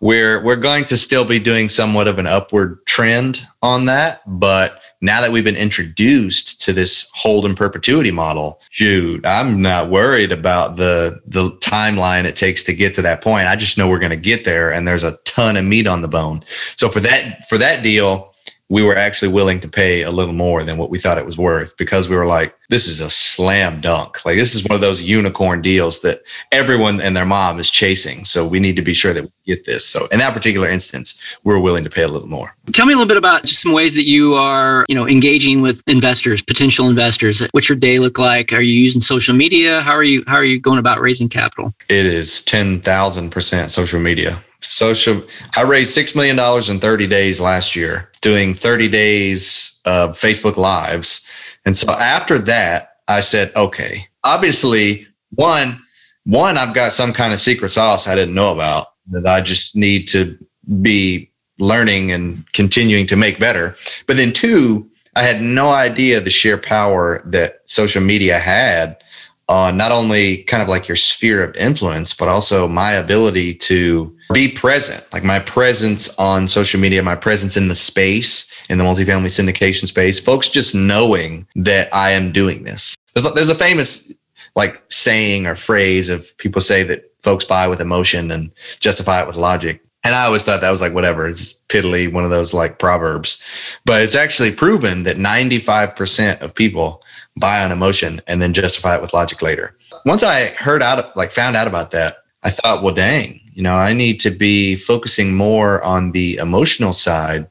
we're, 0.00 0.42
we're 0.44 0.56
going 0.56 0.84
to 0.86 0.96
still 0.96 1.24
be 1.24 1.38
doing 1.38 1.68
somewhat 1.68 2.06
of 2.08 2.18
an 2.18 2.26
upward 2.26 2.84
trend 2.86 3.40
on 3.62 3.86
that. 3.86 4.22
But 4.26 4.82
now 5.00 5.20
that 5.20 5.32
we've 5.32 5.44
been 5.44 5.56
introduced 5.56 6.60
to 6.62 6.72
this 6.72 7.10
hold 7.14 7.46
in 7.46 7.54
perpetuity 7.54 8.10
model, 8.10 8.60
shoot, 8.70 9.24
I'm 9.24 9.62
not 9.62 9.90
worried 9.90 10.32
about 10.32 10.76
the 10.76 11.20
the 11.26 11.50
timeline 11.52 12.24
it 12.24 12.36
takes 12.36 12.64
to 12.64 12.74
get 12.74 12.94
to 12.94 13.02
that 13.02 13.22
point. 13.22 13.48
I 13.48 13.56
just 13.56 13.78
know 13.78 13.88
we're 13.88 13.98
going 13.98 14.10
to 14.10 14.16
get 14.16 14.44
there, 14.44 14.70
and 14.72 14.86
there's 14.86 15.04
a 15.04 15.16
ton 15.24 15.56
of 15.56 15.64
meat 15.64 15.86
on 15.86 16.02
the 16.02 16.08
bone. 16.08 16.44
So 16.76 16.88
for 16.88 17.00
that 17.00 17.48
for 17.48 17.56
that 17.58 17.82
deal, 17.82 18.29
we 18.70 18.84
were 18.84 18.96
actually 18.96 19.32
willing 19.32 19.58
to 19.60 19.68
pay 19.68 20.02
a 20.02 20.10
little 20.10 20.32
more 20.32 20.62
than 20.62 20.78
what 20.78 20.90
we 20.90 20.98
thought 20.98 21.18
it 21.18 21.26
was 21.26 21.36
worth 21.36 21.76
because 21.76 22.08
we 22.08 22.14
were 22.14 22.24
like, 22.24 22.56
this 22.68 22.86
is 22.86 23.00
a 23.00 23.10
slam 23.10 23.80
dunk. 23.80 24.24
Like 24.24 24.36
this 24.36 24.54
is 24.54 24.64
one 24.64 24.76
of 24.76 24.80
those 24.80 25.02
unicorn 25.02 25.60
deals 25.60 26.00
that 26.02 26.22
everyone 26.52 27.00
and 27.00 27.16
their 27.16 27.26
mom 27.26 27.58
is 27.58 27.68
chasing. 27.68 28.24
So 28.24 28.46
we 28.46 28.60
need 28.60 28.76
to 28.76 28.82
be 28.82 28.94
sure 28.94 29.12
that 29.12 29.24
we 29.24 29.30
get 29.44 29.66
this. 29.66 29.84
So 29.84 30.06
in 30.12 30.20
that 30.20 30.32
particular 30.32 30.68
instance, 30.68 31.20
we're 31.42 31.58
willing 31.58 31.82
to 31.82 31.90
pay 31.90 32.04
a 32.04 32.08
little 32.08 32.28
more. 32.28 32.54
Tell 32.72 32.86
me 32.86 32.92
a 32.92 32.96
little 32.96 33.08
bit 33.08 33.16
about 33.16 33.42
just 33.42 33.60
some 33.60 33.72
ways 33.72 33.96
that 33.96 34.06
you 34.06 34.34
are, 34.34 34.86
you 34.88 34.94
know, 34.94 35.08
engaging 35.08 35.62
with 35.62 35.82
investors, 35.88 36.40
potential 36.40 36.88
investors. 36.88 37.44
What's 37.50 37.68
your 37.68 37.78
day 37.78 37.98
look 37.98 38.20
like? 38.20 38.52
Are 38.52 38.60
you 38.60 38.72
using 38.72 39.00
social 39.00 39.34
media? 39.34 39.80
How 39.80 39.92
are 39.92 40.04
you 40.04 40.22
how 40.28 40.36
are 40.36 40.44
you 40.44 40.60
going 40.60 40.78
about 40.78 41.00
raising 41.00 41.28
capital? 41.28 41.74
It 41.88 42.06
is 42.06 42.44
10,000% 42.46 43.70
social 43.70 43.98
media 43.98 44.38
social 44.60 45.22
i 45.56 45.62
raised 45.62 45.92
six 45.92 46.14
million 46.14 46.36
dollars 46.36 46.68
in 46.68 46.78
30 46.80 47.06
days 47.06 47.40
last 47.40 47.74
year 47.74 48.10
doing 48.20 48.54
30 48.54 48.88
days 48.88 49.80
of 49.86 50.10
facebook 50.10 50.56
lives. 50.56 51.26
And 51.64 51.76
so 51.76 51.90
after 51.92 52.38
that 52.38 52.96
i 53.08 53.20
said 53.20 53.52
okay 53.56 54.06
obviously 54.24 55.06
one 55.30 55.80
one 56.24 56.58
i've 56.58 56.74
got 56.74 56.92
some 56.92 57.12
kind 57.12 57.32
of 57.32 57.40
secret 57.40 57.70
sauce 57.70 58.06
i 58.06 58.14
didn't 58.14 58.34
know 58.34 58.52
about 58.52 58.88
that 59.08 59.26
i 59.26 59.40
just 59.40 59.74
need 59.76 60.06
to 60.08 60.38
be 60.82 61.30
learning 61.60 62.10
and 62.10 62.50
continuing 62.52 63.06
to 63.06 63.16
make 63.16 63.38
better. 63.38 63.76
But 64.06 64.16
then 64.16 64.32
two 64.32 64.88
i 65.16 65.22
had 65.22 65.42
no 65.42 65.70
idea 65.70 66.20
the 66.20 66.30
sheer 66.30 66.56
power 66.56 67.22
that 67.26 67.62
social 67.66 68.00
media 68.00 68.38
had 68.38 69.02
on 69.50 69.76
not 69.76 69.90
only 69.90 70.44
kind 70.44 70.62
of 70.62 70.68
like 70.68 70.86
your 70.86 70.96
sphere 70.96 71.42
of 71.42 71.56
influence, 71.56 72.14
but 72.14 72.28
also 72.28 72.68
my 72.68 72.92
ability 72.92 73.52
to 73.52 74.16
be 74.32 74.48
present, 74.48 75.04
like 75.12 75.24
my 75.24 75.40
presence 75.40 76.16
on 76.20 76.46
social 76.46 76.78
media, 76.78 77.02
my 77.02 77.16
presence 77.16 77.56
in 77.56 77.66
the 77.66 77.74
space, 77.74 78.48
in 78.70 78.78
the 78.78 78.84
multifamily 78.84 79.26
syndication 79.26 79.88
space, 79.88 80.20
folks 80.20 80.48
just 80.48 80.72
knowing 80.72 81.48
that 81.56 81.92
I 81.92 82.12
am 82.12 82.30
doing 82.30 82.62
this. 82.62 82.94
There's, 83.12 83.34
there's 83.34 83.50
a 83.50 83.54
famous 83.56 84.14
like 84.54 84.80
saying 84.88 85.48
or 85.48 85.56
phrase 85.56 86.08
of 86.08 86.36
people 86.38 86.60
say 86.60 86.84
that 86.84 87.12
folks 87.18 87.44
buy 87.44 87.66
with 87.66 87.80
emotion 87.80 88.30
and 88.30 88.52
justify 88.78 89.20
it 89.20 89.26
with 89.26 89.36
logic. 89.36 89.82
And 90.04 90.14
I 90.14 90.24
always 90.26 90.44
thought 90.44 90.60
that 90.60 90.70
was 90.70 90.80
like 90.80 90.94
whatever, 90.94 91.30
just 91.32 91.66
piddly, 91.68 92.10
one 92.10 92.24
of 92.24 92.30
those 92.30 92.54
like 92.54 92.78
proverbs. 92.78 93.42
But 93.84 94.02
it's 94.02 94.14
actually 94.14 94.52
proven 94.52 95.02
that 95.02 95.16
95% 95.16 96.40
of 96.40 96.54
people 96.54 97.02
buy 97.36 97.62
on 97.62 97.72
emotion 97.72 98.20
and 98.26 98.40
then 98.42 98.52
justify 98.52 98.96
it 98.96 99.02
with 99.02 99.14
logic 99.14 99.42
later. 99.42 99.76
Once 100.04 100.22
I 100.22 100.46
heard 100.46 100.82
out, 100.82 101.16
like 101.16 101.30
found 101.30 101.56
out 101.56 101.66
about 101.66 101.90
that, 101.92 102.18
I 102.42 102.50
thought, 102.50 102.82
well, 102.82 102.94
dang, 102.94 103.40
you 103.52 103.62
know, 103.62 103.74
I 103.74 103.92
need 103.92 104.20
to 104.20 104.30
be 104.30 104.76
focusing 104.76 105.34
more 105.34 105.82
on 105.84 106.12
the 106.12 106.36
emotional 106.36 106.92
side 106.92 107.46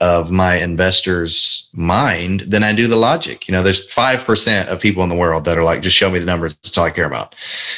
of 0.00 0.30
my 0.30 0.56
investor's 0.56 1.68
mind 1.74 2.40
than 2.40 2.62
I 2.64 2.72
do 2.72 2.88
the 2.88 2.96
logic. 2.96 3.46
You 3.46 3.52
know, 3.52 3.62
there's 3.62 3.86
5% 3.86 4.66
of 4.68 4.80
people 4.80 5.02
in 5.02 5.10
the 5.10 5.14
world 5.14 5.44
that 5.44 5.58
are 5.58 5.62
like, 5.62 5.82
just 5.82 5.96
show 5.96 6.10
me 6.10 6.18
the 6.18 6.24
numbers. 6.24 6.54
That's 6.62 6.78
all 6.78 6.86
I 6.86 6.90
care 6.90 7.06
about. 7.06 7.34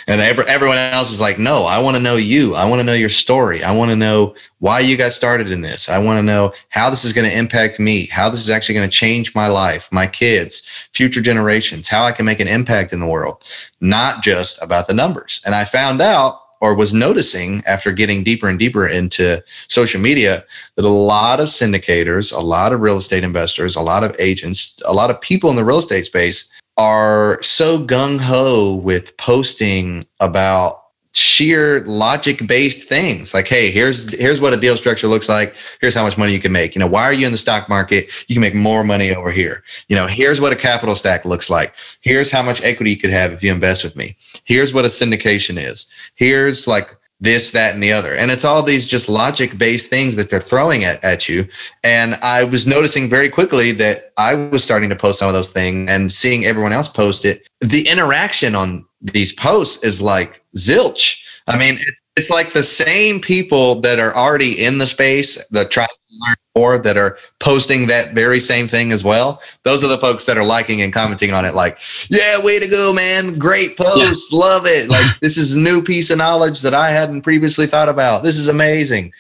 And 0.07 0.21
every, 0.21 0.45
everyone 0.45 0.79
else 0.79 1.11
is 1.11 1.21
like, 1.21 1.41
no, 1.41 1.65
I 1.65 1.79
want 1.79 1.97
to 1.97 2.03
know 2.03 2.15
you. 2.15 2.55
I 2.55 2.65
want 2.65 2.79
to 2.79 2.85
know 2.85 2.93
your 2.93 3.11
story. 3.11 3.65
I 3.65 3.73
want 3.73 3.91
to 3.91 3.97
know 3.97 4.37
why 4.61 4.79
you 4.79 4.97
got 4.97 5.13
started 5.13 5.51
in 5.51 5.63
this. 5.63 5.89
I 5.89 5.99
want 5.99 6.19
to 6.19 6.23
know 6.23 6.53
how 6.69 6.91
this 6.91 7.05
is 7.05 7.13
going 7.13 7.29
to 7.29 7.37
impact 7.37 7.81
me, 7.81 8.07
how 8.07 8.31
this 8.31 8.41
is 8.41 8.51
actually 8.51 8.77
going 8.77 8.89
to 8.89 8.97
change 8.97 9.35
my 9.35 9.49
life, 9.49 9.91
my 9.91 10.07
kids, 10.07 10.61
future 10.93 11.21
generations, 11.21 11.89
how 11.89 12.05
I 12.05 12.13
can 12.13 12.25
make 12.25 12.39
an 12.39 12.47
impact 12.47 12.93
in 12.93 13.01
the 13.01 13.07
world, 13.07 13.43
not 13.81 14.23
just 14.23 14.63
about 14.63 14.87
the 14.87 14.95
numbers. 14.95 15.43
And 15.45 15.57
I 15.57 15.65
found 15.65 16.01
out 16.01 16.42
or 16.63 16.75
was 16.75 16.95
noticing 16.95 17.61
after 17.67 17.91
getting 17.93 18.23
deeper 18.23 18.49
and 18.49 18.59
deeper 18.59 18.87
into 18.87 19.43
social 19.69 20.01
media 20.01 20.45
that 20.77 20.85
a 20.85 20.89
lot 20.89 21.41
of 21.41 21.49
syndicators, 21.49 22.33
a 22.35 22.41
lot 22.41 22.73
of 22.73 22.81
real 22.81 22.97
estate 22.97 23.25
investors, 23.25 23.75
a 23.75 23.83
lot 23.83 24.05
of 24.05 24.15
agents, 24.21 24.81
a 24.87 24.95
lot 24.95 25.11
of 25.11 25.21
people 25.21 25.51
in 25.51 25.57
the 25.57 25.65
real 25.65 25.79
estate 25.79 26.07
space 26.07 26.51
are 26.79 27.43
so 27.43 27.85
gung 27.85 28.19
ho 28.19 28.77
with 28.77 29.15
posting 29.17 30.07
about 30.21 30.82
sheer 31.13 31.85
logic 31.85 32.47
based 32.47 32.89
things. 32.89 33.35
Like 33.35 33.49
hey 33.49 33.71
here's 33.71 34.17
here's 34.19 34.41
what 34.41 34.55
a 34.55 34.57
deal 34.57 34.77
structure 34.77 35.09
looks 35.09 35.29
like. 35.29 35.55
Here's 35.81 35.95
how 35.95 36.05
much 36.05 36.17
money 36.17 36.33
you 36.33 36.41
can 36.41 36.53
make. 36.53 36.75
You 36.75 36.81
know 36.81 36.87
why 36.87 37.05
are 37.05 37.13
you 37.13 37.27
in 37.27 37.33
the 37.33 37.39
stock 37.39 37.69
market? 37.69 38.09
You 38.29 38.35
can 38.35 38.41
make 38.41 38.55
more 38.55 38.83
money 38.83 39.15
over 39.15 39.31
here. 39.31 39.63
You 39.89 39.97
know 39.97 40.07
here's 40.07 40.41
what 40.41 40.53
a 40.53 40.57
capital 40.57 40.95
stack 40.95 41.25
looks 41.25 41.51
like. 41.51 41.75
Here's 42.01 42.31
how 42.31 42.43
much 42.43 42.63
equity 42.63 42.91
you 42.91 42.97
could 42.97 43.11
have 43.11 43.33
if 43.33 43.43
you 43.43 43.53
invest 43.53 43.85
with 43.85 43.97
me. 43.97 44.17
Here's 44.45 44.73
what 44.73 44.85
a 44.85 44.89
syndication 44.89 45.57
is. 45.57 45.91
Here's 46.15 46.67
like 46.67 46.97
this 47.23 47.53
that 47.53 47.73
and 47.73 47.83
the 47.83 47.93
other. 47.93 48.15
And 48.15 48.31
it's 48.33 48.45
all 48.45 48.63
these 48.63 48.87
just 48.87 49.09
logic 49.09 49.57
based 49.57 49.89
things 49.89 50.17
that 50.17 50.29
they're 50.29 50.41
throwing 50.41 50.83
at, 50.85 51.03
at 51.05 51.29
you. 51.29 51.47
And 51.85 52.17
i 52.17 52.43
was 52.45 52.67
noticing 52.67 53.09
very 53.09 53.31
quickly 53.31 53.73
that 53.73 54.13
i 54.19 54.35
was 54.35 54.65
starting 54.65 54.91
to 54.91 54.97
post 54.97 55.21
some 55.21 55.29
of 55.29 55.35
those 55.35 55.53
things 55.53 55.89
and 55.89 56.13
seeing 56.13 56.45
everyone 56.45 56.73
else 56.73 56.89
post 56.89 57.25
it. 57.25 57.49
The 57.61 57.89
interaction 57.89 58.55
on 58.55 58.85
these 59.01 59.33
posts 59.33 59.83
is 59.85 60.03
like 60.03 60.43
zilch. 60.57 61.32
I 61.47 61.59
mean, 61.59 61.77
it's, 61.81 62.03
it's 62.17 62.31
like 62.31 62.53
the 62.53 62.63
same 62.63 63.21
people 63.21 63.81
that 63.81 63.99
are 63.99 64.15
already 64.15 64.65
in 64.65 64.79
the 64.79 64.87
space 64.87 65.45
that 65.49 65.71
try 65.71 65.87
to 65.87 65.97
learn 66.11 66.35
more 66.55 66.79
that 66.79 66.97
are 66.97 67.17
posting 67.41 67.87
that 67.87 68.13
very 68.13 68.39
same 68.39 68.69
thing 68.69 68.93
as 68.93 69.03
well. 69.03 69.41
Those 69.65 69.83
are 69.83 69.89
the 69.89 69.99
folks 69.99 70.27
that 70.27 70.39
are 70.39 70.45
liking 70.45 70.83
and 70.83 70.93
commenting 70.93 71.33
on 71.33 71.45
it, 71.45 71.55
like, 71.55 71.79
yeah, 72.11 72.43
way 72.43 72.61
to 72.61 72.69
go, 72.69 72.93
man. 72.93 73.39
Great 73.39 73.77
post. 73.77 74.33
Yeah. 74.33 74.39
Love 74.39 74.67
it. 74.67 74.89
Like, 74.89 75.19
this 75.21 75.37
is 75.37 75.55
a 75.55 75.59
new 75.59 75.83
piece 75.83 76.11
of 76.11 76.19
knowledge 76.19 76.61
that 76.63 76.75
I 76.75 76.91
hadn't 76.91 77.23
previously 77.23 77.67
thought 77.67 77.89
about. 77.89 78.23
This 78.23 78.37
is 78.37 78.49
amazing. 78.49 79.13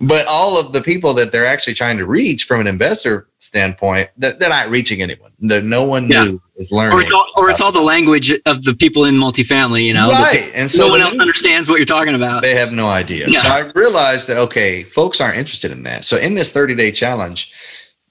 But 0.00 0.26
all 0.28 0.58
of 0.58 0.72
the 0.72 0.82
people 0.82 1.14
that 1.14 1.32
they're 1.32 1.46
actually 1.46 1.74
trying 1.74 1.98
to 1.98 2.06
reach 2.06 2.44
from 2.44 2.60
an 2.60 2.66
investor 2.66 3.26
standpoint, 3.50 4.08
they're, 4.16 4.34
they're 4.34 4.48
not 4.48 4.68
reaching 4.68 5.02
anyone. 5.02 5.32
They're, 5.40 5.60
no 5.60 5.82
one 5.82 6.06
yeah. 6.06 6.22
new 6.22 6.42
is 6.56 6.70
learning. 6.70 6.96
Or 6.96 7.02
it's 7.02 7.10
all, 7.10 7.26
or 7.36 7.50
it's 7.50 7.60
all 7.60 7.72
the 7.72 7.80
language 7.80 8.30
of 8.46 8.62
the 8.62 8.74
people 8.74 9.06
in 9.06 9.16
multifamily, 9.16 9.84
you 9.84 9.92
know? 9.92 10.08
Right. 10.08 10.52
and 10.54 10.70
so 10.70 10.84
no 10.84 10.90
one 10.90 11.00
else 11.00 11.14
new, 11.14 11.20
understands 11.20 11.68
what 11.68 11.76
you're 11.76 11.84
talking 11.84 12.14
about. 12.14 12.42
They 12.42 12.54
have 12.54 12.72
no 12.72 12.86
idea. 12.86 13.26
Yeah. 13.28 13.40
So 13.40 13.48
I 13.48 13.72
realized 13.74 14.28
that, 14.28 14.36
okay, 14.36 14.84
folks 14.84 15.20
aren't 15.20 15.36
interested 15.36 15.72
in 15.72 15.82
that. 15.82 16.04
So 16.04 16.16
in 16.16 16.36
this 16.36 16.52
30 16.52 16.76
day 16.76 16.92
challenge, 16.92 17.52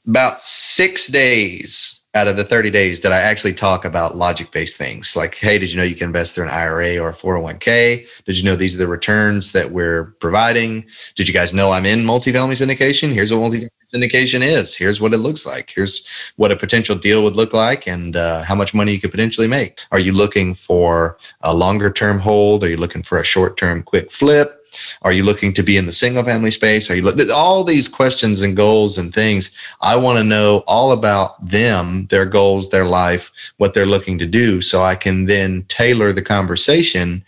about 0.06 0.42
six 0.42 1.08
days 1.08 1.99
out 2.16 2.28
of 2.28 2.38
the 2.38 2.44
30 2.44 2.72
days 2.72 3.00
did 3.00 3.12
I 3.12 3.20
actually 3.20 3.54
talk 3.54 3.86
about 3.86 4.18
logic 4.18 4.52
based 4.52 4.78
things 4.78 5.16
like, 5.16 5.36
hey, 5.36 5.60
did 5.60 5.72
you 5.72 5.78
know 5.78 5.84
you 5.84 5.96
can 5.96 6.08
invest 6.08 6.34
through 6.34 6.46
an 6.46 6.50
IRA 6.50 6.98
or 6.98 7.10
a 7.10 7.14
401k? 7.14 8.08
Did 8.26 8.38
you 8.38 8.44
know 8.44 8.56
these 8.56 8.76
are 8.76 8.80
the 8.80 8.88
returns 8.88 9.52
that 9.52 9.70
we're 9.70 10.06
providing? 10.20 10.86
Did 11.16 11.28
you 11.28 11.34
guys 11.34 11.54
know 11.54 11.72
I'm 11.72 11.86
in 11.86 12.00
multifamily 12.00 12.58
syndication? 12.58 13.14
Here's 13.14 13.32
what 13.32 13.52
multifamily 13.52 13.70
syndication 13.86 14.42
is. 14.42 14.76
Here's 14.76 15.00
what 15.00 15.14
it 15.14 15.20
looks 15.20 15.46
like. 15.46 15.72
Here's 15.74 16.08
what 16.36 16.52
a 16.52 16.56
potential 16.56 16.96
deal 16.96 17.24
would 17.24 17.36
look 17.36 17.54
like 17.54 17.88
and 17.88 18.16
uh, 18.16 18.44
how 18.44 18.56
much 18.56 18.74
money 18.74 18.94
you 18.94 19.00
could 19.00 19.12
potentially 19.12 19.48
make. 19.48 19.80
Are 19.92 20.00
you 20.00 20.12
looking 20.12 20.56
for 20.56 21.18
a 21.42 21.54
longer 21.54 21.92
term 21.92 22.20
hold? 22.20 22.64
Are 22.64 22.70
you 22.70 22.78
looking 22.78 23.04
for 23.04 23.20
a 23.20 23.24
short 23.24 23.56
term 23.56 23.84
quick 23.84 24.12
flip? 24.12 24.59
Are 25.02 25.12
you 25.12 25.24
looking 25.24 25.54
to 25.54 25.64
be 25.64 25.78
in 25.78 25.86
the 25.86 25.92
single 25.92 26.24
family 26.24 26.52
space? 26.52 26.90
Are 26.90 26.96
you 26.96 27.02
look, 27.02 27.18
all 27.34 27.64
these 27.64 27.88
questions 27.88 28.42
and 28.42 28.56
goals 28.56 28.98
and 28.98 29.14
things? 29.14 29.56
I 29.82 29.96
want 29.96 30.18
to 30.20 30.24
know 30.24 30.64
all 30.68 30.92
about 30.92 31.46
them, 31.46 32.08
their 32.08 32.26
goals, 32.26 32.70
their 32.70 32.86
life, 32.86 33.32
what 33.58 33.74
they're 33.74 33.86
looking 33.86 34.18
to 34.20 34.26
do, 34.26 34.62
so 34.62 34.84
I 34.84 34.96
can 34.96 35.26
then 35.26 35.64
tailor 35.68 36.12
the 36.12 36.22
conversation 36.22 37.24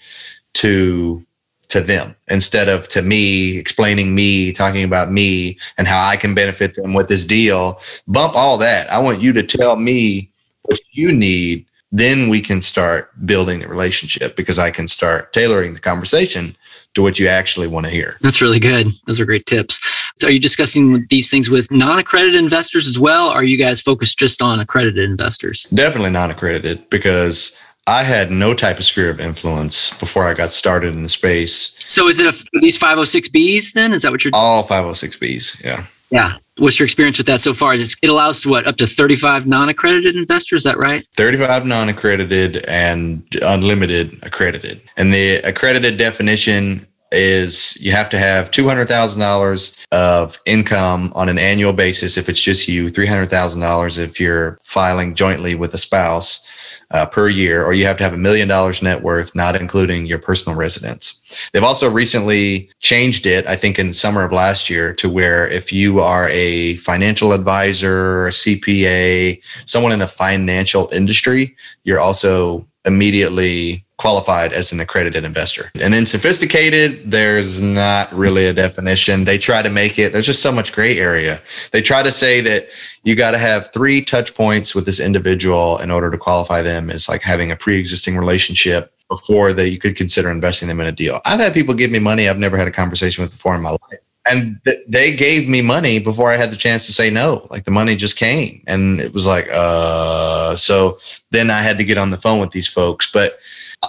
to 0.53 1.25
to 1.71 1.79
them 1.79 2.13
instead 2.29 2.67
of 2.67 2.87
to 2.89 3.01
me 3.01 3.57
explaining 3.57 4.13
me 4.13 4.51
talking 4.51 4.83
about 4.83 5.09
me 5.09 5.57
and 5.77 5.87
how 5.87 6.05
i 6.05 6.17
can 6.17 6.33
benefit 6.33 6.75
them 6.75 6.93
with 6.93 7.07
this 7.07 7.23
deal 7.23 7.79
bump 8.09 8.35
all 8.35 8.57
that 8.57 8.91
i 8.91 8.99
want 8.99 9.21
you 9.21 9.31
to 9.31 9.41
tell 9.41 9.77
me 9.77 10.29
what 10.63 10.77
you 10.91 11.13
need 11.13 11.65
then 11.93 12.29
we 12.29 12.41
can 12.41 12.61
start 12.61 13.09
building 13.25 13.59
the 13.59 13.69
relationship 13.69 14.35
because 14.35 14.59
i 14.59 14.69
can 14.69 14.85
start 14.85 15.31
tailoring 15.31 15.73
the 15.73 15.79
conversation 15.79 16.55
to 16.93 17.01
what 17.01 17.19
you 17.19 17.27
actually 17.27 17.67
want 17.67 17.85
to 17.85 17.91
hear. 17.91 18.17
That's 18.21 18.41
really 18.41 18.59
good. 18.59 18.87
Those 19.05 19.19
are 19.19 19.25
great 19.25 19.45
tips. 19.45 19.79
Are 20.23 20.31
you 20.31 20.39
discussing 20.39 21.05
these 21.09 21.29
things 21.29 21.49
with 21.49 21.71
non 21.71 21.99
accredited 21.99 22.39
investors 22.39 22.87
as 22.87 22.99
well? 22.99 23.29
Or 23.29 23.35
are 23.35 23.43
you 23.43 23.57
guys 23.57 23.81
focused 23.81 24.19
just 24.19 24.41
on 24.41 24.59
accredited 24.59 25.09
investors? 25.09 25.67
Definitely 25.73 26.11
non 26.11 26.31
accredited 26.31 26.89
because 26.89 27.57
I 27.87 28.03
had 28.03 28.31
no 28.31 28.53
type 28.53 28.77
of 28.77 28.85
sphere 28.85 29.09
of 29.09 29.19
influence 29.19 29.97
before 29.97 30.25
I 30.25 30.33
got 30.33 30.51
started 30.51 30.93
in 30.93 31.03
the 31.03 31.09
space. 31.09 31.77
So 31.87 32.07
is 32.07 32.19
it 32.19 32.27
a, 32.27 32.59
these 32.61 32.77
506Bs 32.77 33.73
then? 33.73 33.93
Is 33.93 34.03
that 34.03 34.11
what 34.11 34.23
you're 34.23 34.31
All 34.33 34.63
506Bs, 34.63 35.63
yeah. 35.63 35.85
Yeah. 36.11 36.37
What's 36.61 36.77
your 36.77 36.85
experience 36.85 37.17
with 37.17 37.25
that 37.25 37.41
so 37.41 37.55
far? 37.55 37.73
It 37.73 38.07
allows 38.07 38.45
what 38.45 38.67
up 38.67 38.77
to 38.77 38.85
35 38.85 39.47
non-accredited 39.47 40.15
investors, 40.15 40.57
is 40.57 40.63
that 40.65 40.77
right? 40.77 41.03
35 41.15 41.65
non-accredited 41.65 42.57
and 42.67 43.23
unlimited 43.41 44.19
accredited. 44.21 44.79
And 44.95 45.11
the 45.11 45.37
accredited 45.37 45.97
definition 45.97 46.85
is 47.11 47.81
you 47.81 47.91
have 47.91 48.11
to 48.11 48.19
have 48.19 48.51
$200,000 48.51 49.85
of 49.91 50.37
income 50.45 51.11
on 51.15 51.29
an 51.29 51.39
annual 51.39 51.73
basis 51.73 52.15
if 52.15 52.29
it's 52.29 52.41
just 52.41 52.67
you, 52.67 52.91
$300,000 52.91 53.97
if 53.97 54.19
you're 54.19 54.59
filing 54.61 55.15
jointly 55.15 55.55
with 55.55 55.73
a 55.73 55.79
spouse 55.79 56.47
uh, 56.91 57.07
per 57.07 57.27
year, 57.27 57.65
or 57.65 57.73
you 57.73 57.85
have 57.87 57.97
to 57.97 58.03
have 58.03 58.13
a 58.13 58.17
million 58.17 58.47
dollars 58.47 58.83
net 58.83 59.01
worth, 59.01 59.33
not 59.33 59.55
including 59.55 60.05
your 60.05 60.19
personal 60.19 60.55
residence. 60.55 61.20
They've 61.51 61.63
also 61.63 61.89
recently 61.89 62.69
changed 62.79 63.25
it, 63.25 63.45
I 63.47 63.55
think 63.55 63.79
in 63.79 63.93
summer 63.93 64.23
of 64.23 64.31
last 64.31 64.69
year, 64.69 64.93
to 64.95 65.09
where 65.09 65.47
if 65.47 65.71
you 65.71 65.99
are 65.99 66.27
a 66.29 66.75
financial 66.77 67.33
advisor, 67.33 68.27
a 68.27 68.31
CPA, 68.31 69.41
someone 69.65 69.91
in 69.91 69.99
the 69.99 70.07
financial 70.07 70.89
industry, 70.91 71.55
you're 71.83 71.99
also 71.99 72.65
immediately 72.85 73.85
qualified 74.01 74.51
as 74.51 74.71
an 74.71 74.79
accredited 74.79 75.23
investor. 75.23 75.71
And 75.79 75.93
then 75.93 76.07
sophisticated, 76.07 77.11
there's 77.11 77.61
not 77.61 78.11
really 78.11 78.47
a 78.47 78.53
definition. 78.53 79.25
They 79.25 79.37
try 79.37 79.61
to 79.61 79.69
make 79.69 79.99
it, 79.99 80.11
there's 80.11 80.25
just 80.25 80.41
so 80.41 80.51
much 80.51 80.73
gray 80.73 80.97
area. 80.97 81.39
They 81.71 81.83
try 81.83 82.01
to 82.01 82.11
say 82.11 82.41
that 82.41 82.65
you 83.03 83.15
got 83.15 83.31
to 83.31 83.37
have 83.37 83.71
three 83.71 84.01
touch 84.01 84.33
points 84.33 84.73
with 84.73 84.87
this 84.87 84.99
individual 84.99 85.77
in 85.77 85.91
order 85.91 86.09
to 86.09 86.17
qualify 86.17 86.63
them 86.63 86.89
as 86.89 87.07
like 87.07 87.21
having 87.21 87.51
a 87.51 87.55
pre-existing 87.55 88.17
relationship 88.17 88.91
before 89.11 89.51
that 89.51 89.69
you 89.69 89.77
could 89.77 89.97
consider 89.97 90.31
investing 90.31 90.69
them 90.69 90.79
in 90.79 90.87
a 90.87 90.91
deal. 90.91 91.19
I've 91.25 91.39
had 91.39 91.53
people 91.53 91.73
give 91.73 91.91
me 91.91 91.99
money 91.99 92.29
I've 92.29 92.39
never 92.39 92.57
had 92.57 92.67
a 92.67 92.71
conversation 92.71 93.21
with 93.21 93.31
before 93.31 93.53
in 93.55 93.61
my 93.61 93.71
life. 93.71 93.99
And 94.29 94.61
th- 94.63 94.77
they 94.87 95.13
gave 95.13 95.49
me 95.49 95.61
money 95.61 95.99
before 95.99 96.31
I 96.31 96.37
had 96.37 96.49
the 96.49 96.55
chance 96.55 96.85
to 96.85 96.93
say 96.93 97.09
no. 97.09 97.45
Like 97.51 97.65
the 97.65 97.71
money 97.71 97.97
just 97.97 98.17
came 98.17 98.63
and 98.67 99.01
it 99.01 99.13
was 99.13 99.27
like, 99.27 99.49
uh, 99.51 100.55
so 100.55 100.97
then 101.31 101.49
I 101.49 101.61
had 101.61 101.77
to 101.79 101.83
get 101.83 101.97
on 101.97 102.09
the 102.09 102.17
phone 102.17 102.39
with 102.39 102.51
these 102.51 102.69
folks. 102.69 103.11
But 103.11 103.33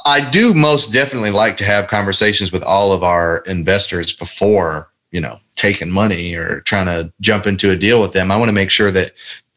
I 0.07 0.29
do 0.29 0.55
most 0.55 0.93
definitely 0.93 1.31
like 1.31 1.57
to 1.59 1.65
have 1.65 1.87
conversations 1.87 2.51
with 2.51 2.65
all 2.65 2.93
of 2.93 3.05
our 3.05 3.39
investors 3.47 4.13
before, 4.13 4.91
you 5.13 5.21
know, 5.21 5.39
taking 5.55 5.91
money 5.91 6.35
or 6.35 6.63
trying 6.63 6.87
to 6.87 7.13
jump 7.21 7.47
into 7.47 7.71
a 7.71 7.77
deal 7.77 8.01
with 8.01 8.13
them. 8.13 8.33
I 8.33 8.37
want 8.37 8.49
to 8.49 8.55
make 8.55 8.71
sure 8.71 8.91
that 8.91 9.13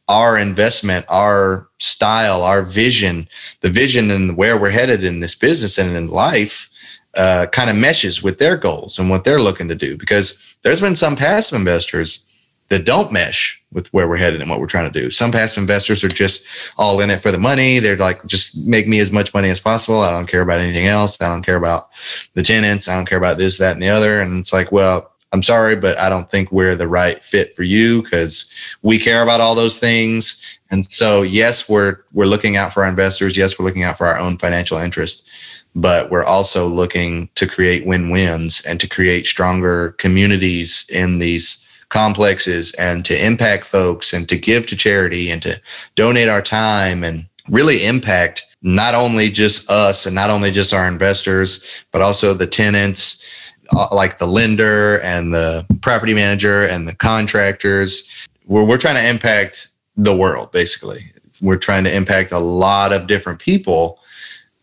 our 0.07 0.37
investment, 0.37 1.05
our 1.09 1.67
style, 1.79 2.43
our 2.43 2.61
vision, 2.61 3.27
the 3.61 3.69
vision 3.69 4.11
and 4.11 4.37
where 4.37 4.57
we're 4.57 4.69
headed 4.69 5.03
in 5.03 5.19
this 5.19 5.35
business 5.35 5.77
and 5.77 5.95
in 5.95 6.07
life 6.07 6.69
uh, 7.15 7.47
kind 7.47 7.69
of 7.69 7.75
meshes 7.75 8.21
with 8.21 8.37
their 8.39 8.57
goals 8.57 8.99
and 8.99 9.09
what 9.09 9.23
they're 9.23 9.41
looking 9.41 9.67
to 9.67 9.75
do. 9.75 9.97
Because 9.97 10.57
there's 10.61 10.81
been 10.81 10.95
some 10.95 11.15
passive 11.15 11.57
investors 11.57 12.27
that 12.69 12.85
don't 12.85 13.11
mesh 13.11 13.61
with 13.71 13.91
where 13.93 14.07
we're 14.07 14.17
headed 14.17 14.41
and 14.41 14.49
what 14.49 14.59
we're 14.59 14.65
trying 14.65 14.91
to 14.91 14.99
do. 14.99 15.11
Some 15.11 15.31
passive 15.31 15.61
investors 15.61 16.03
are 16.03 16.09
just 16.09 16.45
all 16.77 16.99
in 16.99 17.11
it 17.11 17.21
for 17.21 17.31
the 17.31 17.37
money. 17.37 17.79
They're 17.79 17.95
like, 17.95 18.25
just 18.25 18.65
make 18.65 18.87
me 18.87 18.99
as 18.99 19.11
much 19.11 19.33
money 19.33 19.49
as 19.49 19.59
possible. 19.59 19.99
I 19.99 20.11
don't 20.11 20.27
care 20.27 20.41
about 20.41 20.59
anything 20.59 20.87
else. 20.87 21.21
I 21.21 21.27
don't 21.27 21.45
care 21.45 21.57
about 21.57 21.89
the 22.33 22.41
tenants. 22.41 22.87
I 22.87 22.95
don't 22.95 23.05
care 23.05 23.19
about 23.19 23.37
this, 23.37 23.59
that, 23.59 23.73
and 23.73 23.83
the 23.83 23.89
other. 23.89 24.19
And 24.19 24.39
it's 24.39 24.53
like, 24.53 24.71
well, 24.71 25.11
I'm 25.35 25.43
sorry, 25.43 25.75
but 25.75 25.99
I 25.99 26.07
don't 26.07 26.31
think 26.31 26.49
we're 26.49 26.77
the 26.77 26.87
right 26.87 27.21
fit 27.21 27.57
for 27.57 27.63
you 27.63 28.01
because 28.01 28.49
we 28.83 28.97
care 28.97 29.21
about 29.21 29.41
all 29.41 29.53
those 29.53 29.79
things. 29.79 30.59
And 30.71 30.89
so, 30.91 31.23
yes, 31.23 31.67
we're 31.67 31.97
we're 32.13 32.25
looking 32.25 32.55
out 32.55 32.73
for 32.73 32.83
our 32.83 32.89
investors. 32.89 33.35
Yes, 33.35 33.59
we're 33.59 33.65
looking 33.65 33.83
out 33.83 33.97
for 33.97 34.07
our 34.07 34.17
own 34.17 34.37
financial 34.37 34.77
interest, 34.77 35.27
but 35.75 36.09
we're 36.09 36.23
also 36.23 36.67
looking 36.67 37.27
to 37.35 37.45
create 37.47 37.85
win-wins 37.85 38.65
and 38.65 38.79
to 38.79 38.87
create 38.87 39.27
stronger 39.27 39.91
communities 39.97 40.89
in 40.89 41.19
these 41.19 41.67
complexes 41.89 42.73
and 42.75 43.03
to 43.03 43.25
impact 43.25 43.65
folks 43.65 44.13
and 44.13 44.29
to 44.29 44.37
give 44.37 44.65
to 44.67 44.75
charity 44.77 45.29
and 45.29 45.41
to 45.41 45.59
donate 45.95 46.29
our 46.29 46.41
time 46.41 47.03
and 47.03 47.25
really 47.49 47.85
impact 47.85 48.43
not 48.61 48.95
only 48.95 49.29
just 49.29 49.69
us 49.69 50.05
and 50.05 50.15
not 50.15 50.29
only 50.29 50.49
just 50.49 50.73
our 50.73 50.87
investors, 50.87 51.85
but 51.91 52.01
also 52.01 52.33
the 52.33 52.47
tenants, 52.47 53.44
Uh, 53.75 53.87
like 53.91 54.17
the 54.17 54.27
lender 54.27 54.99
and 55.01 55.33
the 55.33 55.65
property 55.81 56.13
manager 56.13 56.65
and 56.67 56.87
the 56.87 56.95
contractors. 56.95 58.27
We're, 58.45 58.63
we're 58.63 58.77
trying 58.77 58.95
to 58.95 59.07
impact 59.07 59.69
the 59.97 60.15
world, 60.15 60.51
basically. 60.51 60.99
We're 61.41 61.57
trying 61.57 61.83
to 61.85 61.93
impact 61.93 62.31
a 62.31 62.39
lot 62.39 62.93
of 62.93 63.07
different 63.07 63.39
people 63.39 63.99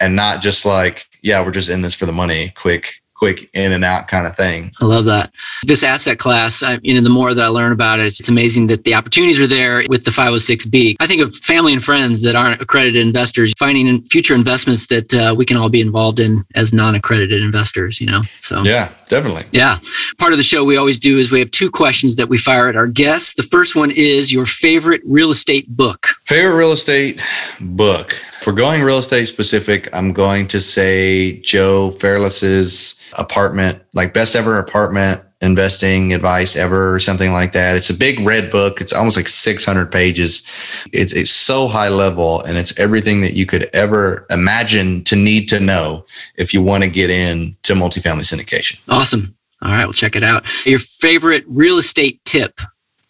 and 0.01 0.15
not 0.15 0.41
just 0.41 0.65
like, 0.65 1.09
yeah, 1.23 1.45
we're 1.45 1.51
just 1.51 1.69
in 1.69 1.83
this 1.83 1.95
for 1.95 2.07
the 2.07 2.13
money, 2.13 2.53
quick 2.57 3.02
quick 3.23 3.49
in 3.55 3.71
and 3.71 3.85
out 3.85 4.09
kind 4.09 4.27
of 4.27 4.35
thing. 4.35 4.73
I 4.83 4.87
love 4.87 5.05
that. 5.05 5.31
This 5.63 5.85
asset 5.85 6.19
class, 6.19 6.61
I, 6.61 6.81
you 6.83 6.93
know, 6.93 7.01
the 7.01 7.09
more 7.09 7.35
that 7.35 7.45
I 7.45 7.47
learn 7.47 7.71
about 7.71 8.01
it, 8.01 8.07
it's 8.07 8.29
amazing 8.29 8.67
that 8.67 8.83
the 8.83 8.97
opportunities 8.97 9.41
are 9.41 9.47
there 9.47 9.85
with 9.89 10.05
the 10.05 10.11
506B. 10.11 10.97
I 10.99 11.07
think 11.07 11.23
of 11.23 11.33
family 11.37 11.73
and 11.73 11.85
friends 11.85 12.25
that 12.25 12.35
aren't 12.35 12.61
accredited 12.61 13.01
investors, 13.01 13.53
finding 13.61 14.03
future 14.07 14.35
investments 14.35 14.89
that 14.89 15.15
uh, 15.15 15.37
we 15.39 15.45
can 15.45 15.57
all 15.57 15.69
be 15.69 15.81
involved 15.81 16.19
in 16.19 16.45
as 16.57 16.73
non-accredited 16.73 17.41
investors, 17.41 18.01
you 18.01 18.09
know? 18.09 18.23
So, 18.41 18.65
yeah, 18.65 18.91
definitely. 19.09 19.45
Yeah. 19.53 19.79
Part 20.19 20.33
of 20.33 20.37
the 20.37 20.43
show 20.43 20.65
we 20.65 20.77
always 20.77 20.99
do 20.99 21.19
is 21.19 21.31
we 21.31 21.39
have 21.39 21.53
two 21.53 21.71
questions 21.71 22.17
that 22.17 22.29
we 22.29 22.39
fire 22.39 22.69
at 22.69 22.75
our 22.75 22.89
guests. 22.89 23.37
The 23.37 23.45
first 23.45 23.77
one 23.77 23.93
is 23.93 24.33
your 24.33 24.47
favorite 24.47 25.01
real 25.05 25.31
estate 25.31 25.69
book. 25.69 26.09
Favorite 26.25 26.57
real 26.57 26.73
estate 26.73 27.23
book. 27.61 28.17
For 28.43 28.53
going 28.53 28.83
real 28.83 28.99
estate 28.99 29.27
specific, 29.27 29.89
I'm 29.95 30.13
going 30.13 30.49
to 30.49 30.61
say 30.61 31.39
Joe 31.43 31.93
Fairless's 31.93 33.01
apartment, 33.17 33.81
like 33.95 34.13
best 34.13 34.35
ever 34.35 34.59
apartment 34.59 35.23
investing 35.43 36.13
advice 36.13 36.57
ever 36.57 36.93
or 36.93 36.99
something 36.99 37.33
like 37.33 37.53
that. 37.53 37.77
It's 37.77 37.89
a 37.89 37.95
big 37.95 38.19
red 38.19 38.51
book. 38.51 38.81
It's 38.81 38.93
almost 38.93 39.17
like 39.17 39.29
600 39.29 39.93
pages. 39.93 40.45
It's, 40.93 41.13
it's 41.13 41.31
so 41.31 41.69
high 41.69 41.89
level 41.89 42.43
and 42.43 42.59
it's 42.59 42.77
everything 42.81 43.21
that 43.21 43.35
you 43.35 43.47
could 43.47 43.71
ever 43.73 44.27
imagine 44.29 45.05
to 45.05 45.15
need 45.15 45.49
to 45.51 45.61
know 45.61 46.05
if 46.37 46.53
you 46.53 46.63
want 46.63 46.83
to 46.83 46.91
get 46.91 47.11
in 47.11 47.57
to 47.63 47.75
multifamily 47.75 48.23
syndication. 48.23 48.81
Awesome. 48.89 49.37
All 49.63 49.71
right, 49.71 49.85
we'll 49.85 49.93
check 49.93 50.17
it 50.17 50.25
out. 50.25 50.45
Your 50.67 50.81
favorite 50.81 51.45
real 51.47 51.79
estate 51.79 52.21
tip 52.25 52.61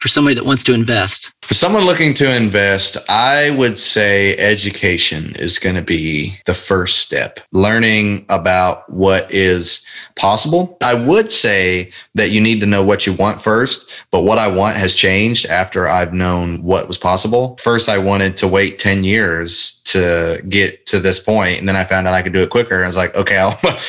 for 0.03 0.09
somebody 0.09 0.35
that 0.35 0.45
wants 0.45 0.65
to 0.65 0.75
invest? 0.75 1.33
For 1.43 1.55
someone 1.55 1.85
looking 1.85 2.15
to 2.15 2.35
invest, 2.35 2.97
I 3.11 3.51
would 3.59 3.77
say 3.77 4.37
education 4.37 5.35
is 5.37 5.59
going 5.59 5.75
to 5.75 5.83
be 5.83 6.37
the 6.47 6.55
first 6.55 7.01
step. 7.01 7.41
Learning 7.51 8.25
about 8.29 8.89
what 8.89 9.31
is 9.31 9.85
possible. 10.15 10.79
I 10.83 10.95
would 10.95 11.33
say 11.33 11.91
that 12.15 12.31
you 12.31 12.41
need 12.41 12.61
to 12.61 12.67
know 12.67 12.85
what 12.85 13.07
you 13.07 13.13
want 13.13 13.43
first, 13.43 14.05
but 14.13 14.23
what 14.23 14.39
I 14.39 14.47
want 14.47 14.77
has 14.77 14.95
changed 14.95 15.47
after 15.47 15.89
I've 15.89 16.15
known 16.15 16.63
what 16.63 16.87
was 16.87 16.97
possible. 16.97 17.57
First, 17.61 17.89
I 17.89 17.99
wanted 17.99 18.37
to 18.39 18.49
wait 18.49 18.79
10 18.79 19.03
years 19.05 19.83
to 19.93 20.43
get 20.49 20.87
to 20.87 21.01
this 21.01 21.21
point, 21.21 21.59
and 21.59 21.69
then 21.69 21.77
I 21.77 21.85
found 21.85 22.07
out 22.07 22.15
I 22.15 22.23
could 22.23 22.33
do 22.33 22.41
it 22.41 22.51
quicker. 22.51 22.83
I 22.83 22.87
was 22.87 22.97
like, 22.97 23.15
okay, 23.15 23.37
I 23.37 23.49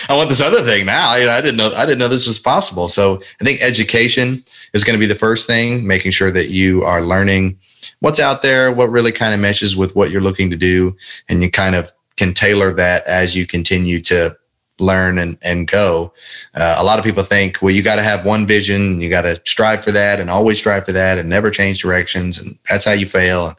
want 0.10 0.28
this 0.28 0.42
other 0.42 0.62
thing 0.62 0.86
now. 0.86 1.10
I 1.10 1.40
didn't 1.40 1.56
know 1.56 1.72
I 1.76 1.86
didn't 1.86 2.00
know 2.00 2.10
this 2.10 2.28
was 2.28 2.40
possible. 2.40 2.88
So 2.90 3.22
I 3.40 3.44
think 3.46 3.62
education 3.62 4.44
is 4.74 4.84
going 4.84 4.96
to 4.96 5.00
be 5.00 5.06
the 5.06 5.16
first 5.16 5.48
thing, 5.48 5.88
making 5.88 6.12
sure 6.12 6.32
that 6.32 6.50
you 6.50 6.84
are 6.84 7.02
learning 7.02 7.53
what's 8.00 8.20
out 8.20 8.42
there, 8.42 8.72
what 8.72 8.90
really 8.90 9.12
kind 9.12 9.34
of 9.34 9.40
meshes 9.40 9.76
with 9.76 9.96
what 9.96 10.12
you're 10.12 10.22
looking 10.22 10.50
to 10.50 10.58
do, 10.58 10.96
and 11.30 11.42
you 11.42 11.50
kind 11.50 11.76
of 11.76 11.92
can 12.18 12.34
tailor 12.34 12.74
that 12.74 13.06
as 13.08 13.36
you 13.36 13.46
continue 13.46 14.00
to 14.02 14.38
learn 14.80 15.20
and, 15.20 15.38
and 15.44 15.68
go. 15.68 16.12
Uh, 16.56 16.76
a 16.78 16.84
lot 16.84 16.98
of 16.98 17.06
people 17.06 17.24
think, 17.24 17.62
well, 17.62 17.74
you 17.74 17.84
got 17.84 17.98
to 17.98 18.02
have 18.04 18.26
one 18.26 18.46
vision, 18.48 19.00
you 19.00 19.10
got 19.10 19.22
to 19.22 19.36
strive 19.46 19.84
for 19.84 19.92
that 19.92 20.20
and 20.20 20.30
always 20.30 20.58
strive 20.58 20.86
for 20.86 20.92
that 20.92 21.18
and 21.18 21.30
never 21.30 21.52
change 21.52 21.82
directions. 21.82 22.40
And 22.40 22.58
that's 22.70 22.86
how 22.86 22.92
you 22.92 23.06
fail. 23.06 23.56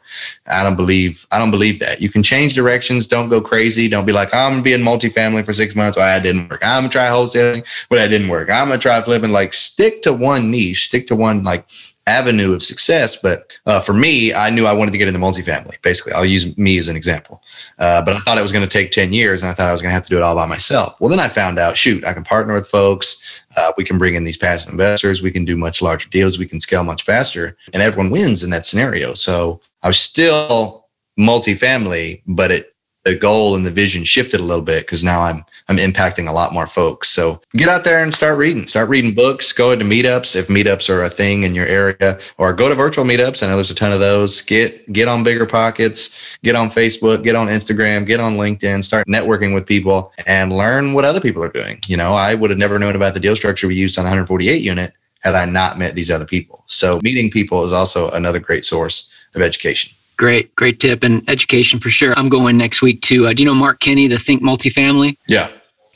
I 0.47 0.63
don't 0.63 0.75
believe, 0.75 1.25
I 1.31 1.39
don't 1.39 1.51
believe 1.51 1.79
that 1.79 2.01
you 2.01 2.09
can 2.09 2.21
change 2.21 2.53
directions. 2.53 3.07
Don't 3.07 3.29
go 3.29 3.39
crazy. 3.39 3.87
Don't 3.87 4.05
be 4.05 4.11
like, 4.11 4.33
I'm 4.33 4.53
gonna 4.53 4.61
be 4.61 4.73
in 4.73 4.81
multifamily 4.81 5.45
for 5.45 5.53
six 5.53 5.75
months. 5.75 5.97
Well, 5.97 6.05
that 6.05 6.23
didn't 6.23 6.49
work. 6.49 6.61
I'm 6.63 6.83
gonna 6.83 6.89
try 6.89 7.07
wholesaling, 7.07 7.65
but 7.89 7.95
that 7.95 8.07
didn't 8.07 8.29
work. 8.29 8.49
I'm 8.49 8.67
gonna 8.67 8.79
try 8.79 9.01
flipping. 9.01 9.31
Like 9.31 9.53
stick 9.53 10.01
to 10.03 10.13
one 10.13 10.51
niche, 10.51 10.87
stick 10.87 11.07
to 11.07 11.15
one 11.15 11.43
like 11.43 11.65
avenue 12.07 12.53
of 12.53 12.61
success. 12.61 13.15
But 13.15 13.57
uh, 13.65 13.79
for 13.79 13.93
me, 13.93 14.33
I 14.33 14.49
knew 14.49 14.65
I 14.65 14.73
wanted 14.73 14.91
to 14.91 14.97
get 14.97 15.07
into 15.07 15.19
multifamily. 15.19 15.81
Basically, 15.81 16.13
I'll 16.13 16.25
use 16.25 16.55
me 16.57 16.77
as 16.77 16.87
an 16.87 16.95
example. 16.95 17.41
Uh, 17.79 18.01
but 18.01 18.15
I 18.15 18.19
thought 18.19 18.37
it 18.37 18.43
was 18.43 18.51
going 18.51 18.67
to 18.67 18.69
take 18.69 18.91
10 18.91 19.13
years 19.13 19.41
and 19.41 19.49
I 19.49 19.53
thought 19.53 19.69
I 19.69 19.71
was 19.71 19.81
going 19.81 19.89
to 19.89 19.93
have 19.93 20.03
to 20.03 20.09
do 20.09 20.17
it 20.17 20.23
all 20.23 20.35
by 20.35 20.45
myself. 20.45 20.99
Well, 21.01 21.09
then 21.09 21.19
I 21.19 21.27
found 21.27 21.57
out, 21.57 21.77
shoot, 21.77 22.05
I 22.05 22.13
can 22.13 22.23
partner 22.23 22.53
with 22.53 22.67
folks. 22.67 23.41
Uh, 23.55 23.71
we 23.77 23.83
can 23.83 23.97
bring 23.97 24.15
in 24.15 24.23
these 24.23 24.37
passive 24.37 24.71
investors. 24.71 25.21
We 25.21 25.31
can 25.31 25.45
do 25.45 25.57
much 25.57 25.81
larger 25.81 26.09
deals. 26.09 26.37
We 26.37 26.47
can 26.47 26.59
scale 26.59 26.83
much 26.83 27.03
faster 27.03 27.57
and 27.73 27.81
everyone 27.81 28.11
wins 28.11 28.43
in 28.43 28.49
that 28.51 28.65
scenario. 28.65 29.13
So 29.13 29.61
I 29.81 29.87
was 29.87 29.99
still 29.99 30.85
multifamily, 31.19 32.21
but 32.27 32.51
it 32.51 32.74
the 33.05 33.15
goal 33.15 33.55
and 33.55 33.65
the 33.65 33.71
vision 33.71 34.03
shifted 34.03 34.39
a 34.39 34.43
little 34.43 34.63
bit 34.63 34.81
because 34.81 35.03
now 35.03 35.21
I'm 35.21 35.45
I'm 35.67 35.77
impacting 35.77 36.27
a 36.27 36.31
lot 36.31 36.53
more 36.53 36.67
folks. 36.67 37.09
So 37.09 37.41
get 37.53 37.69
out 37.69 37.83
there 37.83 38.03
and 38.03 38.13
start 38.13 38.37
reading. 38.37 38.67
Start 38.67 38.89
reading 38.89 39.15
books. 39.15 39.51
Go 39.53 39.75
to 39.75 39.83
meetups 39.83 40.35
if 40.35 40.47
meetups 40.47 40.89
are 40.89 41.03
a 41.03 41.09
thing 41.09 41.43
in 41.43 41.55
your 41.55 41.65
area, 41.65 42.19
or 42.37 42.53
go 42.53 42.67
to 42.67 42.75
virtual 42.75 43.05
meetups. 43.05 43.41
I 43.41 43.47
know 43.47 43.55
there's 43.55 43.71
a 43.71 43.75
ton 43.75 43.91
of 43.91 43.99
those. 43.99 44.41
Get 44.41 44.91
get 44.91 45.07
on 45.07 45.23
BiggerPockets. 45.23 46.39
Get 46.43 46.55
on 46.55 46.69
Facebook. 46.69 47.23
Get 47.23 47.35
on 47.35 47.47
Instagram. 47.47 48.05
Get 48.05 48.19
on 48.19 48.37
LinkedIn. 48.37 48.83
Start 48.83 49.07
networking 49.07 49.53
with 49.53 49.65
people 49.65 50.11
and 50.25 50.51
learn 50.51 50.93
what 50.93 51.05
other 51.05 51.21
people 51.21 51.43
are 51.43 51.49
doing. 51.49 51.79
You 51.87 51.97
know, 51.97 52.13
I 52.13 52.33
would 52.33 52.49
have 52.49 52.59
never 52.59 52.79
known 52.79 52.95
about 52.95 53.13
the 53.13 53.19
deal 53.19 53.35
structure 53.35 53.67
we 53.67 53.75
used 53.75 53.97
on 53.97 54.03
the 54.03 54.09
148 54.09 54.61
unit 54.61 54.93
had 55.19 55.35
I 55.35 55.45
not 55.45 55.77
met 55.79 55.95
these 55.95 56.11
other 56.11 56.25
people. 56.25 56.63
So 56.67 56.99
meeting 57.01 57.31
people 57.31 57.63
is 57.63 57.73
also 57.73 58.11
another 58.11 58.39
great 58.39 58.65
source 58.65 59.11
of 59.33 59.41
education. 59.41 59.91
Great, 60.17 60.55
great 60.55 60.79
tip 60.79 61.03
and 61.03 61.27
education 61.29 61.79
for 61.79 61.89
sure. 61.89 62.13
I'm 62.17 62.29
going 62.29 62.57
next 62.57 62.81
week 62.81 63.01
to, 63.01 63.27
uh, 63.27 63.33
do 63.33 63.43
you 63.43 63.47
know 63.47 63.55
Mark 63.55 63.79
Kenney, 63.79 64.07
the 64.07 64.17
Think 64.17 64.41
Multifamily? 64.41 65.17
Yeah 65.27 65.49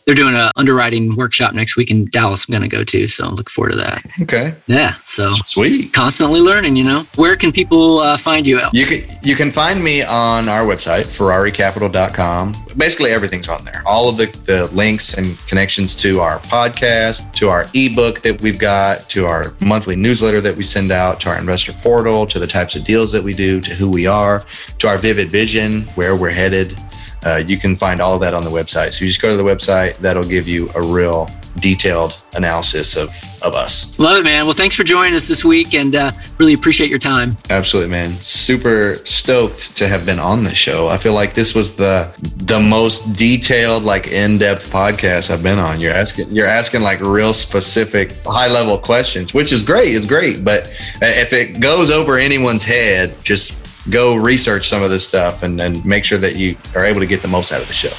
they're 0.05 0.15
doing 0.15 0.35
an 0.35 0.51
underwriting 0.55 1.15
workshop 1.15 1.53
next 1.53 1.77
week 1.77 1.91
in 1.91 2.05
Dallas. 2.05 2.47
I'm 2.47 2.51
going 2.51 2.67
to 2.67 2.67
go 2.67 2.83
to, 2.83 3.07
so 3.07 3.25
I'm 3.25 3.35
looking 3.35 3.51
forward 3.51 3.71
to 3.71 3.77
that. 3.77 4.03
Okay. 4.21 4.55
Yeah. 4.67 4.95
So 5.05 5.33
sweet. 5.45 5.93
Constantly 5.93 6.41
learning. 6.41 6.75
You 6.75 6.83
know, 6.83 7.05
where 7.15 7.35
can 7.35 7.51
people 7.51 7.99
uh, 7.99 8.17
find 8.17 8.47
you? 8.47 8.59
You 8.73 8.85
can 8.85 8.99
you 9.21 9.35
can 9.35 9.51
find 9.51 9.83
me 9.83 10.03
on 10.03 10.49
our 10.49 10.65
website 10.65 11.05
ferraricapital.com. 11.05 12.55
Basically, 12.77 13.11
everything's 13.11 13.49
on 13.49 13.63
there. 13.65 13.83
All 13.85 14.09
of 14.09 14.17
the 14.17 14.25
the 14.45 14.67
links 14.73 15.13
and 15.15 15.37
connections 15.47 15.95
to 15.97 16.21
our 16.21 16.39
podcast, 16.39 17.31
to 17.33 17.49
our 17.49 17.65
ebook 17.73 18.21
that 18.21 18.41
we've 18.41 18.59
got, 18.59 19.09
to 19.11 19.25
our 19.25 19.53
monthly 19.61 19.95
newsletter 19.95 20.41
that 20.41 20.55
we 20.55 20.63
send 20.63 20.91
out, 20.91 21.19
to 21.21 21.29
our 21.29 21.37
investor 21.37 21.73
portal, 21.73 22.25
to 22.27 22.39
the 22.39 22.47
types 22.47 22.75
of 22.75 22.83
deals 22.83 23.11
that 23.11 23.23
we 23.23 23.33
do, 23.33 23.59
to 23.61 23.73
who 23.73 23.89
we 23.89 24.07
are, 24.07 24.45
to 24.79 24.87
our 24.87 24.97
vivid 24.97 25.29
vision, 25.29 25.83
where 25.95 26.15
we're 26.15 26.31
headed 26.31 26.77
uh, 27.25 27.43
you 27.45 27.57
can 27.57 27.75
find 27.75 27.99
all 27.99 28.13
of 28.13 28.21
that 28.21 28.33
on 28.33 28.43
the 28.43 28.49
website. 28.49 28.93
So 28.93 29.05
you 29.05 29.09
just 29.09 29.21
go 29.21 29.29
to 29.29 29.37
the 29.37 29.43
website, 29.43 29.97
that'll 29.97 30.23
give 30.23 30.47
you 30.47 30.69
a 30.75 30.81
real 30.81 31.29
detailed 31.59 32.23
analysis 32.35 32.95
of, 32.95 33.09
of 33.41 33.53
us. 33.53 33.97
Love 33.99 34.17
it, 34.17 34.23
man. 34.23 34.45
Well, 34.45 34.53
thanks 34.53 34.75
for 34.75 34.83
joining 34.83 35.13
us 35.15 35.27
this 35.27 35.43
week 35.43 35.73
and 35.73 35.95
uh, 35.95 36.11
really 36.37 36.53
appreciate 36.53 36.89
your 36.89 36.99
time. 36.99 37.35
Absolutely, 37.49 37.89
man. 37.91 38.11
Super 38.21 38.95
stoked 39.03 39.75
to 39.75 39.87
have 39.87 40.05
been 40.05 40.19
on 40.19 40.43
the 40.43 40.53
show. 40.53 40.87
I 40.87 40.97
feel 40.97 41.13
like 41.13 41.33
this 41.33 41.55
was 41.55 41.75
the 41.75 42.13
the 42.19 42.59
most 42.59 43.17
detailed, 43.17 43.83
like 43.83 44.07
in-depth 44.07 44.71
podcast 44.71 45.31
I've 45.31 45.43
been 45.43 45.59
on. 45.59 45.81
You're 45.81 45.93
asking 45.93 46.29
you're 46.29 46.47
asking 46.47 46.81
like 46.81 47.01
real 47.01 47.33
specific, 47.33 48.15
high-level 48.25 48.77
questions, 48.79 49.33
which 49.33 49.51
is 49.51 49.63
great, 49.63 49.89
is 49.89 50.05
great. 50.05 50.45
But 50.45 50.69
if 51.01 51.33
it 51.33 51.59
goes 51.59 51.91
over 51.91 52.17
anyone's 52.17 52.63
head, 52.63 53.15
just 53.23 53.58
go 53.89 54.15
research 54.15 54.67
some 54.67 54.83
of 54.83 54.89
this 54.89 55.07
stuff 55.07 55.43
and, 55.43 55.59
and 55.61 55.83
make 55.85 56.03
sure 56.03 56.17
that 56.17 56.35
you 56.35 56.55
are 56.75 56.85
able 56.85 56.99
to 56.99 57.07
get 57.07 57.21
the 57.21 57.27
most 57.27 57.51
out 57.51 57.61
of 57.61 57.67
the 57.67 57.73
show. 57.73 57.93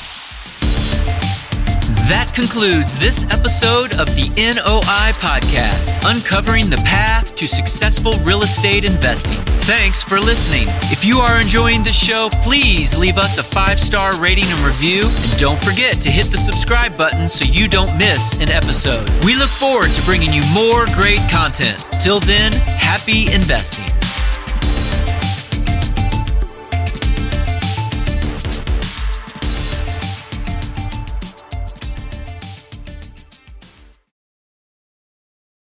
That 2.10 2.32
concludes 2.34 2.98
this 2.98 3.22
episode 3.30 3.94
of 4.00 4.10
the 4.18 4.26
NOI 4.34 5.14
Podcast, 5.22 6.02
uncovering 6.02 6.68
the 6.68 6.78
path 6.78 7.36
to 7.36 7.46
successful 7.46 8.10
real 8.24 8.42
estate 8.42 8.84
investing. 8.84 9.40
Thanks 9.62 10.02
for 10.02 10.18
listening. 10.18 10.66
If 10.90 11.04
you 11.04 11.18
are 11.18 11.40
enjoying 11.40 11.84
the 11.84 11.92
show, 11.92 12.28
please 12.42 12.98
leave 12.98 13.16
us 13.16 13.38
a 13.38 13.44
five 13.44 13.78
star 13.78 14.20
rating 14.20 14.46
and 14.46 14.58
review. 14.66 15.02
And 15.04 15.38
don't 15.38 15.62
forget 15.62 16.02
to 16.02 16.10
hit 16.10 16.32
the 16.32 16.36
subscribe 16.36 16.96
button 16.96 17.28
so 17.28 17.44
you 17.44 17.68
don't 17.68 17.96
miss 17.96 18.34
an 18.42 18.50
episode. 18.50 19.08
We 19.24 19.36
look 19.36 19.50
forward 19.50 19.94
to 19.94 20.02
bringing 20.02 20.32
you 20.32 20.42
more 20.52 20.86
great 20.94 21.22
content. 21.30 21.84
Till 22.02 22.18
then, 22.18 22.50
happy 22.52 23.32
investing. 23.32 23.86